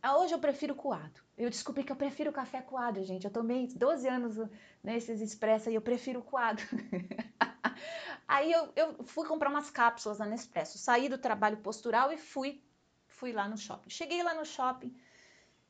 Ah, 0.00 0.16
hoje 0.18 0.32
eu 0.32 0.38
prefiro 0.38 0.74
coado. 0.74 1.20
Eu 1.36 1.50
descobri 1.50 1.82
que 1.82 1.90
eu 1.90 1.96
prefiro 1.96 2.32
café 2.32 2.62
coado, 2.62 3.02
gente. 3.02 3.24
Eu 3.24 3.32
tomei 3.32 3.66
12 3.66 4.08
anos 4.08 4.36
nesses 4.82 5.20
expresso 5.20 5.70
e 5.70 5.74
eu 5.74 5.82
prefiro 5.82 6.22
coado. 6.22 6.62
Aí 8.26 8.52
eu, 8.52 8.72
eu, 8.76 9.04
fui 9.04 9.26
comprar 9.26 9.50
umas 9.50 9.70
cápsulas 9.70 10.18
na 10.18 10.26
Nespresso. 10.26 10.78
Saí 10.78 11.08
do 11.08 11.18
trabalho 11.18 11.56
postural 11.58 12.12
e 12.12 12.18
fui, 12.18 12.62
fui 13.06 13.32
lá 13.32 13.48
no 13.48 13.56
shopping. 13.56 13.90
Cheguei 13.90 14.22
lá 14.22 14.34
no 14.34 14.44
shopping. 14.44 14.94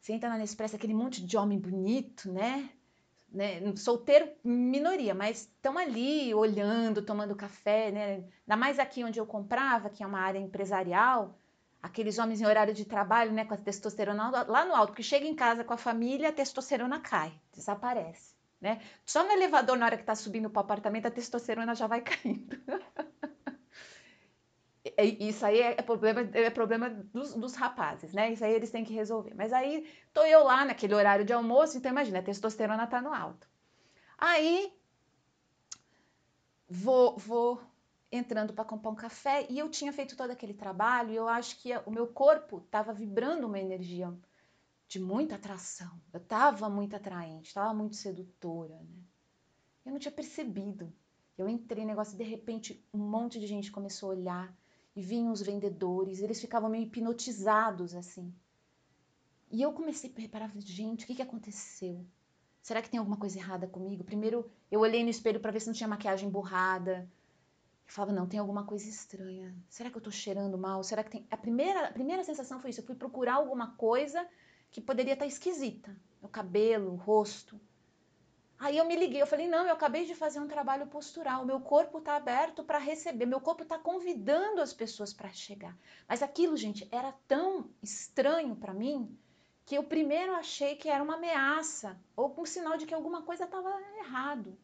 Você 0.01 0.13
entra 0.13 0.29
na 0.29 0.39
Nespresso, 0.39 0.77
aquele 0.77 0.95
monte 0.95 1.25
de 1.25 1.37
homem 1.37 1.59
bonito, 1.59 2.31
né? 2.31 2.71
Né, 3.31 3.61
solteiro 3.77 4.31
minoria, 4.43 5.15
mas 5.15 5.43
estão 5.43 5.77
ali 5.77 6.35
olhando, 6.35 7.03
tomando 7.03 7.37
café, 7.37 7.91
né? 7.91 8.15
Ainda 8.15 8.57
mais 8.57 8.79
aqui 8.79 9.05
onde 9.05 9.21
eu 9.21 9.27
comprava, 9.27 9.91
que 9.91 10.03
é 10.03 10.07
uma 10.07 10.21
área 10.21 10.39
empresarial, 10.39 11.39
aqueles 11.83 12.19
homens 12.19 12.41
em 12.41 12.47
horário 12.47 12.75
de 12.75 12.85
trabalho, 12.85 13.33
né, 13.33 13.45
com 13.45 13.55
a 13.55 13.57
testosterona 13.57 14.31
lá 14.49 14.65
no 14.65 14.75
alto, 14.75 14.93
que 14.93 15.03
chega 15.03 15.27
em 15.27 15.35
casa 15.35 15.63
com 15.63 15.75
a 15.75 15.79
família, 15.79 16.31
a 16.31 16.33
testosterona 16.33 17.01
cai, 17.01 17.33
desaparece, 17.53 18.35
né? 18.61 18.81
Só 19.05 19.23
no 19.25 19.31
elevador, 19.31 19.77
na 19.77 19.87
hora 19.87 19.97
que 19.97 20.03
está 20.03 20.15
subindo 20.15 20.51
para 20.51 20.61
o 20.61 20.65
apartamento, 20.65 21.07
a 21.07 21.11
testosterona 21.11 21.75
já 21.75 21.87
vai 21.87 22.01
caindo. 22.03 22.57
Isso 25.21 25.45
aí 25.45 25.61
é 25.61 25.83
problema, 25.83 26.21
é 26.21 26.51
problema 26.51 26.91
dos, 26.91 27.35
dos, 27.35 27.55
rapazes, 27.55 28.13
né? 28.13 28.33
Isso 28.33 28.45
aí 28.45 28.53
eles 28.53 28.71
têm 28.71 28.85
que 28.85 28.95
resolver. 28.95 29.35
Mas 29.35 29.53
aí 29.53 29.89
tô 30.13 30.25
eu 30.25 30.45
lá 30.45 30.65
naquele 30.65 30.95
horário 30.95 31.25
de 31.25 31.33
almoço, 31.33 31.77
então 31.77 31.91
imagina, 31.91 32.19
a 32.19 32.23
testosterona 32.23 32.87
tá 32.87 33.01
no 33.01 33.13
alto. 33.13 33.49
Aí 34.17 34.73
vou, 36.69 37.17
vou 37.17 37.61
entrando 38.11 38.53
para 38.53 38.65
comprar 38.65 38.91
um 38.91 38.95
café 38.95 39.47
e 39.51 39.59
eu 39.59 39.69
tinha 39.69 39.93
feito 39.93 40.17
todo 40.17 40.31
aquele 40.31 40.55
trabalho 40.55 41.11
e 41.11 41.17
eu 41.17 41.29
acho 41.29 41.59
que 41.59 41.71
o 41.87 41.91
meu 41.91 42.07
corpo 42.07 42.59
estava 42.59 42.93
vibrando 42.93 43.47
uma 43.47 43.59
energia 43.59 44.13
de 44.87 44.99
muita 44.99 45.35
atração. 45.35 46.01
Eu 46.13 46.21
estava 46.21 46.69
muito 46.69 46.97
atraente, 46.97 47.49
estava 47.49 47.75
muito 47.75 47.97
sedutora, 47.97 48.75
né? 48.75 49.03
Eu 49.85 49.93
não 49.93 49.99
tinha 49.99 50.13
percebido. 50.13 50.93
Eu 51.37 51.49
entrei 51.49 51.85
no 51.85 51.91
negócio 51.91 52.15
e 52.15 52.19
de 52.19 52.25
repente 52.25 52.85
um 52.93 52.99
monte 52.99 53.39
de 53.39 53.47
gente 53.47 53.71
começou 53.71 54.11
a 54.11 54.15
olhar 54.15 54.57
e 54.99 55.01
vinham 55.01 55.33
os 55.33 55.41
vendedores, 55.41 56.21
eles 56.21 56.41
ficavam 56.41 56.69
meio 56.69 56.83
hipnotizados 56.83 57.95
assim. 57.95 58.35
E 59.49 59.63
eu 59.63 59.73
comecei 59.73 60.13
a 60.15 60.21
reparar, 60.21 60.51
gente, 60.59 61.05
o 61.05 61.07
que, 61.07 61.15
que 61.15 61.23
aconteceu? 61.23 62.05
Será 62.61 62.83
que 62.83 62.91
tem 62.91 62.99
alguma 62.99 63.17
coisa 63.17 63.39
errada 63.39 63.69
comigo? 63.69 64.03
Primeiro 64.03 64.51
eu 64.69 64.81
olhei 64.81 65.05
no 65.05 65.09
espelho 65.09 65.39
para 65.39 65.53
ver 65.53 65.61
se 65.61 65.69
não 65.69 65.73
tinha 65.73 65.89
maquiagem 65.89 66.29
borrada. 66.29 67.09
Eu 67.87 67.93
falava, 67.93 68.13
não, 68.13 68.27
tem 68.27 68.41
alguma 68.41 68.65
coisa 68.65 68.89
estranha. 68.89 69.55
Será 69.69 69.89
que 69.89 69.97
eu 69.97 70.03
tô 70.03 70.11
cheirando 70.11 70.59
mal? 70.59 70.83
Será 70.83 71.05
que 71.05 71.13
tem. 71.13 71.27
A 71.31 71.37
primeira, 71.37 71.87
a 71.87 71.93
primeira 71.93 72.25
sensação 72.25 72.59
foi 72.59 72.71
isso. 72.71 72.81
Eu 72.81 72.85
fui 72.85 72.97
procurar 72.97 73.35
alguma 73.35 73.77
coisa 73.77 74.27
que 74.69 74.81
poderia 74.81 75.13
estar 75.13 75.27
tá 75.27 75.29
esquisita. 75.29 75.97
Meu 76.21 76.29
cabelo, 76.29 76.91
o 76.95 76.97
rosto. 76.97 77.59
Aí 78.59 78.77
eu 78.77 78.85
me 78.85 78.97
liguei, 78.97 79.23
eu 79.23 79.27
falei, 79.27 79.47
não, 79.47 79.65
eu 79.67 79.73
acabei 79.73 80.05
de 80.05 80.17
fazer 80.17 80.41
um 80.41 80.49
trabalho 80.49 80.89
postural, 80.89 81.45
meu 81.45 81.61
corpo 81.61 81.99
está 81.99 82.17
aberto 82.17 82.65
para 82.65 82.79
receber, 82.79 83.25
meu 83.25 83.41
corpo 83.41 83.63
está 83.63 83.79
convidando 83.79 84.61
as 84.61 84.73
pessoas 84.73 85.13
para 85.13 85.33
chegar. 85.33 85.77
Mas 86.09 86.23
aquilo, 86.23 86.57
gente, 86.57 86.89
era 86.91 87.13
tão 87.29 87.71
estranho 87.81 88.57
para 88.57 88.75
mim 88.75 89.17
que 89.65 89.77
eu 89.77 89.85
primeiro 89.85 90.35
achei 90.35 90.75
que 90.75 90.89
era 90.89 91.05
uma 91.05 91.15
ameaça 91.15 92.01
ou 92.17 92.35
um 92.37 92.45
sinal 92.45 92.77
de 92.77 92.85
que 92.85 92.95
alguma 92.95 93.23
coisa 93.23 93.45
estava 93.45 93.71
errado. 93.99 94.59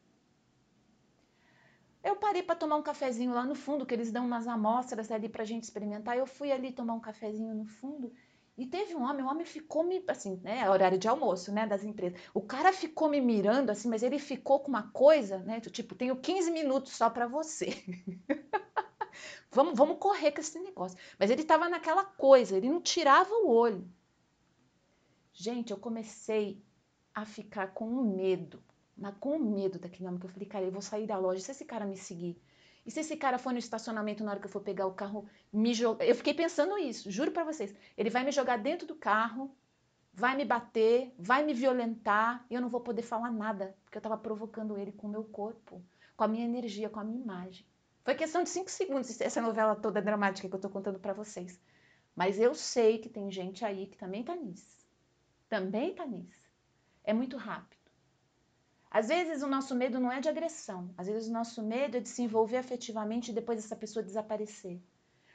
Eu 2.02 2.16
parei 2.16 2.42
para 2.42 2.56
tomar 2.56 2.76
um 2.76 2.82
cafezinho 2.82 3.32
lá 3.32 3.44
no 3.44 3.54
fundo, 3.54 3.86
que 3.86 3.94
eles 3.94 4.10
dão 4.10 4.26
umas 4.26 4.48
amostras 4.48 5.10
ali 5.10 5.28
para 5.28 5.42
a 5.42 5.46
gente 5.46 5.62
experimentar. 5.62 6.18
Eu 6.18 6.26
fui 6.26 6.50
ali 6.50 6.72
tomar 6.72 6.94
um 6.94 7.00
cafezinho 7.00 7.54
no 7.54 7.64
fundo 7.64 8.12
e 8.56 8.66
teve 8.66 8.94
um 8.94 9.02
homem, 9.02 9.24
o 9.24 9.28
homem 9.28 9.44
ficou 9.44 9.82
me, 9.82 10.02
assim, 10.06 10.40
né, 10.42 10.68
horário 10.70 10.96
de 10.96 11.08
almoço, 11.08 11.52
né, 11.52 11.66
das 11.66 11.82
empresas. 11.82 12.20
O 12.32 12.40
cara 12.40 12.72
ficou 12.72 13.08
me 13.08 13.20
mirando, 13.20 13.70
assim, 13.70 13.88
mas 13.88 14.02
ele 14.02 14.18
ficou 14.18 14.60
com 14.60 14.68
uma 14.68 14.90
coisa, 14.92 15.38
né, 15.38 15.60
tipo, 15.60 15.94
tenho 15.94 16.16
15 16.16 16.52
minutos 16.52 16.92
só 16.92 17.10
para 17.10 17.26
você. 17.26 17.82
vamos, 19.50 19.76
vamos 19.76 19.98
correr 19.98 20.30
com 20.30 20.40
esse 20.40 20.58
negócio. 20.60 20.96
Mas 21.18 21.30
ele 21.30 21.42
estava 21.42 21.68
naquela 21.68 22.04
coisa, 22.04 22.56
ele 22.56 22.68
não 22.68 22.80
tirava 22.80 23.34
o 23.34 23.50
olho. 23.50 23.88
Gente, 25.32 25.72
eu 25.72 25.76
comecei 25.76 26.62
a 27.12 27.26
ficar 27.26 27.74
com 27.74 27.90
medo, 28.02 28.62
mas 28.96 29.16
com 29.18 29.36
medo 29.36 29.80
daquele 29.80 30.06
homem, 30.06 30.20
que 30.20 30.26
eu 30.26 30.30
falei, 30.30 30.48
cara, 30.48 30.64
eu 30.64 30.70
vou 30.70 30.82
sair 30.82 31.08
da 31.08 31.18
loja, 31.18 31.40
se 31.40 31.50
esse 31.50 31.64
cara 31.64 31.84
me 31.84 31.96
seguir, 31.96 32.40
e 32.84 32.90
se 32.90 33.00
esse 33.00 33.16
cara 33.16 33.38
for 33.38 33.52
no 33.52 33.58
estacionamento 33.58 34.22
na 34.22 34.32
hora 34.32 34.40
que 34.40 34.46
eu 34.46 34.50
for 34.50 34.60
pegar 34.60 34.86
o 34.86 34.92
carro, 34.92 35.26
me 35.52 35.72
jogar. 35.72 36.04
Eu 36.06 36.14
fiquei 36.14 36.34
pensando 36.34 36.76
isso, 36.78 37.10
juro 37.10 37.30
para 37.30 37.44
vocês. 37.44 37.74
Ele 37.96 38.10
vai 38.10 38.24
me 38.24 38.30
jogar 38.30 38.58
dentro 38.58 38.86
do 38.86 38.94
carro, 38.94 39.50
vai 40.12 40.36
me 40.36 40.44
bater, 40.44 41.12
vai 41.18 41.42
me 41.42 41.54
violentar 41.54 42.44
e 42.50 42.54
eu 42.54 42.60
não 42.60 42.68
vou 42.68 42.80
poder 42.80 43.02
falar 43.02 43.30
nada, 43.30 43.74
porque 43.84 43.96
eu 43.96 44.00
estava 44.00 44.18
provocando 44.18 44.78
ele 44.78 44.92
com 44.92 45.06
o 45.06 45.10
meu 45.10 45.24
corpo, 45.24 45.82
com 46.16 46.24
a 46.24 46.28
minha 46.28 46.44
energia, 46.44 46.90
com 46.90 47.00
a 47.00 47.04
minha 47.04 47.20
imagem. 47.20 47.66
Foi 48.04 48.14
questão 48.14 48.42
de 48.42 48.50
cinco 48.50 48.70
segundos 48.70 49.18
essa 49.20 49.40
novela 49.40 49.74
toda 49.74 50.02
dramática 50.02 50.46
que 50.46 50.54
eu 50.54 50.58
estou 50.58 50.70
contando 50.70 50.98
para 50.98 51.14
vocês. 51.14 51.58
Mas 52.14 52.38
eu 52.38 52.54
sei 52.54 52.98
que 52.98 53.08
tem 53.08 53.30
gente 53.30 53.64
aí 53.64 53.86
que 53.86 53.96
também 53.96 54.20
está 54.20 54.36
nisso. 54.36 54.86
Também 55.48 55.90
está 55.90 56.06
nisso. 56.06 56.48
É 57.02 57.12
muito 57.12 57.36
rápido. 57.36 57.83
Às 58.94 59.08
vezes 59.08 59.42
o 59.42 59.48
nosso 59.48 59.74
medo 59.74 59.98
não 59.98 60.12
é 60.12 60.20
de 60.20 60.28
agressão, 60.28 60.88
às 60.96 61.08
vezes 61.08 61.28
o 61.28 61.32
nosso 61.32 61.60
medo 61.64 61.96
é 61.96 62.00
de 62.00 62.08
se 62.08 62.22
envolver 62.22 62.58
afetivamente 62.58 63.32
e 63.32 63.34
depois 63.34 63.58
essa 63.58 63.74
pessoa 63.74 64.04
desaparecer. 64.04 64.80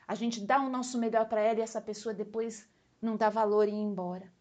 A 0.07 0.15
gente 0.15 0.39
dá 0.39 0.61
o 0.61 0.69
nosso 0.69 0.97
melhor 0.97 1.27
para 1.27 1.41
ela 1.41 1.59
e 1.59 1.61
essa 1.61 1.81
pessoa 1.81 2.13
depois 2.13 2.65
não 3.01 3.17
dá 3.17 3.29
valor 3.29 3.67
e 3.67 3.71
ir 3.71 3.81
embora. 3.81 4.31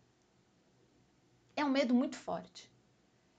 É 1.56 1.64
um 1.64 1.68
medo 1.68 1.92
muito 1.92 2.14
forte. 2.14 2.72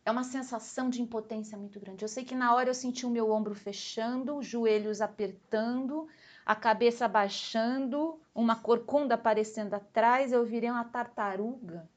É 0.03 0.11
uma 0.11 0.25
sensação 0.25 0.89
de 0.89 1.01
impotência 1.01 1.57
muito 1.57 1.79
grande. 1.79 2.03
Eu 2.03 2.09
sei 2.09 2.25
que 2.25 2.35
na 2.35 2.53
hora 2.53 2.69
eu 2.69 2.75
senti 2.75 3.05
o 3.05 3.09
meu 3.09 3.31
ombro 3.31 3.55
fechando, 3.55 4.35
os 4.35 4.45
joelhos 4.45 4.99
apertando, 4.99 6.09
a 6.45 6.57
cabeça 6.57 7.07
baixando, 7.07 8.19
uma 8.35 8.57
corcunda 8.57 9.15
aparecendo 9.15 9.75
atrás, 9.75 10.33
eu 10.33 10.45
virei 10.45 10.69
uma 10.69 10.83
tartaruga. 10.83 11.89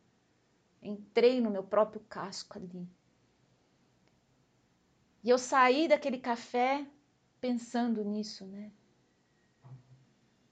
Entrei 0.80 1.40
no 1.40 1.50
meu 1.50 1.64
próprio 1.64 2.00
casco 2.08 2.56
ali. 2.58 2.88
E 5.22 5.30
eu 5.30 5.38
saí 5.38 5.86
daquele 5.86 6.18
café 6.18 6.84
pensando 7.40 8.04
nisso, 8.04 8.44
né? 8.46 8.72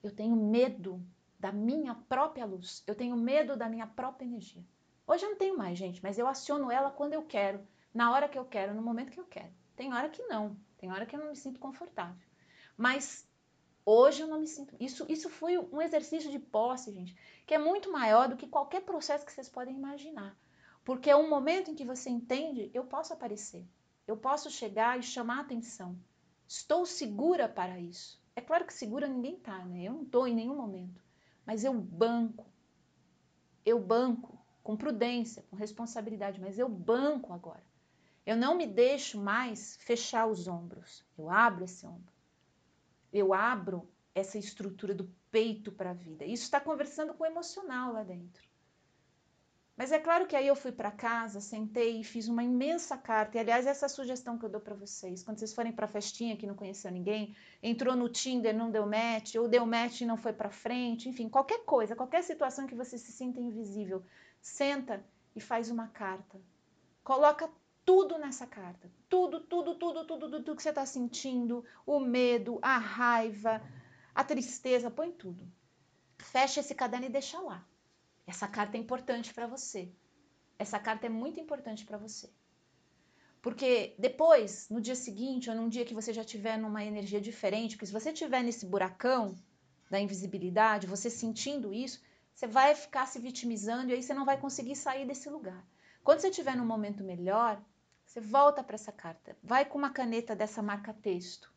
Eu 0.02 0.14
tenho 0.14 0.36
medo 0.36 1.04
da 1.38 1.50
minha 1.50 1.94
própria 1.94 2.44
luz. 2.44 2.82
Eu 2.86 2.94
tenho 2.94 3.16
medo 3.16 3.56
da 3.56 3.68
minha 3.68 3.86
própria 3.86 4.26
energia. 4.26 4.64
Hoje 5.06 5.24
eu 5.24 5.30
não 5.30 5.36
tenho 5.36 5.58
mais, 5.58 5.76
gente, 5.76 6.00
mas 6.02 6.18
eu 6.18 6.28
aciono 6.28 6.70
ela 6.70 6.90
quando 6.90 7.14
eu 7.14 7.22
quero, 7.24 7.66
na 7.92 8.12
hora 8.12 8.28
que 8.28 8.38
eu 8.38 8.44
quero, 8.44 8.72
no 8.72 8.82
momento 8.82 9.10
que 9.10 9.18
eu 9.18 9.24
quero. 9.24 9.52
Tem 9.74 9.92
hora 9.92 10.08
que 10.08 10.22
não, 10.24 10.56
tem 10.78 10.92
hora 10.92 11.04
que 11.04 11.16
eu 11.16 11.20
não 11.20 11.30
me 11.30 11.36
sinto 11.36 11.58
confortável. 11.58 12.24
Mas 12.76 13.28
hoje 13.84 14.22
eu 14.22 14.28
não 14.28 14.38
me 14.38 14.46
sinto. 14.46 14.76
Isso, 14.78 15.04
isso 15.08 15.28
foi 15.28 15.58
um 15.58 15.82
exercício 15.82 16.30
de 16.30 16.38
posse, 16.38 16.92
gente, 16.92 17.16
que 17.44 17.54
é 17.54 17.58
muito 17.58 17.90
maior 17.90 18.28
do 18.28 18.36
que 18.36 18.46
qualquer 18.46 18.82
processo 18.82 19.26
que 19.26 19.32
vocês 19.32 19.48
podem 19.48 19.74
imaginar. 19.74 20.38
Porque 20.84 21.10
é 21.10 21.16
um 21.16 21.28
momento 21.28 21.70
em 21.70 21.74
que 21.74 21.84
você 21.84 22.08
entende, 22.08 22.70
eu 22.72 22.84
posso 22.84 23.12
aparecer. 23.12 23.66
Eu 24.10 24.16
posso 24.16 24.50
chegar 24.50 24.98
e 24.98 25.04
chamar 25.04 25.38
atenção. 25.38 25.96
Estou 26.48 26.84
segura 26.84 27.48
para 27.48 27.78
isso. 27.78 28.20
É 28.34 28.40
claro 28.40 28.66
que 28.66 28.74
segura 28.74 29.06
ninguém 29.06 29.36
está, 29.36 29.64
né? 29.64 29.84
Eu 29.84 29.92
não 29.92 30.02
estou 30.02 30.26
em 30.26 30.34
nenhum 30.34 30.56
momento. 30.56 31.00
Mas 31.46 31.62
eu 31.62 31.72
banco. 31.72 32.44
Eu 33.64 33.78
banco 33.78 34.36
com 34.64 34.76
prudência, 34.76 35.44
com 35.48 35.54
responsabilidade, 35.54 36.40
mas 36.40 36.58
eu 36.58 36.68
banco 36.68 37.32
agora. 37.32 37.62
Eu 38.26 38.36
não 38.36 38.56
me 38.56 38.66
deixo 38.66 39.16
mais 39.20 39.76
fechar 39.76 40.26
os 40.26 40.48
ombros. 40.48 41.04
Eu 41.16 41.30
abro 41.30 41.62
esse 41.62 41.86
ombro. 41.86 42.12
Eu 43.12 43.32
abro 43.32 43.88
essa 44.12 44.36
estrutura 44.38 44.92
do 44.92 45.08
peito 45.30 45.70
para 45.70 45.90
a 45.90 45.94
vida. 45.94 46.24
Isso 46.24 46.42
está 46.42 46.60
conversando 46.60 47.14
com 47.14 47.22
o 47.22 47.26
emocional 47.26 47.92
lá 47.92 48.02
dentro. 48.02 48.49
Mas 49.80 49.92
é 49.92 49.98
claro 49.98 50.26
que 50.26 50.36
aí 50.36 50.46
eu 50.46 50.54
fui 50.54 50.72
para 50.72 50.90
casa, 50.90 51.40
sentei 51.40 52.00
e 52.00 52.04
fiz 52.04 52.28
uma 52.28 52.44
imensa 52.44 52.98
carta. 52.98 53.38
E 53.38 53.40
aliás, 53.40 53.66
essa 53.66 53.86
é 53.86 53.88
a 53.88 53.88
sugestão 53.88 54.36
que 54.36 54.44
eu 54.44 54.50
dou 54.50 54.60
para 54.60 54.74
vocês. 54.74 55.22
Quando 55.22 55.38
vocês 55.38 55.54
forem 55.54 55.72
para 55.72 55.88
festinha 55.88 56.36
que 56.36 56.46
não 56.46 56.54
conheceu 56.54 56.90
ninguém, 56.90 57.34
entrou 57.62 57.96
no 57.96 58.06
Tinder, 58.10 58.54
não 58.54 58.70
deu 58.70 58.84
match, 58.84 59.36
ou 59.36 59.48
deu 59.48 59.64
match 59.64 60.02
e 60.02 60.04
não 60.04 60.18
foi 60.18 60.34
para 60.34 60.50
frente, 60.50 61.08
enfim, 61.08 61.30
qualquer 61.30 61.64
coisa, 61.64 61.96
qualquer 61.96 62.22
situação 62.22 62.66
que 62.66 62.74
você 62.74 62.98
se 62.98 63.10
sinta 63.10 63.40
invisível, 63.40 64.04
senta 64.38 65.02
e 65.34 65.40
faz 65.40 65.70
uma 65.70 65.88
carta. 65.88 66.38
Coloca 67.02 67.50
tudo 67.82 68.18
nessa 68.18 68.46
carta. 68.46 68.92
Tudo, 69.08 69.40
tudo, 69.40 69.76
tudo, 69.76 70.04
tudo, 70.04 70.18
tudo, 70.18 70.42
tudo 70.42 70.56
que 70.56 70.62
você 70.62 70.68
está 70.68 70.84
sentindo, 70.84 71.64
o 71.86 71.98
medo, 72.00 72.58
a 72.60 72.76
raiva, 72.76 73.62
a 74.14 74.22
tristeza, 74.22 74.90
põe 74.90 75.10
tudo. 75.10 75.50
Fecha 76.18 76.60
esse 76.60 76.74
caderno 76.74 77.06
e 77.06 77.08
deixa 77.08 77.40
lá. 77.40 77.66
Essa 78.30 78.46
carta 78.46 78.76
é 78.76 78.80
importante 78.80 79.34
para 79.34 79.48
você. 79.48 79.92
Essa 80.56 80.78
carta 80.78 81.04
é 81.06 81.08
muito 81.08 81.40
importante 81.40 81.84
para 81.84 81.98
você. 81.98 82.30
Porque 83.42 83.96
depois, 83.98 84.68
no 84.68 84.80
dia 84.80 84.94
seguinte, 84.94 85.50
ou 85.50 85.56
num 85.56 85.68
dia 85.68 85.84
que 85.84 85.98
você 86.00 86.12
já 86.12 86.22
tiver 86.22 86.56
numa 86.56 86.84
energia 86.84 87.20
diferente, 87.20 87.74
porque 87.74 87.86
se 87.86 87.92
você 87.92 88.12
tiver 88.12 88.44
nesse 88.44 88.64
buracão 88.66 89.34
da 89.90 89.98
invisibilidade, 89.98 90.86
você 90.86 91.10
sentindo 91.10 91.74
isso, 91.74 92.00
você 92.32 92.46
vai 92.46 92.72
ficar 92.76 93.06
se 93.06 93.18
vitimizando 93.18 93.90
e 93.90 93.94
aí 93.94 94.02
você 94.02 94.14
não 94.14 94.24
vai 94.24 94.38
conseguir 94.38 94.76
sair 94.76 95.04
desse 95.04 95.28
lugar. 95.28 95.66
Quando 96.04 96.20
você 96.20 96.28
estiver 96.28 96.56
num 96.56 96.72
momento 96.74 97.02
melhor, 97.02 97.60
você 98.06 98.20
volta 98.20 98.62
para 98.62 98.76
essa 98.76 98.92
carta, 98.92 99.36
vai 99.42 99.64
com 99.64 99.76
uma 99.76 99.90
caneta 99.90 100.36
dessa 100.36 100.62
marca 100.62 100.94
texto 100.94 101.52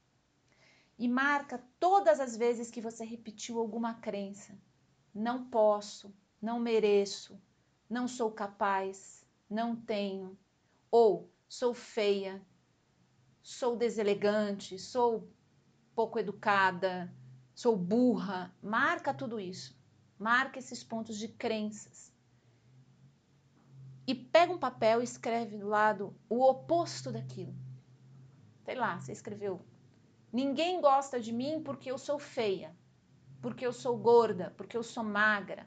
e 0.97 1.07
marca 1.07 1.63
todas 1.79 2.19
as 2.19 2.35
vezes 2.35 2.71
que 2.71 2.81
você 2.81 3.05
repetiu 3.05 3.59
alguma 3.59 3.93
crença. 3.93 4.57
Não 5.13 5.45
posso, 5.45 6.11
não 6.43 6.59
mereço, 6.59 7.41
não 7.89 8.05
sou 8.05 8.29
capaz, 8.29 9.25
não 9.49 9.73
tenho, 9.77 10.37
ou 10.91 11.31
sou 11.47 11.73
feia, 11.73 12.45
sou 13.41 13.77
deselegante, 13.77 14.77
sou 14.77 15.25
pouco 15.95 16.19
educada, 16.19 17.09
sou 17.55 17.77
burra. 17.77 18.53
Marca 18.61 19.13
tudo 19.13 19.39
isso. 19.39 19.73
Marca 20.19 20.59
esses 20.59 20.83
pontos 20.83 21.17
de 21.17 21.29
crenças. 21.29 22.11
E 24.05 24.13
pega 24.13 24.51
um 24.51 24.59
papel 24.59 24.99
e 24.99 25.05
escreve 25.05 25.57
do 25.57 25.69
lado 25.69 26.13
o 26.27 26.43
oposto 26.43 27.09
daquilo. 27.09 27.55
Sei 28.65 28.75
lá, 28.75 28.99
você 28.99 29.13
escreveu: 29.13 29.61
Ninguém 30.31 30.81
gosta 30.81 31.21
de 31.21 31.31
mim 31.31 31.63
porque 31.63 31.89
eu 31.89 31.97
sou 31.97 32.19
feia, 32.19 32.75
porque 33.41 33.65
eu 33.65 33.71
sou 33.71 33.97
gorda, 33.97 34.53
porque 34.57 34.75
eu 34.75 34.83
sou 34.83 35.05
magra, 35.05 35.65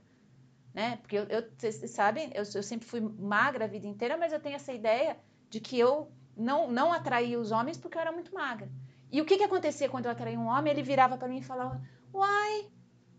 né? 0.76 0.98
Porque 0.98 1.16
eu, 1.16 1.26
vocês 1.56 1.90
sabem, 1.90 2.30
eu, 2.34 2.42
eu 2.54 2.62
sempre 2.62 2.86
fui 2.86 3.00
magra 3.00 3.64
a 3.64 3.68
vida 3.68 3.86
inteira, 3.86 4.18
mas 4.18 4.30
eu 4.30 4.38
tenho 4.38 4.56
essa 4.56 4.74
ideia 4.74 5.16
de 5.48 5.58
que 5.58 5.78
eu 5.78 6.12
não, 6.36 6.70
não 6.70 6.92
atraía 6.92 7.40
os 7.40 7.50
homens 7.50 7.78
porque 7.78 7.96
eu 7.96 8.02
era 8.02 8.12
muito 8.12 8.34
magra. 8.34 8.70
E 9.10 9.22
o 9.22 9.24
que, 9.24 9.38
que 9.38 9.44
acontecia 9.44 9.88
quando 9.88 10.04
eu 10.04 10.10
atraía 10.10 10.38
um 10.38 10.48
homem? 10.48 10.70
Ele 10.70 10.82
virava 10.82 11.16
para 11.16 11.28
mim 11.28 11.38
e 11.38 11.42
falava: 11.42 11.80
Uai, 12.12 12.70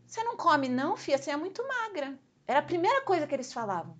você 0.05 0.23
não 0.23 0.37
come, 0.37 0.69
não, 0.69 0.95
filha? 0.95 1.17
Você 1.17 1.31
é 1.31 1.35
muito 1.35 1.67
magra. 1.67 2.19
Era 2.45 2.59
a 2.59 2.63
primeira 2.63 3.01
coisa 3.01 3.25
que 3.25 3.33
eles 3.33 3.51
falavam. 3.51 3.97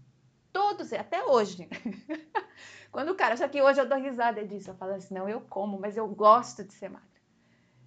Todos, 0.54 0.94
até 0.94 1.26
hoje. 1.26 1.68
Quando 2.92 3.10
o 3.10 3.16
cara, 3.16 3.36
só 3.36 3.48
que 3.48 3.60
hoje 3.60 3.82
eu 3.82 3.90
dou 3.90 3.98
risada 3.98 4.46
disso, 4.46 4.70
eu 4.70 4.76
falo 4.76 4.94
assim, 4.94 5.16
não, 5.16 5.28
eu 5.28 5.42
como, 5.42 5.80
mas 5.80 5.98
eu 5.98 6.08
gosto 6.08 6.64
de 6.64 6.74
ser 6.74 6.90
magra. 6.90 7.08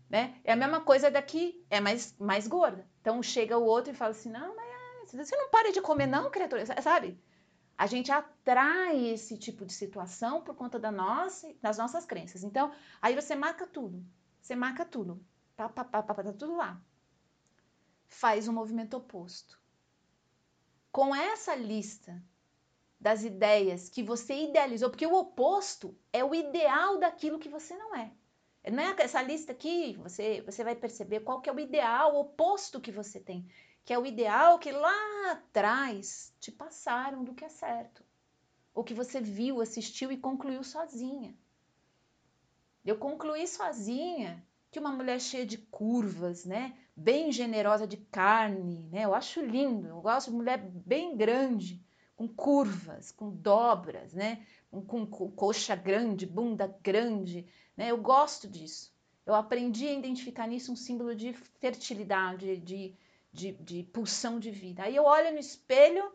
Né? 0.09 0.35
É 0.43 0.53
a 0.53 0.57
mesma 0.57 0.81
coisa 0.81 1.11
daqui, 1.13 1.65
é 1.71 1.81
mais, 1.81 2.17
mais 2.19 2.49
gorda. 2.49 2.85
Então 3.01 3.23
chega 3.23 3.57
o 3.57 3.65
outro 3.65 3.93
e 3.93 3.97
fala 3.97 4.11
assim, 4.11 4.31
não, 4.31 4.57
mas 4.57 4.70
você 5.17 5.37
não 5.37 5.51
para 5.51 5.73
de 5.73 5.81
comer 5.81 6.07
não, 6.07 6.31
criatura, 6.31 6.65
sabe? 6.83 7.19
A 7.77 7.87
gente 7.87 8.13
atrai 8.13 9.07
esse 9.09 9.39
tipo 9.39 9.65
de 9.65 9.73
situação 9.73 10.43
por 10.43 10.55
conta 10.55 10.79
da 10.79 10.93
nossa, 10.93 11.51
das 11.63 11.79
nossas 11.79 12.05
crenças. 12.05 12.45
Então, 12.45 12.71
aí 13.01 13.15
você 13.15 13.35
marca 13.35 13.67
tudo. 13.67 14.05
Você 14.41 14.55
marca 14.55 14.85
tudo. 14.85 15.25
Pá, 15.57 15.69
pá, 15.69 15.85
pá, 15.85 16.03
pá, 16.03 16.15
tá 16.15 16.33
tudo 16.33 16.57
lá. 16.57 16.81
Faz 18.07 18.47
o 18.47 18.51
um 18.51 18.55
movimento 18.55 18.97
oposto. 18.97 19.59
Com 20.93 21.15
essa 21.15 21.55
lista 21.55 22.23
das 23.01 23.25
ideias 23.25 23.89
que 23.89 24.03
você 24.03 24.35
idealizou, 24.35 24.91
porque 24.91 25.07
o 25.07 25.15
oposto 25.15 25.97
é 26.13 26.23
o 26.23 26.35
ideal 26.35 26.99
daquilo 26.99 27.39
que 27.39 27.49
você 27.49 27.75
não 27.77 27.97
é. 27.97 28.13
Não 28.71 28.83
é 28.83 28.95
essa 28.99 29.23
lista 29.23 29.53
aqui, 29.53 29.97
você, 30.03 30.43
você 30.43 30.63
vai 30.63 30.77
perceber 30.77 31.21
qual 31.21 31.41
que 31.41 31.49
é 31.49 31.53
o 31.53 31.59
ideal 31.59 32.15
oposto 32.15 32.79
que 32.79 32.93
você 32.93 33.19
tem 33.19 33.49
que 33.85 33.93
é 33.93 33.99
o 33.99 34.07
ideal 34.07 34.59
que 34.59 34.71
lá 34.71 35.33
atrás 35.33 36.33
te 36.41 36.53
passaram 36.53 37.25
do 37.25 37.35
que 37.35 37.45
é 37.45 37.49
certo, 37.49 38.05
ou 38.75 38.85
que 38.85 38.95
você 38.95 39.21
viu, 39.21 39.61
assistiu 39.61 40.13
e 40.13 40.17
concluiu 40.17 40.63
sozinha. 40.63 41.35
Eu 42.85 42.97
concluí 42.97 43.47
sozinha 43.47 44.45
que 44.71 44.79
uma 44.79 44.93
mulher 44.93 45.21
cheia 45.21 45.45
de 45.45 45.59
curvas, 45.59 46.45
né, 46.45 46.77
bem 46.95 47.33
generosa 47.33 47.87
de 47.87 47.97
carne, 47.97 48.89
né, 48.91 49.05
eu 49.05 49.15
acho 49.15 49.41
lindo, 49.45 49.89
eu 49.89 50.01
gosto 50.01 50.31
de 50.31 50.37
mulher 50.37 50.59
bem 50.59 51.17
grande, 51.17 51.83
com 52.17 52.29
curvas, 52.29 53.11
com 53.11 53.31
dobras, 53.31 54.13
né, 54.13 54.47
com, 54.87 55.07
com 55.07 55.31
coxa 55.31 55.75
grande, 55.75 56.25
bunda 56.25 56.67
grande, 56.83 57.47
né, 57.77 57.91
eu 57.91 57.99
gosto 57.99 58.47
disso. 58.47 58.95
Eu 59.27 59.35
aprendi 59.35 59.87
a 59.87 59.93
identificar 59.93 60.47
nisso 60.47 60.73
um 60.73 60.77
símbolo 60.77 61.15
de 61.15 61.33
fertilidade, 61.33 62.57
de, 62.59 62.95
de, 63.33 63.53
de 63.53 63.83
pulsão 63.85 64.39
de 64.39 64.51
vida. 64.51 64.85
Aí 64.85 64.97
eu 64.97 65.05
olho 65.05 65.33
no 65.33 65.39
espelho, 65.39 66.13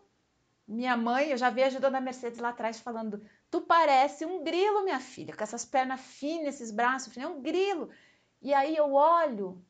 minha 0.68 0.98
mãe, 0.98 1.30
eu 1.30 1.38
já 1.38 1.50
vejo 1.50 1.78
a 1.78 1.80
dona 1.80 2.02
Mercedes 2.02 2.40
lá 2.40 2.50
atrás 2.50 2.80
falando: 2.80 3.22
Tu 3.50 3.62
parece 3.62 4.26
um 4.26 4.44
grilo, 4.44 4.84
minha 4.84 5.00
filha, 5.00 5.36
com 5.36 5.44
essas 5.44 5.64
pernas 5.64 6.02
finas, 6.02 6.56
esses 6.56 6.72
braços 6.72 7.14
finos, 7.14 7.30
é 7.30 7.34
um 7.34 7.42
grilo. 7.42 7.90
E 8.42 8.54
aí 8.54 8.76
eu 8.76 8.94
olho. 8.94 9.64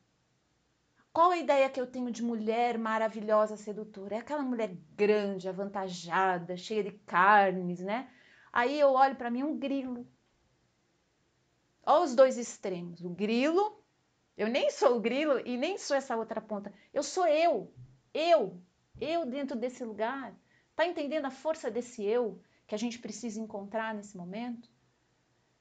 Qual 1.14 1.32
a 1.32 1.38
ideia 1.38 1.70
que 1.70 1.80
eu 1.80 1.88
tenho 1.88 2.12
de 2.12 2.22
mulher 2.22 2.78
maravilhosa, 2.78 3.56
sedutora? 3.56 4.16
É 4.16 4.18
aquela 4.18 4.44
mulher 4.44 4.76
grande, 4.98 5.48
avantajada, 5.48 6.58
cheia 6.58 6.84
de 6.84 6.92
carnes, 6.92 7.80
né? 7.80 8.10
Aí 8.52 8.78
eu 8.78 8.92
olho 8.92 9.16
para 9.16 9.32
mim 9.32 9.44
um 9.44 9.58
grilo. 9.58 10.06
Olha 11.86 12.04
os 12.04 12.16
dois 12.16 12.38
extremos. 12.38 13.02
O 13.02 13.10
grilo 13.10 13.82
eu 14.38 14.48
nem 14.48 14.70
sou 14.70 14.98
o 14.98 15.00
grilo 15.00 15.40
e 15.46 15.58
nem 15.58 15.78
sou 15.78 15.96
essa 15.96 16.16
outra 16.16 16.42
ponta. 16.42 16.74
Eu 16.94 17.04
sou 17.04 17.28
eu. 17.28 17.72
Eu. 18.14 18.62
Eu 19.00 19.26
dentro 19.26 19.58
desse 19.58 19.84
lugar. 19.84 20.36
Tá 20.76 20.86
entendendo 20.86 21.26
a 21.26 21.32
força 21.32 21.72
desse 21.72 22.04
eu 22.04 22.42
que 22.68 22.76
a 22.76 22.78
gente 22.78 23.00
precisa 23.00 23.40
encontrar 23.40 23.94
nesse 23.94 24.18
momento? 24.18 24.70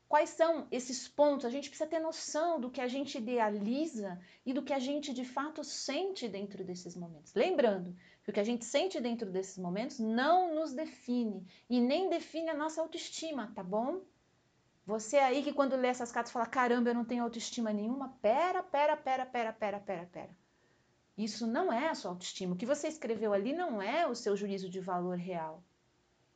Quais 0.09 0.31
são 0.31 0.66
esses 0.70 1.09
pontos? 1.09 1.47
A 1.47 1.51
gente 1.51 1.68
precisa 1.68 1.89
ter 1.89 1.99
noção 1.99 2.61
do 2.61 2.70
que 2.70 2.81
a 2.81 2.89
gente 2.89 3.18
idealiza 3.18 4.20
e 4.45 4.53
do 4.53 4.62
que 4.62 4.72
a 4.72 4.79
gente 4.79 5.12
de 5.12 5.25
fato 5.25 5.64
sente 5.64 6.29
dentro 6.29 6.64
desses 6.64 6.97
momentos. 6.97 7.35
Lembrando 7.35 7.97
que 8.22 8.31
o 8.31 8.33
que 8.33 8.41
a 8.41 8.45
gente 8.45 8.64
sente 8.64 9.01
dentro 9.01 9.31
desses 9.31 9.59
momentos 9.59 9.99
não 9.99 10.55
nos 10.55 10.72
define 10.72 11.47
e 11.68 11.81
nem 11.81 12.09
define 12.09 12.51
a 12.51 12.55
nossa 12.55 12.81
autoestima, 12.81 13.53
tá 13.55 13.62
bom? 13.62 14.03
Você 14.87 15.16
aí 15.16 15.43
que 15.43 15.53
quando 15.53 15.76
lê 15.76 15.89
essas 15.89 16.12
cartas 16.12 16.32
fala, 16.32 16.47
caramba, 16.47 16.91
eu 16.91 16.95
não 16.95 17.05
tenho 17.05 17.24
autoestima 17.24 17.72
nenhuma. 17.72 18.11
Pera, 18.20 18.62
pera, 18.62 18.97
pera, 18.97 19.24
pera, 19.24 19.53
pera, 19.53 19.80
pera, 19.80 20.07
pera. 20.07 20.37
Isso 21.16 21.47
não 21.47 21.72
é 21.72 21.89
a 21.89 21.95
sua 21.95 22.11
autoestima. 22.11 22.55
O 22.55 22.57
que 22.57 22.66
você 22.66 22.89
escreveu 22.89 23.32
ali 23.32 23.53
não 23.55 23.80
é 23.80 24.07
o 24.07 24.14
seu 24.14 24.37
juízo 24.37 24.68
de 24.68 24.80
valor 24.80 25.16
real. 25.16 25.62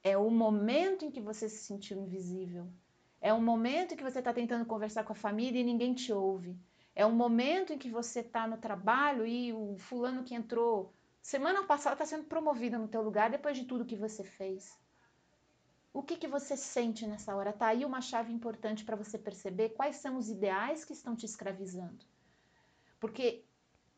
É 0.03 0.17
o 0.17 0.31
momento 0.31 1.05
em 1.05 1.11
que 1.11 1.21
você 1.21 1.49
se 1.49 1.65
sentiu 1.65 1.99
invisível. 1.99 2.69
É 3.21 3.33
o 3.33 3.41
momento 3.41 3.93
em 3.93 3.97
que 3.97 4.05
você 4.05 4.21
está 4.21 4.33
tentando 4.33 4.65
conversar 4.65 5.05
com 5.05 5.13
a 5.13 5.17
família 5.17 5.61
e 5.61 5.65
ninguém 5.65 5.93
te 5.93 6.13
ouve. 6.13 6.57
É 6.95 7.05
o 7.05 7.13
momento 7.13 7.73
em 7.73 7.79
que 7.79 7.91
você 7.91 8.21
está 8.21 8.47
no 8.47 8.57
trabalho 8.57 9.27
e 9.27 9.53
o 9.53 9.77
fulano 9.79 10.25
que 10.25 10.35
entrou 10.35 10.95
semana 11.21 11.65
passada 11.65 11.95
está 11.95 12.07
sendo 12.07 12.25
promovido 12.25 12.79
no 12.79 12.89
teu 12.89 13.03
lugar 13.03 13.31
depois 13.31 13.57
de 13.57 13.65
tudo 13.65 13.85
que 13.85 13.97
você 13.97 14.25
fez. 14.25 14.79
O 15.99 16.03
que, 16.05 16.17
que 16.17 16.29
você 16.29 16.57
sente 16.57 17.05
nessa 17.09 17.35
hora? 17.35 17.53
Tá 17.53 17.67
aí 17.67 17.85
uma 17.85 18.01
chave 18.01 18.33
importante 18.33 18.85
para 18.85 18.95
você 18.95 19.19
perceber 19.19 19.71
quais 19.71 19.97
são 19.97 20.17
os 20.17 20.31
ideais 20.31 20.85
que 20.85 20.93
estão 20.93 21.17
te 21.17 21.27
escravizando. 21.27 22.07
Porque 23.01 23.45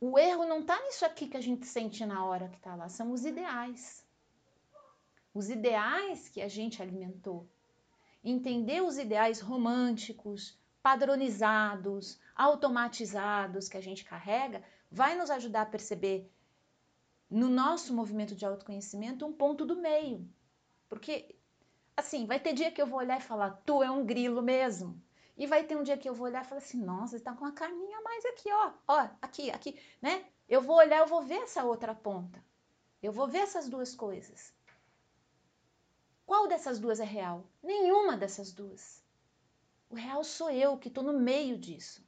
o 0.01 0.19
erro 0.19 0.47
não 0.47 0.61
está 0.61 0.81
nisso 0.81 1.05
aqui 1.05 1.29
que 1.29 1.37
a 1.37 1.43
gente 1.43 1.67
sente 1.67 2.07
na 2.07 2.25
hora 2.25 2.49
que 2.49 2.57
está 2.57 2.75
lá, 2.75 2.89
são 2.89 3.13
os 3.13 3.27
ideais. 3.27 4.03
Os 5.35 5.51
ideais 5.51 6.27
que 6.31 6.41
a 6.41 6.49
gente 6.49 6.81
alimentou. 6.81 7.47
Entender 8.25 8.83
os 8.83 8.97
ideais 8.97 9.43
românticos, 9.43 10.59
padronizados, 10.83 12.19
automatizados 12.35 13.69
que 13.69 13.77
a 13.77 13.83
gente 13.83 14.07
carrega, 14.07 14.65
vai 14.91 15.19
nos 15.19 15.29
ajudar 15.29 15.63
a 15.63 15.67
perceber 15.67 16.33
no 17.29 17.51
nosso 17.51 17.93
movimento 17.93 18.35
de 18.35 18.47
autoconhecimento 18.47 19.27
um 19.27 19.35
ponto 19.35 19.67
do 19.67 19.77
meio. 19.77 20.27
Porque 20.89 21.39
assim, 22.01 22.27
vai 22.27 22.41
ter 22.41 22.53
dia 22.53 22.71
que 22.71 22.83
eu 22.83 22.87
vou 22.87 22.99
olhar 22.99 23.19
e 23.19 23.23
falar, 23.23 23.63
tu 23.65 23.83
é 23.83 23.91
um 23.91 24.05
grilo 24.05 24.43
mesmo. 24.43 25.01
E 25.37 25.47
vai 25.47 25.65
ter 25.65 25.77
um 25.77 25.83
dia 25.83 25.97
que 25.97 26.09
eu 26.09 26.15
vou 26.15 26.27
olhar 26.27 26.45
e 26.45 26.49
falar 26.49 26.61
assim, 26.61 26.83
nossa, 26.83 27.17
você 27.17 27.25
tá 27.25 27.33
com 27.33 27.45
uma 27.45 27.53
carninha 27.53 27.99
a 27.99 28.03
mais 28.03 28.25
aqui, 28.27 28.53
ó, 28.53 28.73
ó, 28.87 29.09
aqui, 29.23 29.51
aqui, 29.51 29.81
né? 30.03 30.25
Eu 30.49 30.61
vou 30.61 30.77
olhar, 30.77 30.99
eu 30.99 31.07
vou 31.07 31.23
ver 31.23 31.43
essa 31.43 31.65
outra 31.65 31.95
ponta. 31.95 32.45
Eu 33.03 33.13
vou 33.13 33.27
ver 33.27 33.39
essas 33.39 33.69
duas 33.69 33.95
coisas. 33.95 34.53
Qual 36.27 36.47
dessas 36.47 36.79
duas 36.79 37.01
é 37.01 37.05
real? 37.05 37.45
Nenhuma 37.63 38.17
dessas 38.17 38.53
duas. 38.53 39.03
O 39.89 39.95
real 39.95 40.23
sou 40.23 40.51
eu 40.51 40.77
que 40.77 40.89
estou 40.89 41.03
no 41.03 41.19
meio 41.19 41.57
disso. 41.57 42.05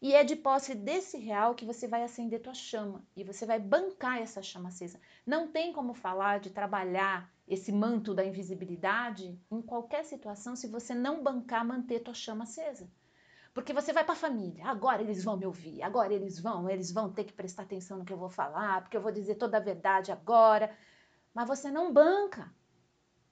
E 0.00 0.14
é 0.14 0.22
de 0.22 0.36
posse 0.36 0.74
desse 0.74 1.16
real 1.16 1.54
que 1.54 1.64
você 1.64 1.88
vai 1.88 2.02
acender 2.02 2.42
tua 2.42 2.52
chama 2.52 3.02
e 3.16 3.24
você 3.24 3.46
vai 3.46 3.58
bancar 3.58 4.20
essa 4.20 4.42
chama 4.42 4.68
acesa. 4.68 5.00
Não 5.24 5.48
tem 5.48 5.72
como 5.72 5.94
falar 5.94 6.40
de 6.40 6.50
trabalhar 6.50 7.32
esse 7.46 7.70
manto 7.70 8.14
da 8.14 8.24
invisibilidade 8.24 9.38
em 9.50 9.62
qualquer 9.62 10.04
situação 10.04 10.56
se 10.56 10.66
você 10.66 10.94
não 10.94 11.22
bancar 11.22 11.64
manter 11.64 12.00
tua 12.00 12.14
chama 12.14 12.44
acesa. 12.44 12.90
Porque 13.54 13.72
você 13.72 13.92
vai 13.92 14.04
para 14.04 14.12
a 14.12 14.16
família, 14.16 14.66
agora 14.66 15.00
eles 15.00 15.24
vão 15.24 15.36
me 15.36 15.46
ouvir, 15.46 15.82
agora 15.82 16.12
eles 16.12 16.38
vão, 16.38 16.68
eles 16.68 16.92
vão 16.92 17.10
ter 17.10 17.24
que 17.24 17.32
prestar 17.32 17.62
atenção 17.62 17.98
no 17.98 18.04
que 18.04 18.12
eu 18.12 18.18
vou 18.18 18.28
falar, 18.28 18.82
porque 18.82 18.96
eu 18.96 19.00
vou 19.00 19.10
dizer 19.10 19.36
toda 19.36 19.56
a 19.56 19.60
verdade 19.60 20.12
agora. 20.12 20.76
Mas 21.32 21.48
você 21.48 21.70
não 21.70 21.90
banca. 21.90 22.52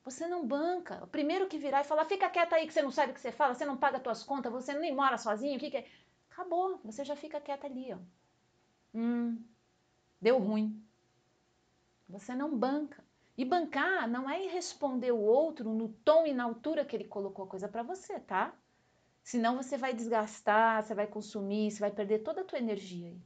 Você 0.03 0.27
não 0.27 0.47
banca. 0.47 1.03
O 1.05 1.07
primeiro 1.07 1.47
que 1.47 1.59
virar 1.59 1.83
e 1.83 1.85
falar, 1.85 2.07
fica 2.07 2.31
quieta 2.31 2.57
aí 2.57 2.67
que 2.67 2.73
você 2.73 2.81
não 2.81 2.91
sabe 2.91 3.13
o 3.13 3.15
que 3.15 3.21
você 3.21 3.33
fala, 3.33 3.55
você 3.55 3.67
não 3.67 3.77
paga 3.77 4.03
suas 4.03 4.23
contas, 4.23 4.51
você 4.51 4.73
nem 4.73 4.95
mora 4.95 5.19
sozinho, 5.19 5.57
o 5.57 5.61
que, 5.61 5.71
que 5.71 5.77
é? 5.77 5.87
Acabou, 6.31 6.81
você 6.83 7.05
já 7.05 7.15
fica 7.15 7.41
quieta 7.41 7.67
ali, 7.67 7.93
ó. 7.93 7.99
Hum, 8.95 9.45
deu 10.21 10.39
ruim. 10.39 10.83
Você 12.09 12.35
não 12.35 12.57
banca. 12.57 13.04
E 13.37 13.45
bancar 13.45 14.09
não 14.09 14.31
é 14.31 14.47
responder 14.47 15.13
o 15.13 15.21
outro 15.21 15.73
no 15.73 15.89
tom 15.89 16.27
e 16.27 16.33
na 16.33 16.45
altura 16.45 16.85
que 16.85 16.95
ele 16.95 17.05
colocou 17.05 17.45
a 17.45 17.49
coisa 17.49 17.69
para 17.69 17.83
você, 17.83 18.21
tá? 18.21 18.57
Senão 19.23 19.57
você 19.57 19.77
vai 19.77 19.93
desgastar, 19.93 20.83
você 20.83 20.95
vai 20.95 21.07
consumir, 21.07 21.71
você 21.71 21.81
vai 21.81 21.91
perder 21.91 22.21
toda 22.21 22.43
a 22.43 22.45
tua 22.45 22.59
energia 22.59 23.09
aí. 23.09 23.21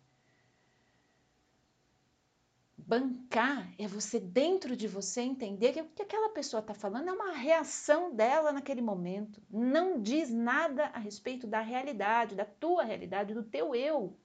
Bancar 2.79 3.71
é 3.77 3.87
você 3.87 4.19
dentro 4.19 4.75
de 4.75 4.89
você 4.89 5.21
entender 5.21 5.73
que 5.73 5.83
o 5.83 5.89
que 5.91 6.01
aquela 6.01 6.31
pessoa 6.31 6.61
está 6.61 6.73
falando 6.73 7.09
é 7.09 7.13
uma 7.13 7.33
reação 7.33 8.15
dela 8.15 8.51
naquele 8.51 8.81
momento. 8.81 9.43
Não 9.51 10.01
diz 10.01 10.31
nada 10.31 10.87
a 10.87 10.99
respeito 10.99 11.47
da 11.47 11.61
realidade, 11.61 12.35
da 12.35 12.47
tua 12.47 12.85
realidade, 12.85 13.35
do 13.35 13.43
teu 13.43 13.75
eu. 13.75 14.17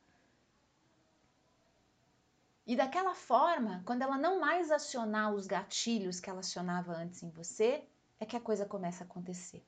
E 2.65 2.75
daquela 2.75 3.13
forma, 3.13 3.83
quando 3.85 4.03
ela 4.03 4.17
não 4.17 4.39
mais 4.39 4.71
acionar 4.71 5.33
os 5.33 5.47
gatilhos 5.47 6.19
que 6.19 6.29
ela 6.29 6.39
acionava 6.39 6.93
antes 6.93 7.21
em 7.21 7.29
você, 7.29 7.83
é 8.19 8.25
que 8.25 8.37
a 8.37 8.39
coisa 8.39 8.65
começa 8.65 9.03
a 9.03 9.07
acontecer. 9.07 9.65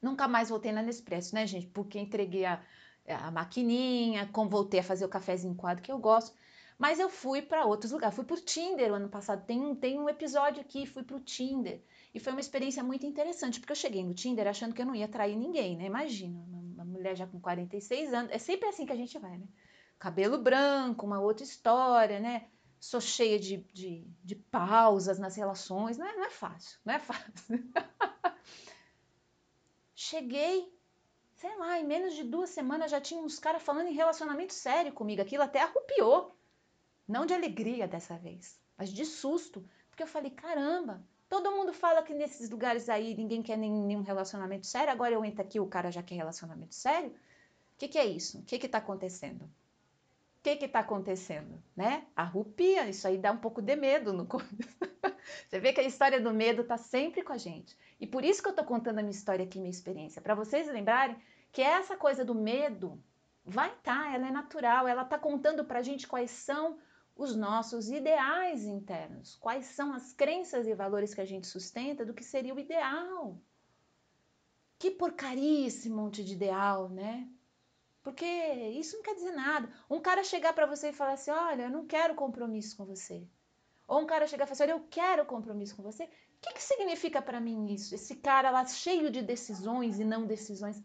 Nunca 0.00 0.28
mais 0.28 0.50
voltei 0.50 0.70
na 0.70 0.82
Nespresso, 0.82 1.34
né, 1.34 1.46
gente? 1.46 1.66
Porque 1.66 1.98
entreguei 1.98 2.44
a, 2.44 2.62
a 3.06 3.30
maquininha, 3.30 4.28
como 4.32 4.50
voltei 4.50 4.80
a 4.80 4.84
fazer 4.84 5.04
o 5.04 5.08
cafezinho 5.08 5.54
quadro 5.54 5.82
que 5.82 5.90
eu 5.90 5.98
gosto. 5.98 6.36
Mas 6.78 7.00
eu 7.00 7.08
fui 7.08 7.42
para 7.42 7.64
outros 7.64 7.90
lugares. 7.90 8.14
Fui 8.14 8.24
para 8.24 8.36
o 8.36 8.40
Tinder 8.40 8.92
o 8.92 8.94
ano 8.94 9.08
passado. 9.08 9.44
Tem 9.44 9.60
um, 9.60 9.74
tem 9.74 9.98
um 9.98 10.08
episódio 10.08 10.60
aqui, 10.60 10.86
fui 10.86 11.02
para 11.02 11.16
o 11.16 11.20
Tinder. 11.20 11.82
E 12.14 12.20
foi 12.20 12.32
uma 12.32 12.40
experiência 12.40 12.84
muito 12.84 13.04
interessante, 13.04 13.58
porque 13.58 13.72
eu 13.72 13.76
cheguei 13.76 14.04
no 14.04 14.14
Tinder 14.14 14.46
achando 14.46 14.74
que 14.74 14.80
eu 14.80 14.86
não 14.86 14.94
ia 14.94 15.08
trair 15.08 15.36
ninguém, 15.36 15.76
né? 15.76 15.86
Imagina, 15.86 16.38
uma, 16.38 16.58
uma 16.58 16.84
mulher 16.84 17.16
já 17.16 17.26
com 17.26 17.40
46 17.40 18.14
anos. 18.14 18.30
É 18.30 18.38
sempre 18.38 18.68
assim 18.68 18.86
que 18.86 18.92
a 18.92 18.96
gente 18.96 19.18
vai, 19.18 19.36
né? 19.38 19.48
Cabelo 19.98 20.38
branco, 20.38 21.06
uma 21.06 21.20
outra 21.20 21.44
história, 21.44 22.20
né? 22.20 22.48
Sou 22.80 23.00
cheia 23.00 23.38
de, 23.38 23.56
de, 23.72 24.06
de 24.22 24.36
pausas 24.36 25.18
nas 25.18 25.36
relações, 25.36 25.98
não 25.98 26.06
é, 26.06 26.16
não 26.16 26.24
é 26.24 26.30
fácil, 26.30 26.78
não 26.84 26.94
é 26.94 26.98
fácil. 26.98 27.32
Cheguei, 29.94 30.72
sei 31.34 31.56
lá, 31.56 31.78
em 31.78 31.84
menos 31.84 32.14
de 32.14 32.22
duas 32.22 32.50
semanas 32.50 32.90
já 32.90 33.00
tinha 33.00 33.20
uns 33.20 33.38
caras 33.38 33.62
falando 33.62 33.88
em 33.88 33.94
relacionamento 33.94 34.54
sério 34.54 34.92
comigo. 34.92 35.20
Aquilo 35.20 35.42
até 35.42 35.60
arrupiou. 35.60 36.36
Não 37.06 37.26
de 37.26 37.34
alegria 37.34 37.88
dessa 37.88 38.16
vez, 38.16 38.60
mas 38.76 38.90
de 38.90 39.04
susto. 39.04 39.68
Porque 39.90 40.02
eu 40.02 40.06
falei, 40.06 40.30
caramba, 40.30 41.02
todo 41.28 41.50
mundo 41.50 41.72
fala 41.72 42.02
que 42.02 42.14
nesses 42.14 42.48
lugares 42.48 42.88
aí 42.88 43.16
ninguém 43.16 43.42
quer 43.42 43.56
nenhum 43.58 44.02
relacionamento 44.02 44.66
sério. 44.66 44.92
Agora 44.92 45.14
eu 45.14 45.24
entro 45.24 45.42
aqui, 45.42 45.58
o 45.58 45.66
cara 45.66 45.90
já 45.90 46.02
quer 46.02 46.14
relacionamento 46.14 46.74
sério. 46.74 47.10
O 47.10 47.78
que, 47.78 47.88
que 47.88 47.98
é 47.98 48.06
isso? 48.06 48.38
O 48.38 48.42
que 48.44 48.54
está 48.54 48.78
acontecendo? 48.78 49.50
O 50.38 50.42
que 50.42 50.64
está 50.64 50.78
acontecendo? 50.80 51.62
Né? 51.76 52.06
Arrupia, 52.14 52.88
isso 52.88 53.06
aí 53.06 53.18
dá 53.18 53.32
um 53.32 53.38
pouco 53.38 53.60
de 53.60 53.74
medo 53.74 54.12
no 54.12 54.24
começo. 54.24 54.48
Você 55.48 55.58
vê 55.58 55.72
que 55.72 55.80
a 55.80 55.84
história 55.84 56.20
do 56.20 56.32
medo 56.32 56.62
está 56.62 56.76
sempre 56.76 57.22
com 57.22 57.32
a 57.32 57.36
gente. 57.36 57.76
E 58.00 58.06
por 58.06 58.24
isso 58.24 58.40
que 58.40 58.48
eu 58.48 58.52
estou 58.52 58.64
contando 58.64 58.98
a 58.98 59.02
minha 59.02 59.10
história 59.10 59.44
aqui, 59.44 59.58
minha 59.58 59.70
experiência, 59.70 60.22
para 60.22 60.34
vocês 60.34 60.68
lembrarem 60.68 61.16
que 61.52 61.60
essa 61.60 61.96
coisa 61.96 62.24
do 62.24 62.34
medo 62.34 63.02
vai 63.44 63.70
estar, 63.72 64.04
tá, 64.04 64.14
ela 64.14 64.28
é 64.28 64.30
natural, 64.30 64.86
ela 64.86 65.02
está 65.02 65.18
contando 65.18 65.64
para 65.64 65.80
a 65.80 65.82
gente 65.82 66.06
quais 66.06 66.30
são 66.30 66.78
os 67.16 67.34
nossos 67.34 67.90
ideais 67.90 68.64
internos, 68.64 69.34
quais 69.36 69.66
são 69.66 69.92
as 69.92 70.12
crenças 70.12 70.68
e 70.68 70.74
valores 70.74 71.12
que 71.12 71.20
a 71.20 71.24
gente 71.24 71.48
sustenta 71.48 72.06
do 72.06 72.14
que 72.14 72.22
seria 72.22 72.54
o 72.54 72.60
ideal. 72.60 73.36
Que 74.78 74.90
porcaria 74.90 75.66
esse 75.66 75.90
monte 75.90 76.22
de 76.22 76.34
ideal, 76.34 76.88
né? 76.88 77.28
Porque 78.08 78.24
isso 78.24 78.96
não 78.96 79.02
quer 79.02 79.16
dizer 79.16 79.32
nada. 79.32 79.70
Um 79.90 80.00
cara 80.00 80.24
chegar 80.24 80.54
para 80.54 80.64
você 80.64 80.88
e 80.88 80.94
falar 80.94 81.12
assim: 81.12 81.30
Olha, 81.30 81.64
eu 81.64 81.70
não 81.70 81.86
quero 81.86 82.14
compromisso 82.14 82.74
com 82.74 82.86
você. 82.86 83.22
Ou 83.86 84.00
um 84.00 84.06
cara 84.06 84.26
chegar 84.26 84.44
e 84.44 84.46
falar 84.46 84.54
assim: 84.54 84.62
Olha, 84.62 84.80
eu 84.80 84.86
quero 84.88 85.26
compromisso 85.26 85.76
com 85.76 85.82
você. 85.82 86.04
O 86.04 86.08
que, 86.40 86.54
que 86.54 86.62
significa 86.62 87.20
para 87.20 87.38
mim 87.38 87.70
isso? 87.70 87.94
Esse 87.94 88.16
cara 88.16 88.50
lá 88.50 88.64
cheio 88.64 89.10
de 89.10 89.20
decisões 89.20 90.00
e 90.00 90.06
não 90.06 90.24
decisões. 90.24 90.82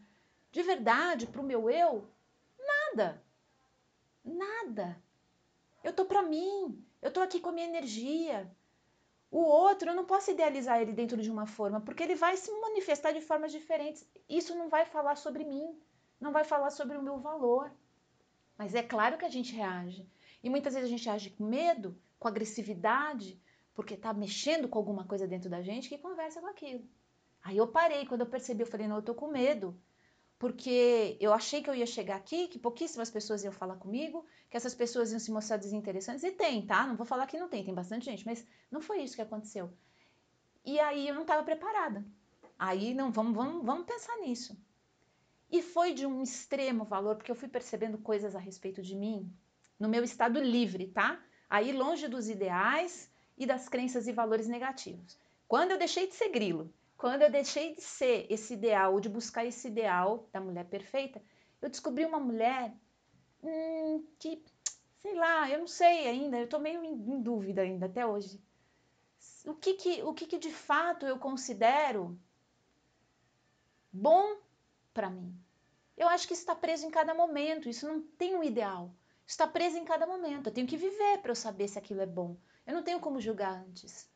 De 0.51 0.61
verdade, 0.63 1.25
para 1.25 1.39
o 1.39 1.45
meu 1.45 1.69
eu, 1.69 2.05
nada. 2.59 3.23
Nada. 4.21 5.01
Eu 5.81 5.93
tô 5.93 6.03
para 6.03 6.23
mim. 6.23 6.85
Eu 7.01 7.09
tô 7.09 7.21
aqui 7.21 7.39
com 7.39 7.51
a 7.51 7.53
minha 7.53 7.69
energia. 7.69 8.51
O 9.31 9.39
outro, 9.39 9.91
eu 9.91 9.95
não 9.95 10.03
posso 10.03 10.29
idealizar 10.29 10.81
ele 10.81 10.91
dentro 10.91 11.21
de 11.21 11.31
uma 11.31 11.45
forma, 11.45 11.79
porque 11.79 12.03
ele 12.03 12.15
vai 12.15 12.35
se 12.35 12.51
manifestar 12.59 13.13
de 13.13 13.21
formas 13.21 13.53
diferentes. 13.53 14.05
Isso 14.27 14.53
não 14.55 14.67
vai 14.67 14.85
falar 14.85 15.15
sobre 15.15 15.45
mim 15.45 15.73
não 16.19 16.31
vai 16.31 16.43
falar 16.43 16.69
sobre 16.69 16.97
o 16.97 17.01
meu 17.01 17.19
valor. 17.19 17.71
Mas 18.57 18.75
é 18.75 18.83
claro 18.83 19.17
que 19.17 19.25
a 19.25 19.29
gente 19.29 19.53
reage. 19.53 20.07
E 20.43 20.49
muitas 20.49 20.73
vezes 20.73 20.87
a 20.87 20.91
gente 20.91 21.09
age 21.09 21.29
com 21.31 21.45
medo, 21.45 21.97
com 22.19 22.27
agressividade, 22.27 23.41
porque 23.73 23.95
está 23.95 24.13
mexendo 24.13 24.67
com 24.67 24.77
alguma 24.77 25.05
coisa 25.05 25.27
dentro 25.27 25.49
da 25.49 25.61
gente 25.61 25.89
que 25.89 25.97
conversa 25.97 26.39
com 26.41 26.47
aquilo. 26.47 26.83
Aí 27.43 27.57
eu 27.57 27.67
parei, 27.67 28.05
quando 28.05 28.21
eu 28.21 28.27
percebi, 28.27 28.61
eu 28.61 28.67
falei, 28.67 28.87
não, 28.87 28.97
eu 28.97 29.01
tô 29.01 29.13
com 29.13 29.27
medo. 29.27 29.77
Porque 30.37 31.17
eu 31.19 31.33
achei 31.33 31.63
que 31.63 31.69
eu 31.69 31.75
ia 31.75 31.85
chegar 31.85 32.17
aqui, 32.17 32.47
que 32.47 32.59
pouquíssimas 32.59 33.09
pessoas 33.09 33.43
iam 33.43 33.53
falar 33.53 33.77
comigo, 33.77 34.25
que 34.49 34.57
essas 34.57 34.75
pessoas 34.75 35.11
iam 35.11 35.19
se 35.19 35.31
mostrar 35.31 35.57
desinteressantes. 35.57 36.23
E 36.23 36.31
tem, 36.31 36.65
tá? 36.65 36.85
Não 36.85 36.95
vou 36.95 37.05
falar 37.05 37.27
que 37.27 37.37
não 37.37 37.47
tem, 37.47 37.63
tem 37.63 37.73
bastante 37.73 38.05
gente, 38.05 38.25
mas 38.25 38.45
não 38.69 38.81
foi 38.81 39.01
isso 39.01 39.15
que 39.15 39.21
aconteceu. 39.21 39.71
E 40.65 40.79
aí 40.79 41.07
eu 41.07 41.15
não 41.15 41.21
estava 41.21 41.43
preparada. 41.43 42.05
Aí 42.57 42.93
não, 42.93 43.11
vamos, 43.11 43.33
vamos, 43.33 43.65
vamos 43.65 43.85
pensar 43.85 44.17
nisso. 44.17 44.57
E 45.53 45.61
foi 45.61 45.93
de 45.93 46.03
um 46.03 46.23
extremo 46.23 46.83
valor, 46.83 47.15
porque 47.15 47.29
eu 47.29 47.35
fui 47.35 47.47
percebendo 47.47 47.99
coisas 47.99 48.35
a 48.35 48.39
respeito 48.39 48.81
de 48.81 48.95
mim 48.95 49.31
no 49.79 49.87
meu 49.87 50.03
estado 50.03 50.39
livre, 50.39 50.87
tá? 50.87 51.23
Aí 51.47 51.71
longe 51.71 52.07
dos 52.07 52.27
ideais 52.27 53.07
e 53.37 53.45
das 53.45 53.69
crenças 53.69 54.07
e 54.07 54.11
valores 54.11 54.47
negativos. 54.47 55.15
Quando 55.47 55.69
eu 55.69 55.77
deixei 55.77 56.07
de 56.07 56.15
ser 56.15 56.29
grilo, 56.29 56.73
quando 56.97 57.21
eu 57.21 57.29
deixei 57.29 57.75
de 57.75 57.81
ser 57.81 58.25
esse 58.31 58.55
ideal, 58.55 58.93
ou 58.93 58.99
de 58.99 59.07
buscar 59.07 59.45
esse 59.45 59.67
ideal 59.67 60.27
da 60.33 60.41
mulher 60.41 60.65
perfeita, 60.65 61.21
eu 61.61 61.69
descobri 61.69 62.03
uma 62.03 62.19
mulher 62.19 62.73
hum, 63.43 64.03
que, 64.17 64.43
sei 65.03 65.13
lá, 65.13 65.47
eu 65.51 65.59
não 65.59 65.67
sei 65.67 66.07
ainda, 66.07 66.39
eu 66.39 66.49
tô 66.49 66.57
meio 66.57 66.83
em, 66.83 66.93
em 66.93 67.21
dúvida 67.21 67.61
ainda 67.61 67.85
até 67.85 68.03
hoje. 68.03 68.41
O 69.45 69.53
que 69.53 69.75
que, 69.75 70.01
o 70.01 70.15
que 70.15 70.25
que 70.25 70.39
de 70.39 70.51
fato 70.51 71.05
eu 71.05 71.19
considero 71.19 72.19
bom 73.91 74.41
para 74.93 75.09
mim. 75.09 75.42
Eu 75.95 76.07
acho 76.07 76.27
que 76.27 76.33
isso 76.33 76.41
está 76.41 76.55
preso 76.55 76.85
em 76.85 76.91
cada 76.91 77.13
momento, 77.13 77.69
isso 77.69 77.87
não 77.87 78.01
tem 78.01 78.35
um 78.35 78.43
ideal. 78.43 78.93
Está 79.25 79.47
preso 79.47 79.77
em 79.77 79.85
cada 79.85 80.05
momento. 80.05 80.47
Eu 80.47 80.53
tenho 80.53 80.67
que 80.67 80.77
viver 80.77 81.19
para 81.19 81.31
eu 81.31 81.35
saber 81.35 81.67
se 81.67 81.77
aquilo 81.77 82.01
é 82.01 82.05
bom. 82.05 82.35
Eu 82.65 82.73
não 82.73 82.83
tenho 82.83 82.99
como 82.99 83.21
julgar 83.21 83.63
antes. 83.67 84.09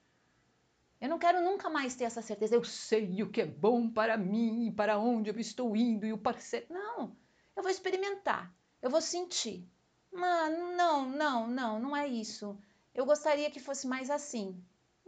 Eu 0.99 1.09
não 1.09 1.19
quero 1.19 1.41
nunca 1.41 1.69
mais 1.69 1.95
ter 1.95 2.05
essa 2.05 2.21
certeza. 2.21 2.55
Eu 2.55 2.63
sei 2.63 3.21
o 3.21 3.29
que 3.29 3.41
é 3.41 3.45
bom 3.45 3.89
para 3.89 4.17
mim, 4.17 4.73
para 4.75 4.97
onde 4.97 5.29
eu 5.29 5.39
estou 5.39 5.75
indo 5.75 6.05
e 6.05 6.11
o 6.13 6.17
parceiro. 6.17 6.65
Não, 6.69 7.15
eu 7.55 7.61
vou 7.61 7.71
experimentar, 7.71 8.53
eu 8.81 8.89
vou 8.89 9.01
sentir. 9.01 9.69
Mano, 10.11 10.75
não, 10.75 11.07
não, 11.07 11.47
não, 11.47 11.79
não 11.79 11.95
é 11.95 12.07
isso. 12.07 12.57
Eu 12.93 13.05
gostaria 13.05 13.51
que 13.51 13.59
fosse 13.59 13.85
mais 13.85 14.09
assim 14.09 14.59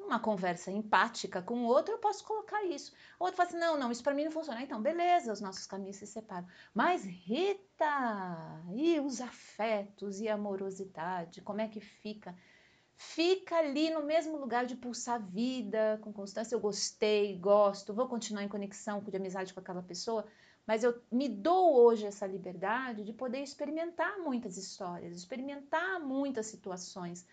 uma 0.10 0.20
conversa 0.20 0.72
empática 0.72 1.42
com 1.42 1.64
o 1.64 1.68
outro, 1.68 1.94
eu 1.94 2.00
posso 2.00 2.24
colocar 2.26 2.64
isso. 2.66 2.92
O 3.20 3.26
outro 3.26 3.38
fala 3.38 3.50
assim: 3.50 3.60
não, 3.60 3.78
não, 3.78 3.92
isso 3.92 4.04
para 4.04 4.14
mim 4.14 4.26
não 4.26 4.32
funciona. 4.32 4.62
Então, 4.62 4.82
beleza, 4.82 5.32
os 5.32 5.40
nossos 5.40 5.68
caminhos 5.68 5.98
se 5.98 6.08
separam. 6.08 6.48
Mas, 6.74 7.06
Rita, 7.06 8.64
e 8.74 9.00
os 9.00 9.22
afetos 9.22 10.20
e 10.20 10.28
a 10.28 10.34
amorosidade, 10.34 11.42
como 11.42 11.62
é 11.62 11.68
que 11.68 11.80
fica? 11.80 12.36
Fica 12.96 13.58
ali 13.58 13.90
no 13.92 14.04
mesmo 14.04 14.38
lugar 14.38 14.66
de 14.66 14.76
pulsar 14.76 15.22
vida, 15.22 16.00
com 16.02 16.12
constância. 16.12 16.56
Eu 16.56 16.60
gostei, 16.60 17.38
gosto, 17.38 17.94
vou 17.94 18.08
continuar 18.08 18.44
em 18.44 18.50
conexão 18.50 19.02
de 19.02 19.16
amizade 19.16 19.54
com 19.54 19.60
aquela 19.60 19.84
pessoa, 19.84 20.26
mas 20.66 20.84
eu 20.84 21.00
me 21.12 21.30
dou 21.30 21.76
hoje 21.78 22.06
essa 22.06 22.28
liberdade 22.28 23.04
de 23.04 23.14
poder 23.14 23.42
experimentar 23.42 24.18
muitas 24.20 24.58
histórias, 24.58 25.16
experimentar 25.16 26.00
muitas 26.00 26.48
situações 26.48 27.26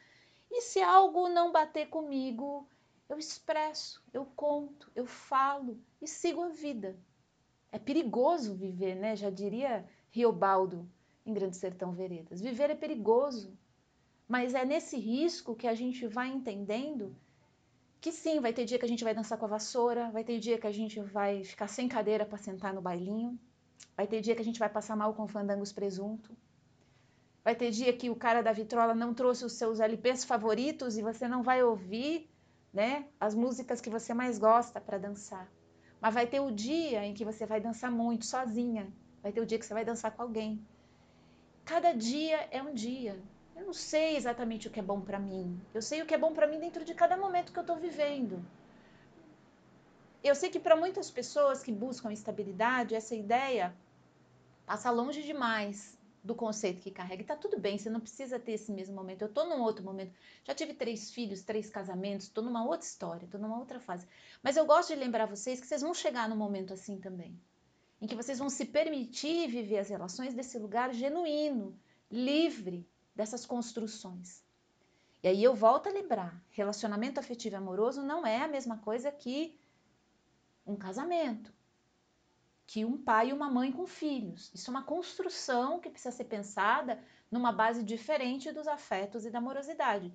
e 0.51 0.61
se 0.63 0.81
algo 0.81 1.29
não 1.29 1.53
bater 1.53 1.89
comigo, 1.89 2.69
eu 3.09 3.19
expresso, 3.19 4.03
eu 4.13 4.25
conto, 4.25 4.91
eu 4.95 5.07
falo 5.07 5.81
e 6.01 6.07
sigo 6.07 6.43
a 6.43 6.49
vida. 6.49 6.97
É 7.71 7.79
perigoso 7.79 8.55
viver, 8.55 8.95
né? 8.95 9.15
Já 9.17 9.31
diria 9.31 9.89
Riobaldo 10.11 10.89
em 11.25 11.33
Grande 11.33 11.57
Sertão 11.57 11.93
Veredas. 11.93 12.41
Viver 12.41 12.71
é 12.71 12.75
perigoso, 12.75 13.57
mas 14.27 14.55
é 14.55 14.65
nesse 14.65 14.97
risco 14.97 15.55
que 15.55 15.67
a 15.67 15.75
gente 15.75 16.07
vai 16.07 16.29
entendendo 16.29 17.15
que 18.01 18.13
sim, 18.13 18.41
vai 18.41 18.53
ter 18.53 18.65
dia 18.65 18.79
que 18.79 18.85
a 18.85 18.89
gente 18.89 19.03
vai 19.03 19.15
dançar 19.15 19.37
com 19.39 19.47
a 19.47 19.49
vassoura, 19.49 20.11
vai 20.11 20.23
ter 20.23 20.39
dia 20.39 20.59
que 20.59 20.67
a 20.67 20.73
gente 20.73 21.01
vai 21.01 21.43
ficar 21.43 21.67
sem 21.67 21.89
cadeira 21.89 22.25
para 22.25 22.39
sentar 22.39 22.73
no 22.73 22.81
bailinho, 22.81 23.39
vai 23.97 24.07
ter 24.07 24.21
dia 24.21 24.35
que 24.35 24.43
a 24.43 24.45
gente 24.45 24.59
vai 24.59 24.69
passar 24.69 24.95
mal 24.95 25.13
com 25.15 25.27
fandangos 25.27 25.73
presunto, 25.73 26.37
Vai 27.47 27.55
ter 27.55 27.71
dia 27.71 27.93
que 27.93 28.11
o 28.11 28.17
cara 28.17 28.43
da 28.43 28.51
vitrola 28.51 28.93
não 28.93 29.15
trouxe 29.15 29.45
os 29.45 29.53
seus 29.53 29.79
LPs 29.79 30.25
favoritos 30.25 30.99
e 30.99 31.01
você 31.01 31.29
não 31.29 31.45
vai 31.45 31.63
ouvir, 31.63 32.29
né, 32.75 33.07
as 33.21 33.37
músicas 33.37 33.81
que 33.81 33.89
você 33.89 34.13
mais 34.13 34.37
gosta 34.37 34.81
para 34.81 34.99
dançar. 34.99 35.49
Mas 36.01 36.13
vai 36.13 36.27
ter 36.27 36.41
o 36.41 36.51
dia 36.51 37.05
em 37.05 37.15
que 37.15 37.25
você 37.25 37.47
vai 37.47 37.61
dançar 37.61 37.89
muito 37.89 38.27
sozinha. 38.27 38.93
Vai 39.23 39.31
ter 39.31 39.41
o 39.41 39.47
dia 39.47 39.61
que 39.61 39.65
você 39.65 39.73
vai 39.73 39.85
dançar 39.85 40.11
com 40.11 40.23
alguém. 40.23 40.61
Cada 41.65 41.93
dia 41.93 42.49
é 42.51 42.61
um 42.61 42.75
dia. 42.75 43.17
Eu 43.55 43.65
não 43.65 43.73
sei 43.73 44.17
exatamente 44.17 44.67
o 44.67 44.71
que 44.73 44.81
é 44.81 44.83
bom 44.83 45.01
para 45.01 45.21
mim. 45.21 45.57
Eu 45.73 45.81
sei 45.81 46.03
o 46.03 46.07
que 46.07 46.15
é 46.15 46.19
bom 46.19 46.33
para 46.33 46.49
mim 46.49 46.59
dentro 46.59 46.85
de 46.85 46.95
cada 46.95 47.17
momento 47.17 47.53
que 47.53 47.59
eu 47.61 47.69
estou 47.69 47.77
vivendo. 47.77 48.45
Eu 50.21 50.35
sei 50.35 50.51
que 50.51 50.59
para 50.59 50.75
muitas 50.75 51.13
pessoas 51.13 51.63
que 51.63 51.71
buscam 51.71 52.13
estabilidade, 52.13 52.97
essa 52.97 53.15
ideia 53.15 53.73
passa 54.67 54.91
longe 54.91 55.23
demais 55.23 55.96
do 56.27 56.35
conceito 56.35 56.81
que 56.81 56.91
carrega. 56.91 57.23
E 57.23 57.25
tá 57.25 57.37
tudo 57.37 57.59
bem, 57.59 57.79
você 57.79 57.89
não 57.89 58.01
precisa 58.01 58.39
ter 58.39 58.53
esse 58.53 58.73
mesmo 58.73 58.95
momento. 58.95 59.23
Eu 59.23 59.29
tô 59.29 59.45
num 59.45 59.63
outro 59.63 59.85
momento. 59.85 60.13
Já 60.45 60.55
tive 60.55 60.75
três 60.75 61.11
filhos, 61.13 61.43
três 61.43 61.71
casamentos, 61.71 62.29
tô 62.29 62.43
numa 62.43 62.65
outra 62.65 62.87
história, 62.87 63.29
tô 63.31 63.39
numa 63.39 63.59
outra 63.59 63.79
fase. 63.79 64.07
Mas 64.43 64.57
eu 64.57 64.67
gosto 64.67 64.89
de 64.89 64.97
lembrar 64.97 65.27
vocês 65.27 65.61
que 65.61 65.67
vocês 65.67 65.81
vão 65.81 65.95
chegar 65.95 66.29
num 66.29 66.37
momento 66.37 66.75
assim 66.75 66.99
também. 66.99 67.41
Em 68.01 68.07
que 68.07 68.17
vocês 68.17 68.39
vão 68.39 68.51
se 68.51 68.65
permitir 68.65 69.49
viver 69.49 69.79
as 69.79 69.89
relações 69.89 70.35
desse 70.35 70.59
lugar 70.59 70.93
genuíno, 70.93 71.79
livre 72.11 72.87
dessas 73.15 73.47
construções. 73.47 74.45
E 75.23 75.29
aí 75.29 75.43
eu 75.43 75.55
volto 75.55 75.89
a 75.89 75.93
lembrar, 75.93 76.45
relacionamento 76.51 77.21
afetivo 77.21 77.55
e 77.55 77.59
amoroso 77.59 78.03
não 78.03 78.27
é 78.27 78.43
a 78.43 78.49
mesma 78.49 78.79
coisa 78.79 79.11
que 79.11 79.59
um 80.67 80.77
casamento 80.77 81.56
que 82.67 82.85
um 82.85 82.99
pai 82.99 83.29
e 83.29 83.33
uma 83.33 83.49
mãe 83.49 83.71
com 83.71 83.87
filhos. 83.87 84.51
Isso 84.53 84.71
é 84.71 84.73
uma 84.73 84.83
construção 84.83 85.79
que 85.79 85.89
precisa 85.89 86.15
ser 86.15 86.25
pensada 86.25 86.99
numa 87.31 87.53
base 87.53 87.83
diferente 87.83 88.51
dos 88.53 88.67
afetos 88.67 89.25
e 89.25 89.31
da 89.31 89.39
amorosidade. 89.39 90.13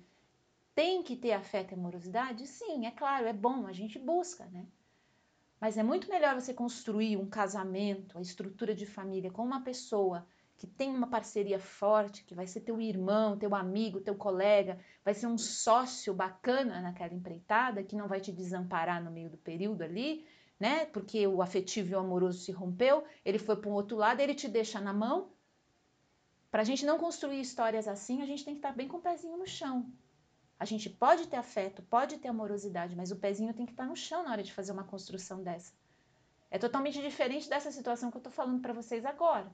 Tem 0.74 1.02
que 1.02 1.16
ter 1.16 1.32
afeto 1.32 1.72
e 1.72 1.74
amorosidade? 1.74 2.46
Sim, 2.46 2.86
é 2.86 2.90
claro, 2.90 3.26
é 3.26 3.32
bom, 3.32 3.66
a 3.66 3.72
gente 3.72 3.98
busca, 3.98 4.46
né? 4.46 4.66
Mas 5.60 5.78
é 5.78 5.82
muito 5.82 6.08
melhor 6.08 6.34
você 6.34 6.52
construir 6.52 7.16
um 7.16 7.28
casamento, 7.28 8.18
a 8.18 8.20
estrutura 8.20 8.74
de 8.74 8.84
família 8.84 9.30
com 9.30 9.44
uma 9.44 9.62
pessoa 9.62 10.26
que 10.56 10.66
tem 10.66 10.94
uma 10.94 11.08
parceria 11.08 11.58
forte, 11.58 12.24
que 12.24 12.34
vai 12.34 12.46
ser 12.46 12.60
teu 12.60 12.80
irmão, 12.80 13.36
teu 13.36 13.54
amigo, 13.54 14.00
teu 14.00 14.14
colega, 14.14 14.78
vai 15.04 15.12
ser 15.12 15.26
um 15.26 15.36
sócio 15.36 16.14
bacana 16.14 16.80
naquela 16.80 17.12
empreitada, 17.12 17.82
que 17.82 17.96
não 17.96 18.06
vai 18.06 18.20
te 18.20 18.30
desamparar 18.30 19.02
no 19.02 19.10
meio 19.10 19.28
do 19.28 19.36
período 19.36 19.82
ali, 19.82 20.24
né? 20.62 20.86
Porque 20.86 21.26
o 21.26 21.42
afetivo 21.42 21.90
e 21.90 21.94
o 21.96 21.98
amoroso 21.98 22.38
se 22.38 22.52
rompeu, 22.52 23.04
ele 23.24 23.36
foi 23.36 23.56
para 23.56 23.68
um 23.68 23.72
outro 23.72 23.96
lado, 23.96 24.20
ele 24.20 24.32
te 24.32 24.46
deixa 24.46 24.80
na 24.80 24.92
mão. 24.92 25.32
Para 26.52 26.62
a 26.62 26.64
gente 26.64 26.86
não 26.86 27.00
construir 27.00 27.40
histórias 27.40 27.88
assim, 27.88 28.22
a 28.22 28.26
gente 28.26 28.44
tem 28.44 28.54
que 28.54 28.58
estar 28.58 28.70
bem 28.70 28.86
com 28.86 28.98
o 28.98 29.00
pezinho 29.00 29.36
no 29.36 29.44
chão. 29.44 29.92
A 30.60 30.64
gente 30.64 30.88
pode 30.88 31.26
ter 31.26 31.34
afeto, 31.36 31.82
pode 31.82 32.16
ter 32.18 32.28
amorosidade, 32.28 32.94
mas 32.94 33.10
o 33.10 33.16
pezinho 33.16 33.52
tem 33.52 33.66
que 33.66 33.72
estar 33.72 33.86
no 33.86 33.96
chão 33.96 34.22
na 34.22 34.30
hora 34.30 34.42
de 34.44 34.52
fazer 34.52 34.70
uma 34.70 34.84
construção 34.84 35.42
dessa. 35.42 35.72
É 36.48 36.58
totalmente 36.60 37.02
diferente 37.02 37.48
dessa 37.48 37.72
situação 37.72 38.08
que 38.08 38.16
eu 38.18 38.20
estou 38.20 38.32
falando 38.32 38.62
para 38.62 38.72
vocês 38.72 39.04
agora, 39.04 39.52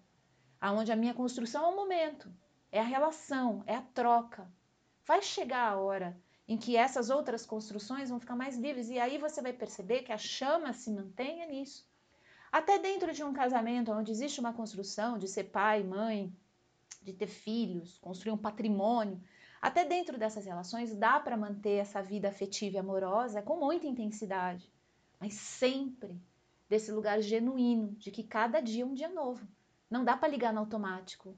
aonde 0.61 0.93
a 0.93 0.97
minha 0.97 1.15
construção 1.15 1.65
é 1.65 1.69
o 1.69 1.77
momento, 1.77 2.31
é 2.71 2.81
a 2.81 2.91
relação, 2.95 3.63
é 3.67 3.77
a 3.77 3.83
troca. 3.95 4.47
Vai 5.07 5.23
chegar 5.23 5.73
a 5.73 5.79
hora 5.79 6.21
em 6.49 6.57
que 6.57 6.77
essas 6.77 7.11
outras 7.11 7.45
construções 7.45 8.09
vão 8.09 8.19
ficar 8.19 8.35
mais 8.35 8.57
livres. 8.57 8.89
E 8.89 8.99
aí 8.99 9.19
você 9.19 9.43
vai 9.43 9.53
perceber 9.53 10.03
que 10.03 10.13
a 10.13 10.17
chama 10.17 10.73
se 10.73 10.91
mantenha 10.91 11.47
nisso. 11.47 11.87
Até 12.51 12.79
dentro 12.79 13.13
de 13.13 13.23
um 13.23 13.35
casamento 13.35 13.93
onde 13.93 14.11
existe 14.11 14.41
uma 14.41 14.55
construção 14.55 15.19
de 15.19 15.29
ser 15.29 15.45
pai, 15.45 15.85
mãe, 15.85 16.35
de 17.03 17.13
ter 17.13 17.27
filhos, 17.27 17.99
construir 17.99 18.33
um 18.33 18.39
patrimônio, 18.39 19.21
até 19.61 19.85
dentro 19.85 20.17
dessas 20.17 20.47
relações 20.47 20.97
dá 20.97 21.21
para 21.21 21.37
manter 21.37 21.77
essa 21.77 22.01
vida 22.01 22.29
afetiva 22.29 22.77
e 22.77 22.79
amorosa 22.79 23.43
com 23.43 23.59
muita 23.59 23.87
intensidade, 23.87 24.73
mas 25.21 25.35
sempre 25.35 26.19
desse 26.69 26.91
lugar 26.91 27.21
genuíno 27.21 27.93
de 27.99 28.11
que 28.11 28.23
cada 28.23 28.61
dia 28.61 28.85
é 28.85 28.87
um 28.87 28.95
dia 28.95 29.09
novo. 29.09 29.47
Não 29.91 30.05
dá 30.05 30.17
para 30.17 30.29
ligar 30.29 30.53
no 30.53 30.61
automático, 30.61 31.37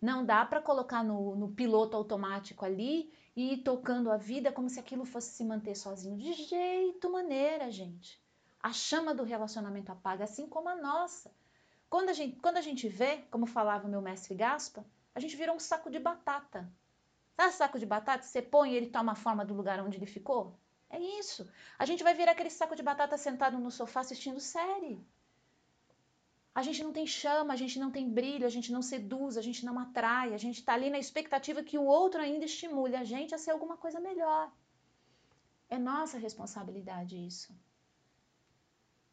não 0.00 0.24
dá 0.24 0.44
para 0.44 0.60
colocar 0.60 1.02
no, 1.02 1.34
no 1.34 1.48
piloto 1.48 1.96
automático 1.96 2.64
ali 2.64 3.12
e 3.34 3.56
tocando 3.58 4.10
a 4.10 4.16
vida 4.16 4.52
como 4.52 4.68
se 4.68 4.78
aquilo 4.78 5.04
fosse 5.04 5.30
se 5.30 5.44
manter 5.44 5.74
sozinho. 5.74 6.18
De 6.18 6.32
jeito 6.32 7.10
maneira, 7.10 7.70
gente. 7.70 8.20
A 8.62 8.72
chama 8.72 9.14
do 9.14 9.24
relacionamento 9.24 9.90
apaga, 9.90 10.24
assim 10.24 10.46
como 10.46 10.68
a 10.68 10.76
nossa. 10.76 11.34
Quando 11.88 12.10
a 12.10 12.12
gente, 12.12 12.38
quando 12.40 12.58
a 12.58 12.60
gente 12.62 12.88
vê, 12.88 13.18
como 13.30 13.46
falava 13.46 13.88
meu 13.88 14.00
mestre 14.00 14.34
Gaspa, 14.34 14.84
a 15.14 15.20
gente 15.20 15.36
vira 15.36 15.52
um 15.52 15.58
saco 15.58 15.90
de 15.90 15.98
batata. 15.98 16.70
Sabe 17.36 17.52
saco 17.54 17.78
de 17.78 17.86
batata? 17.86 18.22
Você 18.22 18.40
põe 18.40 18.72
e 18.72 18.76
ele 18.76 18.86
toma 18.86 19.12
a 19.12 19.16
forma 19.16 19.44
do 19.44 19.54
lugar 19.54 19.80
onde 19.80 19.98
ele 19.98 20.06
ficou? 20.06 20.56
É 20.88 20.98
isso. 20.98 21.50
A 21.78 21.86
gente 21.86 22.04
vai 22.04 22.14
virar 22.14 22.32
aquele 22.32 22.50
saco 22.50 22.76
de 22.76 22.82
batata 22.82 23.16
sentado 23.16 23.58
no 23.58 23.70
sofá 23.70 24.00
assistindo 24.00 24.38
série. 24.38 25.04
A 26.54 26.62
gente 26.62 26.82
não 26.84 26.92
tem 26.92 27.06
chama, 27.06 27.54
a 27.54 27.56
gente 27.56 27.78
não 27.78 27.90
tem 27.90 28.08
brilho, 28.08 28.46
a 28.46 28.50
gente 28.50 28.70
não 28.72 28.82
seduz, 28.82 29.36
a 29.38 29.42
gente 29.42 29.64
não 29.64 29.78
atrai, 29.78 30.34
a 30.34 30.38
gente 30.38 30.58
está 30.58 30.74
ali 30.74 30.90
na 30.90 30.98
expectativa 30.98 31.62
que 31.62 31.78
o 31.78 31.84
outro 31.84 32.20
ainda 32.20 32.44
estimule 32.44 32.94
a 32.94 33.04
gente 33.04 33.34
a 33.34 33.38
ser 33.38 33.52
alguma 33.52 33.76
coisa 33.76 33.98
melhor. 34.00 34.52
É 35.70 35.78
nossa 35.78 36.18
responsabilidade 36.18 37.16
isso. 37.16 37.54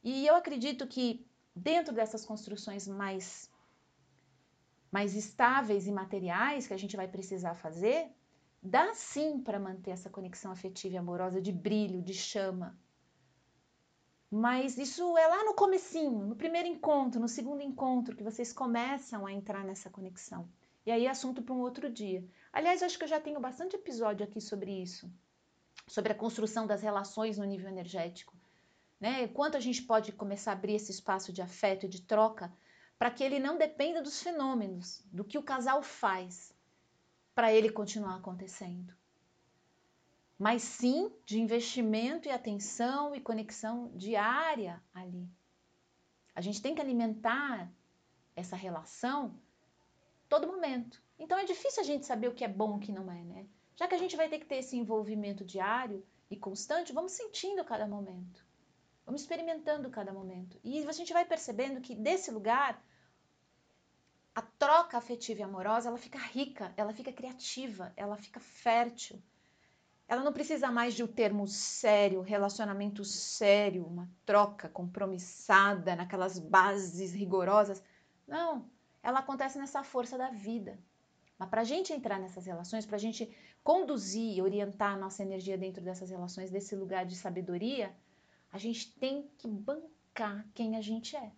E 0.03 0.25
eu 0.27 0.35
acredito 0.35 0.85
que 0.85 1.25
dentro 1.55 1.93
dessas 1.93 2.25
construções 2.25 2.87
mais 2.87 3.49
mais 4.91 5.15
estáveis 5.15 5.85
e 5.87 5.91
materiais 5.91 6.67
que 6.67 6.73
a 6.73 6.77
gente 6.77 6.97
vai 6.97 7.07
precisar 7.07 7.53
fazer, 7.53 8.09
dá 8.61 8.93
sim 8.93 9.39
para 9.39 9.59
manter 9.59 9.91
essa 9.91 10.09
conexão 10.09 10.51
afetiva 10.51 10.95
e 10.95 10.97
amorosa 10.97 11.39
de 11.39 11.51
brilho, 11.51 12.01
de 12.01 12.13
chama, 12.13 12.77
mas 14.31 14.77
isso 14.77 15.17
é 15.17 15.25
lá 15.25 15.43
no 15.43 15.55
comecinho, 15.55 16.25
no 16.25 16.35
primeiro 16.35 16.67
encontro, 16.67 17.19
no 17.19 17.27
segundo 17.27 17.63
encontro, 17.63 18.15
que 18.15 18.23
vocês 18.23 18.53
começam 18.53 19.25
a 19.25 19.33
entrar 19.33 19.63
nessa 19.63 19.89
conexão. 19.89 20.47
E 20.85 20.91
aí 20.91 21.07
assunto 21.07 21.41
para 21.41 21.53
um 21.53 21.61
outro 21.61 21.89
dia. 21.89 22.23
Aliás, 22.53 22.83
acho 22.83 22.97
que 22.97 23.03
eu 23.03 23.07
já 23.07 23.19
tenho 23.19 23.39
bastante 23.39 23.75
episódio 23.75 24.23
aqui 24.23 24.39
sobre 24.39 24.71
isso, 24.71 25.11
sobre 25.87 26.11
a 26.11 26.15
construção 26.15 26.67
das 26.67 26.83
relações 26.83 27.39
no 27.39 27.45
nível 27.45 27.69
energético. 27.69 28.37
Né? 28.99 29.27
Quanto 29.29 29.57
a 29.57 29.59
gente 29.59 29.81
pode 29.81 30.11
começar 30.11 30.51
a 30.51 30.53
abrir 30.53 30.75
esse 30.75 30.91
espaço 30.91 31.33
de 31.33 31.41
afeto 31.41 31.87
e 31.87 31.89
de 31.89 32.01
troca 32.01 32.53
para 32.99 33.09
que 33.09 33.23
ele 33.23 33.39
não 33.39 33.57
dependa 33.57 34.01
dos 34.01 34.21
fenômenos, 34.21 35.01
do 35.11 35.23
que 35.23 35.37
o 35.37 35.43
casal 35.43 35.81
faz, 35.81 36.53
para 37.33 37.51
ele 37.51 37.71
continuar 37.71 38.17
acontecendo 38.17 38.98
mas 40.39 40.63
sim 40.63 41.11
de 41.25 41.37
investimento 41.37 42.29
e 42.29 42.31
atenção 42.31 43.13
e 43.13 43.19
conexão 43.19 43.91
diária 43.93 44.81
ali. 44.93 45.29
A 46.33 46.39
gente 46.39 46.61
tem 46.61 46.73
que 46.73 46.79
alimentar 46.79 47.69
essa 48.33 48.55
relação 48.55 49.37
todo 50.29 50.47
momento. 50.47 51.03
Então 51.19 51.37
é 51.37 51.43
difícil 51.43 51.83
a 51.83 51.85
gente 51.85 52.05
saber 52.05 52.29
o 52.29 52.33
que 52.33 52.45
é 52.45 52.47
bom 52.47 52.75
e 52.75 52.77
o 52.77 52.79
que 52.79 52.93
não 52.93 53.11
é, 53.11 53.21
né? 53.21 53.45
Já 53.75 53.85
que 53.85 53.95
a 53.95 53.97
gente 53.97 54.15
vai 54.15 54.29
ter 54.29 54.39
que 54.39 54.45
ter 54.45 54.55
esse 54.55 54.77
envolvimento 54.77 55.43
diário 55.43 56.05
e 56.31 56.37
constante, 56.37 56.93
vamos 56.93 57.11
sentindo 57.11 57.65
cada 57.65 57.85
momento. 57.85 58.45
Vamos 59.05 59.21
experimentando 59.21 59.89
cada 59.89 60.13
momento. 60.13 60.57
E 60.63 60.87
a 60.87 60.91
gente 60.93 61.11
vai 61.11 61.25
percebendo 61.25 61.81
que 61.81 61.93
desse 61.93 62.31
lugar 62.31 62.81
a 64.33 64.41
troca 64.41 64.97
afetiva 64.97 65.41
e 65.41 65.43
amorosa, 65.43 65.89
ela 65.89 65.97
fica 65.97 66.17
rica, 66.17 66.73
ela 66.77 66.93
fica 66.93 67.11
criativa, 67.11 67.91
ela 67.97 68.15
fica 68.15 68.39
fértil 68.39 69.21
ela 70.09 70.23
não 70.23 70.33
precisa 70.33 70.71
mais 70.71 70.95
de 70.95 71.03
um 71.03 71.07
termo 71.07 71.47
sério, 71.47 72.21
relacionamento 72.21 73.05
sério, 73.05 73.85
uma 73.85 74.09
troca 74.25 74.67
compromissada, 74.67 75.95
naquelas 75.95 76.39
bases 76.39 77.13
rigorosas. 77.13 77.83
Não, 78.27 78.67
ela 79.03 79.19
acontece 79.19 79.59
nessa 79.59 79.83
força 79.83 80.17
da 80.17 80.31
vida. 80.31 80.79
Mas 81.37 81.47
para 81.47 81.61
a 81.61 81.63
gente 81.63 81.93
entrar 81.93 82.19
nessas 82.19 82.47
relações, 82.47 82.87
para 82.87 82.95
a 82.95 82.99
gente 82.99 83.29
conduzir 83.63 84.35
e 84.35 84.41
orientar 84.41 84.93
a 84.93 84.97
nossa 84.97 85.21
energia 85.21 85.55
dentro 85.55 85.83
dessas 85.83 86.09
relações, 86.09 86.49
desse 86.49 86.75
lugar 86.75 87.05
de 87.05 87.15
sabedoria, 87.15 87.95
a 88.51 88.57
gente 88.57 88.91
tem 88.95 89.29
que 89.37 89.47
bancar 89.47 90.43
quem 90.55 90.75
a 90.75 90.81
gente 90.81 91.15
é. 91.15 91.31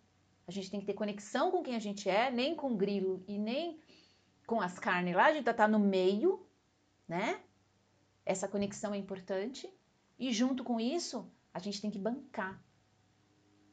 A 0.47 0.51
gente 0.51 0.71
tem 0.71 0.79
que 0.79 0.85
ter 0.85 0.93
conexão 0.93 1.51
com 1.51 1.61
quem 1.61 1.75
a 1.75 1.79
gente 1.79 2.09
é, 2.09 2.31
nem 2.31 2.55
com 2.55 2.71
o 2.71 2.77
grilo 2.77 3.21
e 3.27 3.37
nem 3.37 3.81
com 4.47 4.61
as 4.61 4.79
carnes 4.79 5.13
lá, 5.13 5.25
a 5.25 5.33
gente 5.33 5.53
tá 5.53 5.67
no 5.67 5.77
meio, 5.77 6.45
né? 7.05 7.41
Essa 8.25 8.47
conexão 8.47 8.93
é 8.93 8.97
importante 8.97 9.71
e 10.19 10.31
junto 10.31 10.63
com 10.63 10.79
isso, 10.79 11.27
a 11.53 11.59
gente 11.59 11.81
tem 11.81 11.89
que 11.89 11.97
bancar. 11.97 12.61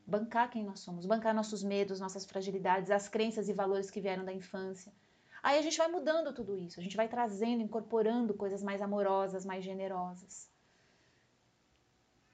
Bancar 0.07 0.51
quem 0.51 0.65
nós 0.65 0.81
somos, 0.81 1.05
bancar 1.05 1.35
nossos 1.35 1.63
medos, 1.63 2.01
nossas 2.01 2.25
fragilidades, 2.25 2.91
as 2.91 3.09
crenças 3.09 3.49
e 3.49 3.53
valores 3.53 3.91
que 3.91 4.01
vieram 4.01 4.25
da 4.25 4.33
infância. 4.33 4.93
Aí 5.43 5.59
a 5.59 5.63
gente 5.63 5.77
vai 5.77 5.89
mudando 5.89 6.33
tudo 6.33 6.57
isso, 6.57 6.81
a 6.81 6.83
gente 6.83 6.97
vai 6.97 7.09
trazendo, 7.09 7.63
incorporando 7.63 8.35
coisas 8.35 8.63
mais 8.63 8.81
amorosas, 8.81 9.45
mais 9.45 9.63
generosas. 9.63 10.51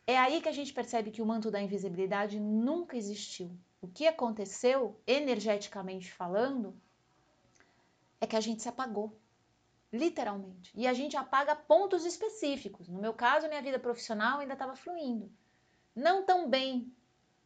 É 0.07 0.17
aí 0.17 0.41
que 0.41 0.49
a 0.49 0.53
gente 0.53 0.73
percebe 0.73 1.11
que 1.11 1.23
o 1.23 1.27
manto 1.27 1.51
da 1.51 1.61
invisibilidade 1.61 2.39
nunca 2.39 2.97
existiu. 2.97 3.51
O 3.81 3.89
que 3.89 4.07
aconteceu, 4.07 5.01
energeticamente 5.07 6.13
falando, 6.13 6.75
é 8.21 8.27
que 8.27 8.37
a 8.37 8.41
gente 8.41 8.63
se 8.63 8.69
apagou 8.69 9.19
literalmente. 9.95 10.73
E 10.75 10.89
a 10.89 10.93
gente 10.93 11.17
apaga 11.17 11.55
pontos 11.55 12.05
específicos. 12.05 12.89
No 12.89 13.01
meu 13.01 13.15
caso, 13.15 13.49
minha 13.49 13.63
vida 13.63 13.79
profissional 13.79 14.41
ainda 14.41 14.55
estava 14.55 14.75
fluindo. 14.75 15.33
Não 15.95 16.25
tão 16.25 16.51
bem 16.51 16.93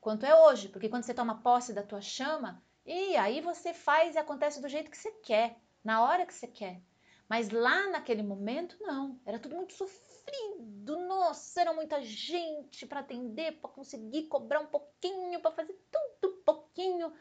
quanto 0.01 0.25
é 0.25 0.35
hoje, 0.35 0.71
porque 0.71 0.89
quando 0.89 1.05
você 1.05 1.13
toma 1.13 1.43
posse 1.43 1.75
da 1.75 1.83
tua 1.83 2.01
chama, 2.01 2.63
e 2.87 3.17
aí 3.17 3.43
você 3.43 3.75
faz 3.75 4.15
e 4.15 4.19
acontece 4.19 4.63
do 4.63 4.69
jeito 4.69 4.91
que 4.91 4.97
você 4.97 5.11
quer, 5.23 5.61
na 5.85 6.03
hora 6.03 6.25
que 6.25 6.33
você 6.33 6.47
quer. 6.47 6.81
Mas 7.29 7.51
lá 7.51 7.91
naquele 7.91 8.23
momento, 8.23 8.79
não. 8.81 9.21
Era 9.27 9.39
tudo 9.39 9.55
muito 9.55 9.75
sofrido. 9.75 10.99
Nossa, 11.07 11.61
era 11.61 11.75
muita 11.75 12.01
gente 12.01 12.87
para 12.87 13.01
atender, 13.01 13.61
para 13.61 13.69
conseguir 13.69 14.29
cobrar 14.29 14.61
um 14.61 14.67
pouquinho, 14.67 15.39
para 15.41 15.53
fazer 15.53 15.79
tudo 15.93 16.35
um 16.35 16.43
pouquinho. 16.43 17.13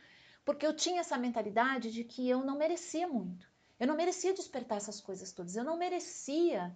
Porque 0.45 0.65
eu 0.65 0.73
tinha 0.73 1.01
essa 1.01 1.17
mentalidade 1.17 1.91
de 1.91 2.05
que 2.05 2.29
eu 2.29 2.45
não 2.45 2.57
merecia 2.57 3.05
muito. 3.05 3.56
Eu 3.79 3.87
não 3.87 3.95
merecia 3.95 4.33
despertar 4.33 4.77
essas 4.77 4.99
coisas 4.99 5.31
todas. 5.31 5.55
Eu 5.55 5.63
não 5.63 5.77
merecia. 5.77 6.75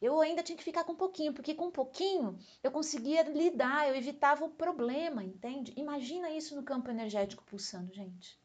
Eu 0.00 0.20
ainda 0.20 0.42
tinha 0.42 0.56
que 0.56 0.64
ficar 0.64 0.84
com 0.84 0.92
um 0.92 0.96
pouquinho, 0.96 1.34
porque 1.34 1.54
com 1.54 1.66
um 1.66 1.70
pouquinho 1.70 2.38
eu 2.62 2.70
conseguia 2.70 3.22
lidar, 3.22 3.88
eu 3.88 3.94
evitava 3.94 4.44
o 4.44 4.50
problema, 4.50 5.22
entende? 5.22 5.74
Imagina 5.76 6.30
isso 6.30 6.56
no 6.56 6.62
campo 6.62 6.88
energético 6.88 7.44
pulsando, 7.44 7.92
gente. 7.92 8.38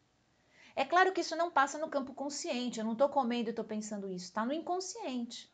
É 0.75 0.83
claro 0.83 1.13
que 1.13 1.21
isso 1.21 1.35
não 1.37 1.49
passa 1.49 1.77
no 1.77 1.87
campo 1.87 2.13
consciente. 2.13 2.79
Eu 2.79 2.85
não 2.85 2.91
estou 2.91 3.07
comendo 3.07 3.49
e 3.49 3.51
estou 3.51 3.63
pensando 3.63 4.11
isso. 4.11 4.25
Está 4.25 4.45
no 4.45 4.51
inconsciente. 4.51 5.49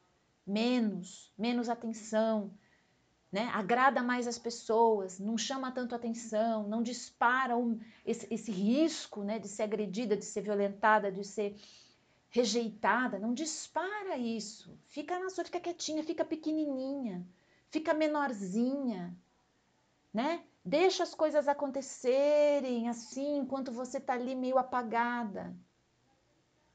Menos, 0.47 1.31
menos 1.37 1.69
atenção, 1.69 2.51
né? 3.31 3.49
agrada 3.53 4.01
mais 4.01 4.27
as 4.27 4.39
pessoas, 4.39 5.19
não 5.19 5.37
chama 5.37 5.71
tanto 5.71 5.93
atenção, 5.93 6.67
não 6.67 6.81
dispara 6.81 7.55
um, 7.55 7.79
esse, 8.03 8.27
esse 8.33 8.51
risco 8.51 9.23
né, 9.23 9.37
de 9.37 9.47
ser 9.47 9.63
agredida, 9.63 10.17
de 10.17 10.25
ser 10.25 10.41
violentada, 10.41 11.11
de 11.11 11.23
ser 11.23 11.55
rejeitada, 12.31 13.19
não 13.19 13.33
dispara 13.33 14.17
isso. 14.17 14.75
Fica 14.87 15.19
na 15.19 15.29
sua, 15.29 15.43
fica 15.43 15.59
quietinha, 15.59 16.03
fica 16.03 16.25
pequenininha, 16.25 17.27
fica 17.69 17.93
menorzinha, 17.93 19.15
né? 20.13 20.43
Deixa 20.63 21.03
as 21.03 21.13
coisas 21.13 21.47
acontecerem 21.47 22.87
assim, 22.87 23.37
enquanto 23.39 23.71
você 23.71 23.97
está 23.97 24.13
ali 24.13 24.33
meio 24.33 24.57
apagada. 24.57 25.55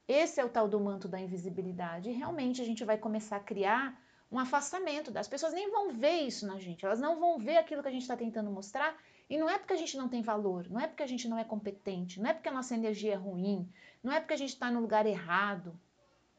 Esse 0.07 0.39
é 0.39 0.45
o 0.45 0.49
tal 0.49 0.67
do 0.67 0.79
manto 0.79 1.07
da 1.07 1.19
invisibilidade. 1.19 2.09
E 2.09 2.13
realmente 2.13 2.61
a 2.61 2.65
gente 2.65 2.85
vai 2.85 2.97
começar 2.97 3.37
a 3.37 3.41
criar 3.41 3.99
um 4.31 4.37
afastamento 4.37 5.09
das 5.09 5.27
pessoas, 5.27 5.53
nem 5.53 5.71
vão 5.71 5.91
ver 5.91 6.21
isso 6.21 6.45
na 6.45 6.59
gente, 6.59 6.85
elas 6.85 6.99
não 6.99 7.17
vão 7.17 7.39
ver 7.39 7.57
aquilo 7.57 7.81
que 7.81 7.87
a 7.87 7.91
gente 7.91 8.01
está 8.01 8.17
tentando 8.17 8.51
mostrar 8.51 8.97
E 9.29 9.37
não 9.37 9.49
é 9.49 9.57
porque 9.57 9.73
a 9.73 9.77
gente 9.77 9.97
não 9.97 10.07
tem 10.07 10.21
valor, 10.21 10.69
não 10.69 10.79
é 10.79 10.87
porque 10.87 11.03
a 11.03 11.07
gente 11.07 11.27
não 11.27 11.37
é 11.37 11.43
competente, 11.43 12.19
não 12.19 12.29
é 12.29 12.33
porque 12.33 12.47
a 12.47 12.53
nossa 12.53 12.73
energia 12.73 13.13
é 13.13 13.17
ruim, 13.17 13.69
não 14.01 14.11
é 14.11 14.19
porque 14.19 14.33
a 14.33 14.37
gente 14.37 14.53
está 14.53 14.71
no 14.71 14.79
lugar 14.79 15.05
errado. 15.05 15.77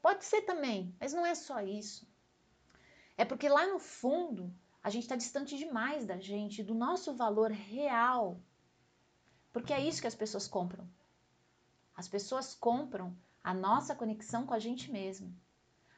Pode 0.01 0.25
ser 0.25 0.43
também, 0.43 0.95
mas 0.99 1.13
não 1.13 1.27
é 1.27 1.35
só 1.35 1.61
isso. 1.61 2.09
É 3.17 3.25
porque 3.25 3.49
lá 3.49 3.67
no 3.67 3.79
fundo 3.79 4.55
a 4.83 4.91
gente 4.91 5.03
está 5.03 5.17
distante 5.17 5.59
demais 5.59 6.07
da 6.07 6.17
gente, 6.17 6.63
do 6.63 6.75
nosso 6.75 7.13
valor 7.13 7.51
real. 7.51 8.41
Porque 9.53 9.73
é 9.73 9.81
isso 9.81 10.01
que 10.01 10.07
as 10.07 10.15
pessoas 10.15 10.47
compram. 10.47 10.89
As 11.95 12.09
pessoas 12.09 12.55
compram 12.55 13.15
a 13.43 13.53
nossa 13.53 13.95
conexão 13.95 14.47
com 14.47 14.55
a 14.55 14.59
gente 14.59 14.91
mesmo, 14.91 15.35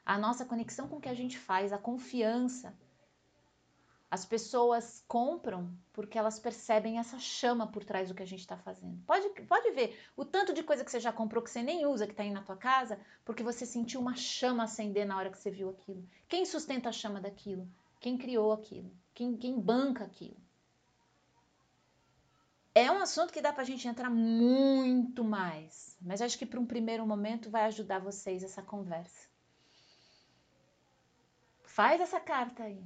a 0.05 0.17
nossa 0.17 0.45
conexão 0.45 0.89
com 0.89 0.97
o 0.97 1.01
que 1.01 1.09
a 1.09 1.15
gente 1.15 1.39
faz, 1.39 1.73
a 1.73 1.79
confiança. 1.79 2.75
As 4.11 4.25
pessoas 4.25 5.05
compram 5.07 5.71
porque 5.93 6.19
elas 6.19 6.39
percebem 6.41 6.99
essa 6.99 7.17
chama 7.17 7.69
por 7.69 7.85
trás 7.85 8.09
do 8.09 8.15
que 8.15 8.23
a 8.23 8.27
gente 8.27 8.41
está 8.41 8.57
fazendo. 8.57 9.01
Pode, 9.07 9.29
pode 9.43 9.71
ver 9.71 9.97
o 10.17 10.25
tanto 10.25 10.53
de 10.53 10.65
coisa 10.65 10.85
que 10.85 10.91
você 10.91 10.99
já 10.99 11.13
comprou 11.13 11.43
que 11.43 11.51
você 11.51 11.63
nem 11.63 11.87
usa, 11.87 12.07
que 12.07 12.13
está 12.13 12.25
aí 12.25 12.31
na 12.31 12.43
tua 12.43 12.57
casa, 12.57 12.99
porque 13.25 13.45
você 13.45 13.65
sentiu 13.65 14.01
uma 14.01 14.17
chama 14.17 14.65
acender 14.65 15.07
na 15.07 15.17
hora 15.17 15.31
que 15.31 15.39
você 15.39 15.51
viu 15.51 15.71
aquilo. 15.71 16.05
Quem 16.29 16.45
sustenta 16.45 16.89
a 16.89 16.93
chama 16.93 17.21
daquilo? 17.21 17.69
Quem 18.01 18.19
criou 18.19 18.51
aquilo? 18.51 18.91
Quem, 19.15 19.37
quem 19.37 19.61
banca 19.61 20.05
aquilo? 20.05 20.37
É 22.75 22.91
um 22.91 22.99
assunto 22.99 23.33
que 23.33 23.43
dá 23.43 23.53
para 23.53 23.63
a 23.63 23.67
gente 23.67 23.87
entrar 23.87 24.11
muito 24.11 25.23
mais, 25.23 25.97
mas 26.01 26.21
acho 26.21 26.39
que 26.39 26.47
para 26.47 26.59
um 26.59 26.67
primeiro 26.67 27.07
momento 27.07 27.51
vai 27.51 27.65
ajudar 27.67 28.01
vocês 28.01 28.43
essa 28.43 28.63
conversa. 28.63 29.29
Faz 31.65 32.01
essa 32.01 32.19
carta 32.19 32.65
aí. 32.65 32.83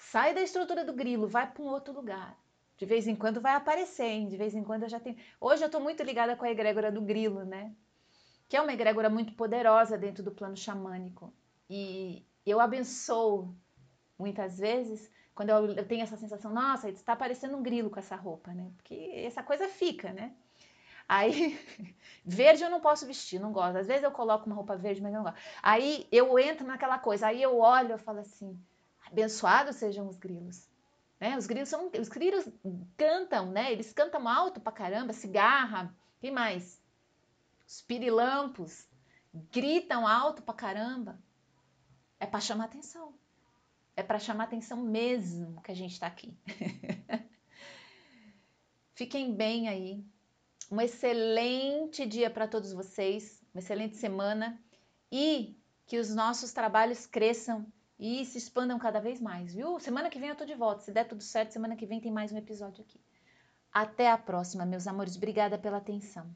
Sai 0.00 0.32
da 0.32 0.40
estrutura 0.40 0.82
do 0.82 0.94
grilo, 0.94 1.28
vai 1.28 1.46
para 1.46 1.62
um 1.62 1.66
outro 1.66 1.92
lugar. 1.92 2.34
De 2.78 2.86
vez 2.86 3.06
em 3.06 3.14
quando 3.14 3.38
vai 3.38 3.52
aparecer, 3.52 4.06
hein? 4.06 4.28
De 4.28 4.36
vez 4.36 4.54
em 4.54 4.64
quando 4.64 4.84
eu 4.84 4.88
já 4.88 4.98
tenho. 4.98 5.16
Hoje 5.38 5.62
eu 5.62 5.66
estou 5.66 5.80
muito 5.80 6.02
ligada 6.02 6.34
com 6.34 6.44
a 6.46 6.50
egrégora 6.50 6.90
do 6.90 7.02
grilo, 7.02 7.44
né? 7.44 7.70
Que 8.48 8.56
é 8.56 8.62
uma 8.62 8.72
egrégora 8.72 9.10
muito 9.10 9.34
poderosa 9.34 9.98
dentro 9.98 10.24
do 10.24 10.30
plano 10.30 10.56
xamânico. 10.56 11.30
E 11.68 12.24
eu 12.46 12.58
abençoo 12.60 13.54
muitas 14.18 14.58
vezes 14.58 15.10
quando 15.34 15.50
eu, 15.50 15.72
eu 15.72 15.86
tenho 15.86 16.02
essa 16.02 16.16
sensação, 16.16 16.50
nossa, 16.50 16.88
está 16.88 17.14
parecendo 17.14 17.56
um 17.56 17.62
grilo 17.62 17.90
com 17.90 17.98
essa 17.98 18.16
roupa, 18.16 18.52
né? 18.52 18.72
Porque 18.78 19.12
essa 19.14 19.42
coisa 19.42 19.68
fica, 19.68 20.14
né? 20.14 20.32
Aí, 21.06 21.58
verde 22.24 22.62
eu 22.62 22.70
não 22.70 22.80
posso 22.80 23.06
vestir, 23.06 23.38
não 23.38 23.52
gosto. 23.52 23.76
Às 23.76 23.86
vezes 23.86 24.02
eu 24.02 24.10
coloco 24.10 24.46
uma 24.46 24.56
roupa 24.56 24.76
verde, 24.76 25.02
mas 25.02 25.12
eu 25.12 25.18
não 25.18 25.24
gosto. 25.24 25.40
Aí 25.62 26.08
eu 26.10 26.38
entro 26.38 26.66
naquela 26.66 26.98
coisa, 26.98 27.26
aí 27.26 27.42
eu 27.42 27.58
olho 27.58 27.94
e 27.94 27.98
falo 27.98 28.20
assim, 28.20 28.58
abençoados 29.10 29.76
sejam 29.76 30.08
os 30.08 30.16
grilos. 30.16 30.68
Né? 31.18 31.36
Os 31.36 31.46
grilos 31.46 31.68
são, 31.68 31.90
os 31.98 32.08
grilos 32.08 32.48
cantam, 32.96 33.50
né? 33.50 33.72
Eles 33.72 33.92
cantam 33.92 34.26
alto 34.26 34.60
pra 34.60 34.72
caramba, 34.72 35.12
cigarra, 35.12 35.94
quem 36.20 36.30
mais? 36.30 36.80
Os 37.66 37.82
pirilampos 37.82 38.86
gritam 39.52 40.06
alto 40.06 40.42
pra 40.42 40.54
caramba. 40.54 41.18
É 42.18 42.26
para 42.26 42.40
chamar 42.40 42.64
atenção. 42.64 43.14
É 43.96 44.02
para 44.02 44.18
chamar 44.18 44.44
atenção 44.44 44.82
mesmo 44.82 45.60
que 45.62 45.70
a 45.70 45.74
gente 45.74 45.92
está 45.92 46.06
aqui. 46.06 46.34
Fiquem 48.94 49.34
bem 49.34 49.68
aí. 49.68 50.04
Um 50.70 50.80
excelente 50.80 52.06
dia 52.06 52.30
para 52.30 52.46
todos 52.46 52.72
vocês, 52.72 53.42
uma 53.52 53.60
excelente 53.60 53.96
semana 53.96 54.60
e 55.10 55.56
que 55.86 55.98
os 55.98 56.14
nossos 56.14 56.52
trabalhos 56.52 57.06
cresçam 57.06 57.66
e 58.00 58.24
se 58.24 58.38
expandam 58.38 58.78
cada 58.78 58.98
vez 58.98 59.20
mais, 59.20 59.52
viu? 59.52 59.78
Semana 59.78 60.08
que 60.08 60.18
vem 60.18 60.30
eu 60.30 60.34
tô 60.34 60.46
de 60.46 60.54
volta. 60.54 60.80
Se 60.80 60.90
der 60.90 61.06
tudo 61.06 61.22
certo, 61.22 61.52
semana 61.52 61.76
que 61.76 61.84
vem 61.84 62.00
tem 62.00 62.10
mais 62.10 62.32
um 62.32 62.38
episódio 62.38 62.82
aqui. 62.82 62.98
Até 63.70 64.10
a 64.10 64.16
próxima, 64.16 64.64
meus 64.64 64.86
amores. 64.86 65.16
Obrigada 65.16 65.58
pela 65.58 65.76
atenção. 65.76 66.34